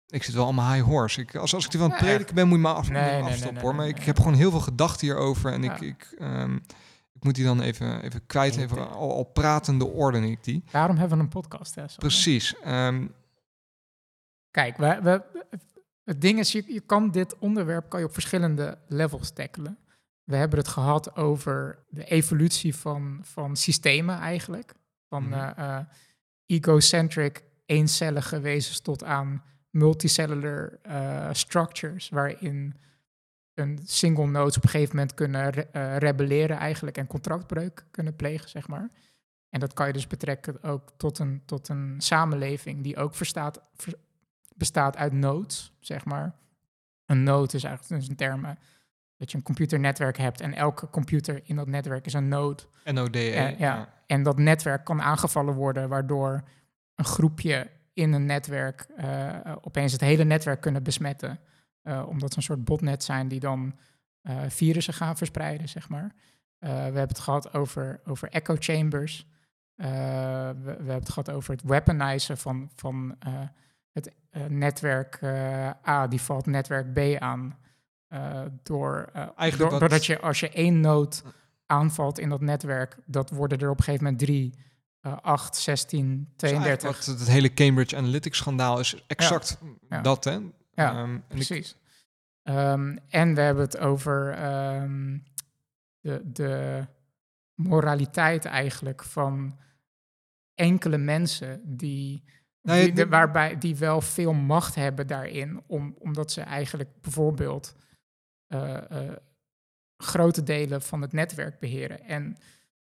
[0.06, 1.20] ik zit wel allemaal high horse.
[1.20, 3.54] Ik, als, als ik er van het prediken ben, moet je me af, Nee, afstoppen,
[3.54, 3.74] nee, hoor.
[3.74, 5.52] Maar ik heb gewoon heel veel gedachten hierover.
[5.52, 5.86] En ik, Ja.
[5.86, 6.58] ik, ehm,
[7.18, 8.56] ik moet die dan even, even kwijt.
[8.56, 10.64] Even, al, al pratende orden ik die.
[10.70, 11.74] Daarom hebben we een podcast.
[11.74, 11.84] Hè.
[11.96, 12.54] Precies.
[12.60, 13.06] Ehm,
[14.50, 15.22] Kijk, we, we,
[16.04, 19.78] het ding is, je, je kan dit onderwerp kan je op verschillende levels tackelen.
[20.24, 24.74] We hebben het gehad over de evolutie van, van systemen eigenlijk.
[25.08, 25.78] Van eh,
[26.46, 32.74] egocentric, eencellige wezens tot aan multicellular eh, structures, waarin
[33.58, 38.16] een single nodes op een gegeven moment kunnen re- eh, rebelleren eigenlijk en contractbreuk kunnen
[38.16, 38.90] plegen, zeg maar.
[39.50, 43.60] En dat kan je dus betrekken ook tot een, tot een samenleving die ook verstaat,
[43.76, 43.98] ver-
[44.54, 46.34] bestaat uit nodes, zeg maar.
[47.06, 48.50] Een node is eigenlijk dus een term eh,
[49.16, 52.62] dat je een computernetwerk hebt en elke computer in dat netwerk is een node.
[52.84, 53.18] NODE.
[53.18, 53.88] Ja, ja.
[54.06, 56.42] En dat netwerk kan aangevallen worden, waardoor
[56.94, 61.40] een groepje in een netwerk eh, opeens het hele netwerk kunnen besmetten.
[61.82, 63.74] Eh, omdat ze een soort botnet zijn die dan
[64.22, 66.14] eh, virussen gaan verspreiden, zeg maar.
[66.58, 69.26] Eh, we hebben het gehad over, over echo chambers.
[69.74, 69.84] We,
[70.62, 73.16] we hebben het gehad over het weaponizen van, van
[73.92, 74.12] het
[74.48, 75.22] netwerk
[75.88, 77.58] A, die valt netwerk B aan.
[78.62, 81.16] door, Eigenlijk door- doordat je als je één node
[81.66, 84.54] aanvalt in dat netwerk, dat worden er op een gegeven moment drie
[85.00, 87.06] eh 8, 16, Dus eigenlijk 32.
[87.06, 89.58] Wat het hele Cambridge Analytics schandaal is exact
[89.88, 90.00] Ja.
[90.00, 90.38] dat, hè?
[90.78, 91.76] Ja, Ehm, en ik- Precies.
[92.42, 95.18] Ehm, en we hebben het over ehm,
[96.00, 96.84] de, de
[97.54, 99.58] moraliteit eigenlijk van
[100.54, 102.24] enkele mensen die,
[102.62, 107.76] Nou die, de- waarbij, die wel veel macht hebben daarin, om, omdat ze eigenlijk bijvoorbeeld
[108.46, 109.16] eh, eh,
[109.96, 112.02] grote delen van het netwerk beheren.
[112.04, 112.36] En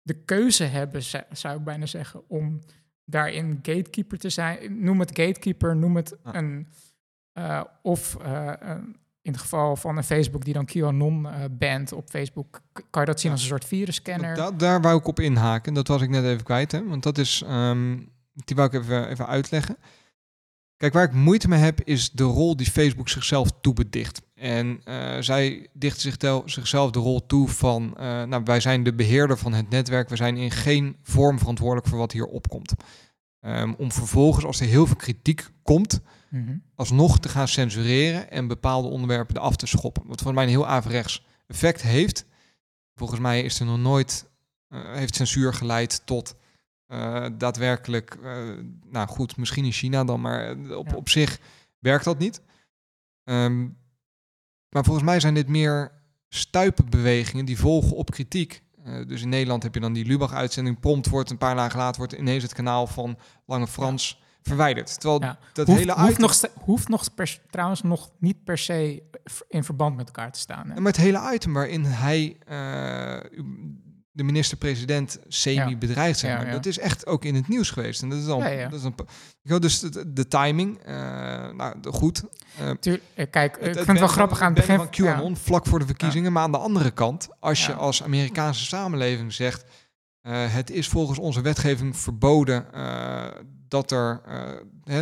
[0.02, 1.02] de keuze hebben,
[1.32, 2.60] zou ik bijna zeggen, om
[3.04, 4.82] daarin gatekeeper te zijn.
[4.82, 6.68] Noem het gatekeeper, noem het een...
[7.32, 8.52] eh, of eh,
[9.22, 12.60] in het geval van een Facebook die dan QAnon eh band op Facebook,
[12.90, 14.34] kan je dat zien als een soort virusscanner.
[14.36, 15.74] Da- daar wou ik op inhaken.
[15.74, 16.84] Dat was ik net even kwijt, hè?
[16.86, 17.96] Want dat is, ehm,
[18.32, 19.76] die wou ik even, even uitleggen.
[20.76, 24.22] Kijk, waar ik moeite mee heb, is de rol die Facebook zichzelf toebedicht.
[24.34, 24.80] En
[25.20, 29.70] zij dichten zichzelf, zichzelf de rol toe van, nou, wij zijn de beheerder van het
[29.70, 30.08] netwerk.
[30.08, 32.72] We zijn in geen vorm verantwoordelijk voor wat hier opkomt.
[33.40, 36.00] Ehm, om vervolgens, als er heel veel kritiek komt,
[36.32, 36.56] Mhm.
[36.74, 40.02] alsnog te gaan censureren en bepaalde onderwerpen eraf te schoppen.
[40.06, 42.24] Wat voor mij een heel averechts effect heeft.
[42.94, 44.28] Volgens mij is er nog nooit,
[44.68, 46.34] eh, heeft censuur geleid tot
[46.86, 48.42] eh, daadwerkelijk, eh,
[48.90, 50.94] nou goed, misschien in China dan, maar op, Ja.
[50.96, 51.38] op zich
[51.78, 52.42] werkt dat niet.
[53.24, 53.60] Ehm,
[54.68, 55.92] maar volgens mij zijn dit meer
[56.28, 58.62] stuipenbewegingen die volgen op kritiek.
[59.06, 60.80] Dus in Nederland heb je dan die Lubach-uitzending.
[60.80, 65.00] Prompt wordt een paar dagen later wordt ineens het kanaal van Lange Frans verwijderd.
[65.00, 65.38] Terwijl Ja.
[65.52, 69.02] dat hoeft, hele hoeft, item- nog, ste- hoeft nog per- trouwens nog niet per se
[69.48, 70.70] in verband met elkaar te staan.
[70.70, 70.82] Hè?
[70.82, 73.30] Het hele item waarin hij eh,
[74.14, 75.76] de minister-president semi Ja.
[75.76, 76.52] bedreigt, zeg Ja, maar, ja.
[76.52, 78.02] dat is echt ook in het nieuws geweest.
[78.02, 78.40] En dat is dan.
[78.40, 78.92] Dat is dan
[79.42, 80.94] ik wil dus de, de timing, eh,
[81.50, 82.22] nou goed.
[82.58, 84.76] Eh, Tuur- eh, kijk, ik het- vind het wel grappig aan het begin.
[84.76, 88.64] van QAnon vlak voor de verkiezingen, maar aan de andere kant, als je als Amerikaanse
[88.64, 89.64] samenleving zegt,
[90.28, 92.66] het is volgens onze wetgeving verboden
[93.72, 94.40] dat er, eh,
[94.84, 95.00] hè,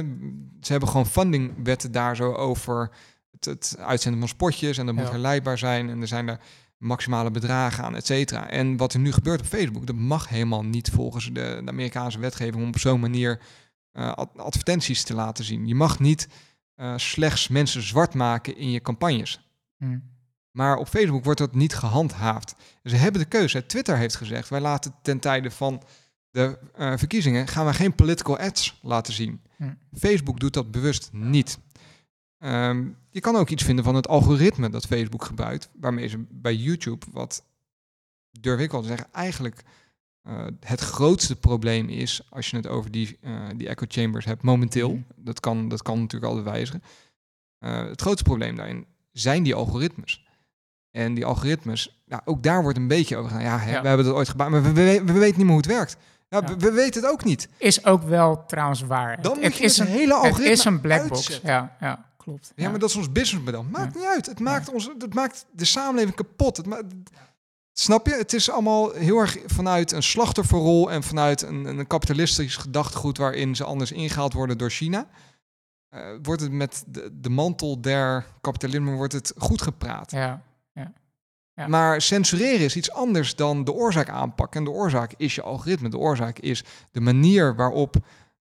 [0.61, 2.91] ze hebben gewoon fundingwetten daar zo over
[3.31, 6.41] het, het uitzenden van spotjes en dat moet herleidbaar zijn en er zijn er
[6.79, 8.49] maximale bedragen aan, et cetera.
[8.51, 12.19] En wat er nu gebeurt op Facebook, dat mag helemaal niet volgens de, de Amerikaanse
[12.19, 13.41] wetgeving om op zo'n manier
[13.93, 15.67] eh, ad- advertenties te laten zien.
[15.67, 16.29] Je mag niet
[16.75, 19.49] eh, slechts mensen zwart maken in je campagnes.
[19.77, 19.99] Hm.
[20.51, 22.55] Maar op Facebook wordt dat niet gehandhaafd.
[22.85, 23.67] Ze hebben de keuze.
[23.67, 25.83] Twitter heeft gezegd, wij laten ten tijde van
[26.31, 29.41] de eh, verkiezingen, gaan we geen political ads laten zien.
[29.57, 29.73] Hm.
[29.99, 31.59] Facebook doet dat bewust niet.
[32.39, 36.55] Ehm, je kan ook iets vinden van het algoritme dat Facebook gebruikt, waarmee ze bij
[36.55, 37.45] YouTube, wat
[38.41, 39.63] durf ik wel te zeggen, eigenlijk
[40.23, 44.43] eh, het grootste probleem is, als je het over die, eh, die echo chambers hebt,
[44.43, 45.03] momenteel, Mhm.
[45.17, 46.83] dat, kan, dat kan natuurlijk altijd wijzigen.
[47.59, 50.27] Het grootste probleem daarin zijn die algoritmes.
[50.91, 53.45] En die algoritmes, nou, ook daar wordt een beetje over gedaan.
[53.45, 53.83] Ja, hè, Ja.
[53.83, 55.97] we hebben dat ooit gebouwd, maar we, we, we weten niet meer hoe het werkt.
[56.31, 56.47] Ja, Ja.
[56.47, 57.49] We, we weten het ook niet.
[57.57, 59.23] Is ook wel trouwens waar.
[59.23, 61.13] Dan het, moet het je is het een, hele het algoritme is een black box.
[61.13, 61.49] uitzetten.
[61.51, 62.53] Ja, ja, klopt.
[62.57, 63.63] Ja, maar dat is ons businessmodel.
[63.63, 64.27] Maakt niet uit.
[64.27, 66.57] Het maakt, ons, het maakt de samenleving kapot.
[66.57, 66.67] Het
[67.73, 68.15] snap je?
[68.15, 73.57] Het is allemaal heel erg vanuit een slachtofferrol en vanuit een, een kapitalistisch gedachtegoed waarin
[73.57, 75.07] ze anders ingehaald worden door China.
[75.89, 80.11] Eh, wordt het met de, de mantel der kapitalisme wordt het goed gepraat.
[80.11, 80.43] Ja,
[81.61, 81.67] Ja.
[81.69, 84.59] Maar censureren is iets anders dan de oorzaak aanpakken.
[84.61, 85.89] En de oorzaak is je algoritme.
[85.89, 87.97] De oorzaak is de manier waarop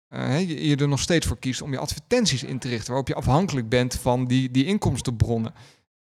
[0.08, 2.86] eh, je, je er nog steeds voor kiest om je advertenties in te richten.
[2.88, 5.54] Waarop je afhankelijk bent van die, die inkomstenbronnen.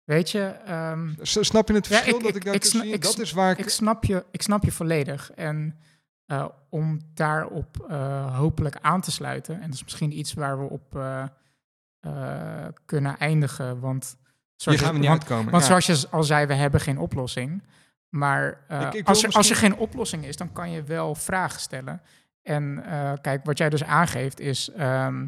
[0.04, 2.86] weet je, ehm, Snap je het Ja, verschil ik- dat ik- ik daar ik zie?
[2.86, 3.58] ik Dat is waar ik...
[3.58, 5.30] ik, snap je, ik snap je volledig.
[5.34, 5.76] En
[6.26, 10.68] eh, om daarop eh, hopelijk aan te sluiten, en dat is misschien iets waar we
[10.70, 10.98] op
[12.84, 14.16] kunnen eindigen, want...
[14.56, 15.50] Zoals gaan we niet want, uitkomen.
[15.50, 15.68] Want Ja.
[15.68, 17.62] zoals je al zei, we hebben geen oplossing.
[18.08, 20.82] Maar eh, Ik- ik wil als, er, als er geen oplossing is, dan kan je
[20.82, 22.00] wel vragen stellen.
[22.42, 24.70] En eh, kijk, wat jij dus aangeeft is...
[24.70, 25.26] ehm,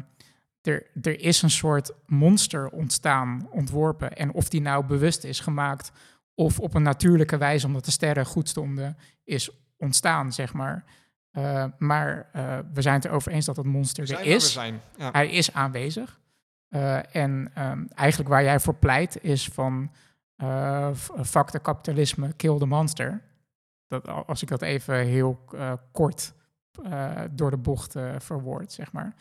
[0.61, 4.13] er, er is een soort monster ontstaan, ontworpen.
[4.15, 5.91] En of die nou bewust is gemaakt...
[6.35, 8.97] of op een natuurlijke wijze, omdat de sterren goed stonden...
[9.23, 10.83] is ontstaan, zeg maar.
[11.31, 12.29] Eh, maar
[12.73, 14.51] we zijn het erover eens dat dat monster er is.
[14.53, 14.81] zijn.
[14.97, 15.09] Ja.
[15.11, 16.19] Hij is aanwezig.
[16.69, 19.91] Eh, en ehm, eigenlijk waar jij voor pleit is van
[20.95, 23.21] f- fuck kapitalisme, kill the monster.
[23.87, 26.33] Dat, al- als ik dat even heel eh, kort
[27.31, 29.13] door de bocht verwoord, zeg maar.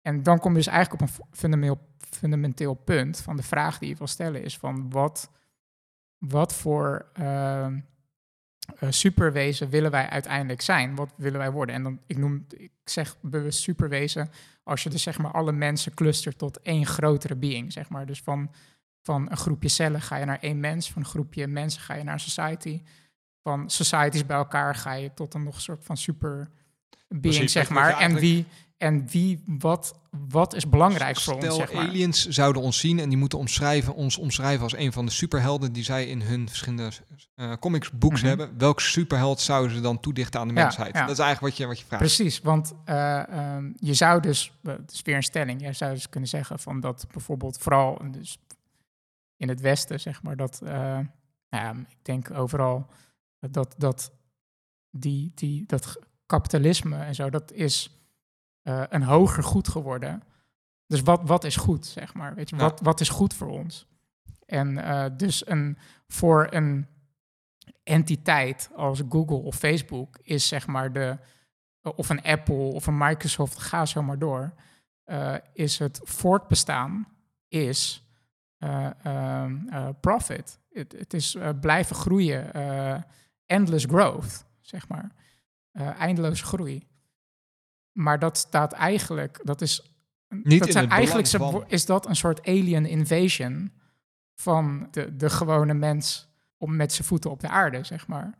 [0.00, 3.78] En dan kom je dus eigenlijk op een fu- fundamenteel, fundamenteel punt van de vraag
[3.78, 5.30] die je wil stellen is van wat,
[6.18, 7.06] wat voor
[8.78, 10.94] eh, superwezen willen wij uiteindelijk zijn?
[10.94, 11.74] Wat willen wij worden?
[11.74, 14.30] En dan, ik noem, ik zeg bewust superwezen,
[14.62, 18.06] als je dus zeg maar alle mensen clustert tot één grotere being, zeg maar.
[18.06, 18.50] Dus van,
[19.02, 22.04] van een groepje cellen ga je naar één mens, van een groepje mensen ga je
[22.04, 22.82] naar een society.
[23.42, 26.50] Van societies bij elkaar ga je tot een nog soort van super
[27.08, 27.98] being, Precies, zeg maar.
[27.98, 28.46] En wie,
[28.84, 31.86] en wie wat, wat is belangrijk voor ons, Stel, zeg maar.
[31.88, 35.72] aliens zouden ons zien en die moeten omschrijven, ons omschrijven als een van de superhelden
[35.72, 36.90] die zij in hun verschillende
[37.34, 38.28] eh comics books Mhm.
[38.28, 38.58] hebben.
[38.58, 40.94] Welk superheld zouden ze dan toedichten aan de Ja, mensheid?
[40.94, 41.00] ja.
[41.00, 42.02] Dat is eigenlijk wat je, wat je vraagt.
[42.02, 45.94] Precies, want eh, ehm, je zou dus, eh, het is weer een stelling, je zou
[45.94, 48.38] dus kunnen zeggen van dat bijvoorbeeld vooral dus
[49.36, 51.06] in het Westen, zeg maar, dat, nou
[51.50, 52.86] ja, ik denk overal
[53.50, 54.12] dat, dat,
[54.90, 57.98] die, die, dat kapitalisme en zo, dat is
[58.64, 60.22] eh, een hoger goed geworden.
[60.86, 62.62] Dus wat, wat is goed, zeg maar, weet je, Ja.
[62.62, 63.86] wat, wat is goed voor ons?
[64.46, 66.86] En eh, dus een, voor een
[67.82, 71.18] entiteit als Google of Facebook is zeg maar de,
[71.82, 74.54] of een Apple of een Microsoft, ga zo maar door,
[75.04, 77.06] eh, is het voortbestaan
[77.48, 77.98] is
[78.58, 80.58] eh, ehm, eh, profit.
[80.70, 83.02] Het, het is eh, blijven groeien, eh,
[83.46, 85.10] endless growth, zeg maar,
[85.72, 86.88] Eh eindeloos groei.
[87.94, 89.94] Maar dat staat eigenlijk, dat is,
[90.28, 91.64] Niet dat zijn eigenlijk van.
[91.66, 93.72] is dat een soort alien invasion
[94.34, 98.34] van de, de gewone mens om met zijn voeten op de aarde, zeg maar.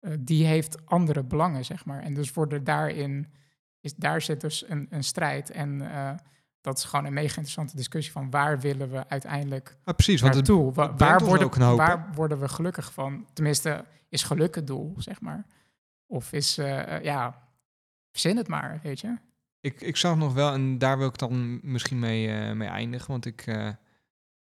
[0.00, 2.02] Eh, die heeft andere belangen, zeg maar.
[2.02, 3.32] En dus worden daarin,
[3.80, 5.50] is, daar zit dus een, een strijd.
[5.50, 6.10] En eh,
[6.60, 10.34] dat is gewoon een mega interessante discussie van waar willen we uiteindelijk Ja, precies, want
[10.34, 10.66] het, naartoe?
[10.66, 13.26] Het waar, worden, waar worden we gelukkig van?
[13.32, 15.46] Tenminste, is geluk het doel, zeg maar?
[16.06, 17.47] Of is, eh, ja,
[18.10, 19.16] verzin het maar, weet je?
[19.60, 23.10] ik, ik zag nog wel, en daar wil ik dan misschien mee, eh, mee eindigen,
[23.10, 23.70] want ik, eh,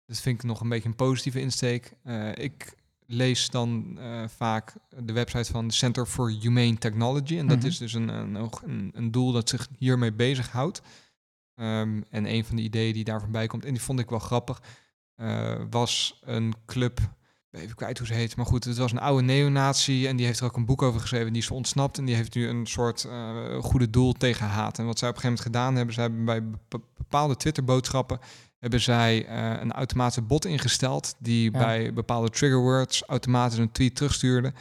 [0.06, 1.92] dat vind ik nog een beetje een positieve insteek.
[2.02, 7.38] Eh, ik lees dan vaak de website van Center for Humane Technology.
[7.38, 7.66] En dat Mhm.
[7.66, 8.34] is dus een, een,
[8.64, 10.82] een, een doel dat zich hiermee bezighoudt.
[11.54, 14.18] Ehm en een van de ideeën die daar voorbij komt, en die vond ik wel
[14.18, 14.62] grappig,
[15.70, 17.00] was een club,
[17.58, 20.40] even kwijt hoe ze heet, maar goed, het was een oude neonazi en die heeft
[20.40, 23.04] er ook een boek over geschreven, die is ontsnapt en die heeft nu een soort
[23.04, 24.78] eh, goede doel tegen haat.
[24.78, 28.18] En wat zij op een gegeven moment gedaan hebben, ze hebben bij bepa- bepaalde Twitter-boodschappen
[28.58, 31.58] hebben zij eh, een automatische bot ingesteld die Ja.
[31.58, 34.52] bij bepaalde triggerwords automatisch een tweet terugstuurde.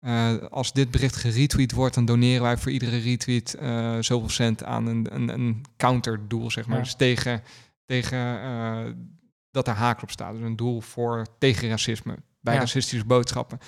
[0.00, 3.56] Eh, als dit bericht geretweet wordt, dan doneren wij voor iedere retweet
[4.00, 6.76] zoveel cent aan een, een, een counterdoel, zeg maar.
[6.76, 6.82] Ja.
[6.82, 7.42] Dus tegen,
[7.86, 8.18] tegen
[9.50, 10.32] dat er haak op staat.
[10.32, 12.60] Dus een doel voor tegen racisme, bij Ja.
[12.60, 13.58] racistische boodschappen.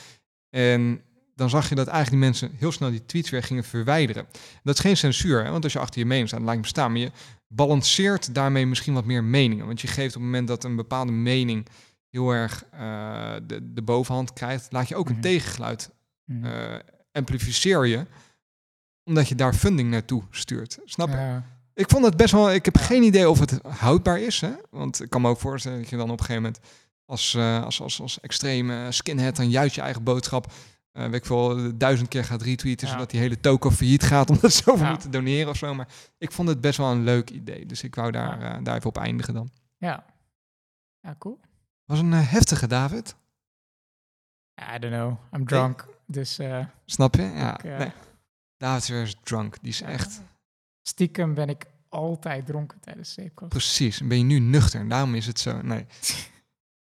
[0.50, 1.00] En
[1.34, 4.26] dan zag je dat eigenlijk die mensen heel snel die tweets weer gingen verwijderen.
[4.62, 5.50] Dat is geen censuur, hè?
[5.50, 6.92] want als je achter je mening staat, laat je hem staan.
[6.92, 7.10] Maar je
[7.48, 9.66] balanceert daarmee misschien wat meer meningen.
[9.66, 11.66] Want je geeft op het moment dat een bepaalde mening
[12.10, 15.14] heel erg eh, de, de bovenhand krijgt, laat je ook Mhm.
[15.14, 15.90] een tegengeluid
[16.24, 16.44] Hm.
[16.44, 16.78] eh,
[17.12, 18.06] amplificeer je,
[19.04, 20.78] omdat je daar funding naartoe stuurt.
[20.84, 21.14] Snap je?
[21.16, 21.44] Ja.
[21.74, 22.52] Ik vond het best wel.
[22.52, 24.52] Ik heb geen idee of het houdbaar is, hè?
[24.70, 26.60] Want ik kan me ook voorstellen dat je dan op een gegeven moment
[27.06, 30.52] als, eh, als, als, als extreme skinhead dan juist je eigen boodschap.
[30.92, 32.92] eh weet ik veel, duizend keer gaat retweeten, Ja.
[32.92, 34.90] zodat die hele toko failliet gaat omdat ze zoveel Ja.
[34.90, 35.74] moeten doneren of zo.
[35.74, 35.88] Maar
[36.18, 37.66] ik vond het best wel een leuk idee.
[37.66, 38.56] Dus ik wou daar, Ja.
[38.58, 39.50] eh, daar even op eindigen dan.
[39.76, 40.04] ja.
[41.00, 41.40] Ja, cool.
[41.84, 43.14] Was een heftige, David.
[44.74, 45.16] I don't know.
[45.32, 45.86] I'm drunk.
[46.06, 46.38] Dus
[46.84, 47.22] Snap je?
[47.22, 47.58] Ja.
[47.58, 47.92] Ik, nee.
[48.56, 49.56] David is weer drunk.
[49.60, 50.20] Die is echt
[50.82, 53.50] stiekem ben ik altijd dronken tijdens de zeepkast.
[53.50, 55.62] Precies, ben je nu nuchter en daarom is het zo.
[55.62, 55.86] Nee.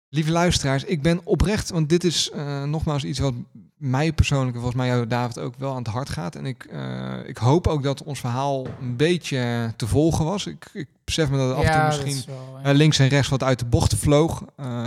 [0.10, 3.34] Lieve luisteraars, ik ben oprecht, want dit is eh, nogmaals iets wat
[3.78, 6.36] mij persoonlijk, en volgens mij jou David ook wel aan het hart gaat.
[6.36, 10.45] En ik, eh, ik hoop ook dat ons verhaal een beetje te volgen was.
[10.45, 12.34] Ik, ik besef me dat het af en toe misschien
[12.64, 14.45] eh, links en rechts wat uit de bocht vloog.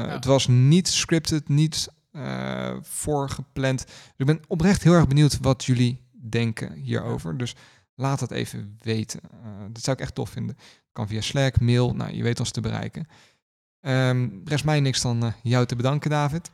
[0.09, 1.89] Het was niet scripted, niet
[2.83, 3.79] voorgepland.
[3.87, 7.37] Dus ik ben oprecht heel erg benieuwd wat jullie denken hierover.
[7.37, 7.55] Dus
[7.95, 9.21] laat dat even weten.
[9.73, 10.57] Dat zou ik echt tof vinden.
[10.93, 13.07] Kan via Slack, mail, nou, je weet ons te bereiken.
[13.81, 16.51] Ehm rest mij niks dan eh, jou te bedanken, David.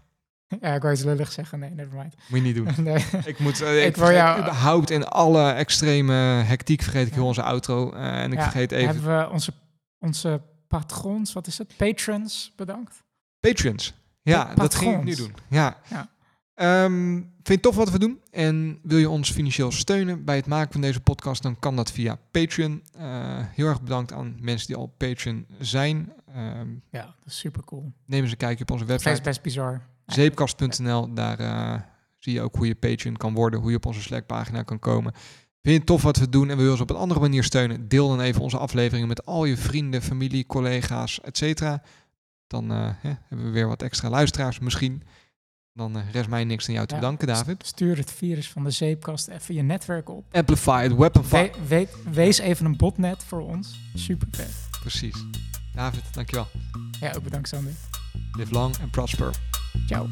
[0.61, 1.59] ja, ik wou iets lullig zeggen.
[1.59, 2.15] Nee, nevermind.
[2.29, 2.69] Moet je niet doen.
[2.85, 3.05] nee.
[3.25, 6.13] Ik moet, eh, ik, Ik wil vergeet jou- überhaupt in alle extreme
[6.43, 7.93] hectiek vergeet ik heel onze outro.
[7.93, 9.53] eh, en ik Ja, vergeet even Hebben we onze,
[9.99, 11.77] onze patrons, wat is het?
[11.77, 13.05] Patrons bedankt.
[13.41, 13.95] Patreons.
[14.23, 15.33] Ja, dat ging ik nu patrons.
[15.33, 15.43] doen.
[15.49, 15.77] Ja.
[15.91, 16.09] Ja.
[16.55, 17.13] Ehm,
[17.43, 18.21] vind je tof wat we doen?
[18.31, 21.43] En wil je ons financieel steunen bij het maken van deze podcast?
[21.43, 22.83] Dan kan dat via Patreon.
[22.99, 23.05] Eh,
[23.51, 26.13] heel erg bedankt aan mensen die al Patreon zijn.
[26.37, 27.93] Ehm, Ja, dat is super cool.
[28.07, 29.29] neem eens een kijkje op onze Het is website.
[29.29, 29.83] best bizar.
[30.07, 31.15] Zeepkast.nl.
[31.15, 31.81] Daar eh,
[32.19, 33.61] zie je ook hoe je Patreon kan worden.
[33.61, 35.13] Hoe je op onze Slack-pagina kan komen.
[35.13, 35.29] Vind
[35.63, 37.89] je het tof wat we doen en wil je ons op een andere manier steunen?
[37.89, 41.83] Deel dan even onze afleveringen met al je vrienden, familie, collega's, et cetera.
[42.47, 45.03] Dan eh, hè, hebben we weer wat extra luisteraars misschien.
[45.73, 47.67] Dan eh, rest mij niks dan jou te Ja, bedanken, David.
[47.67, 50.25] Stuur het virus van de zeepkast even je netwerk op.
[51.29, 53.81] We, we- wees even een botnet voor ons.
[53.95, 54.69] Super vet.
[54.81, 55.25] Precies.
[55.77, 56.49] David, dankjewel.
[57.01, 57.73] Ja, ook bedankt Sander.
[58.33, 59.31] Live long and prosper.
[59.87, 60.09] Ciao.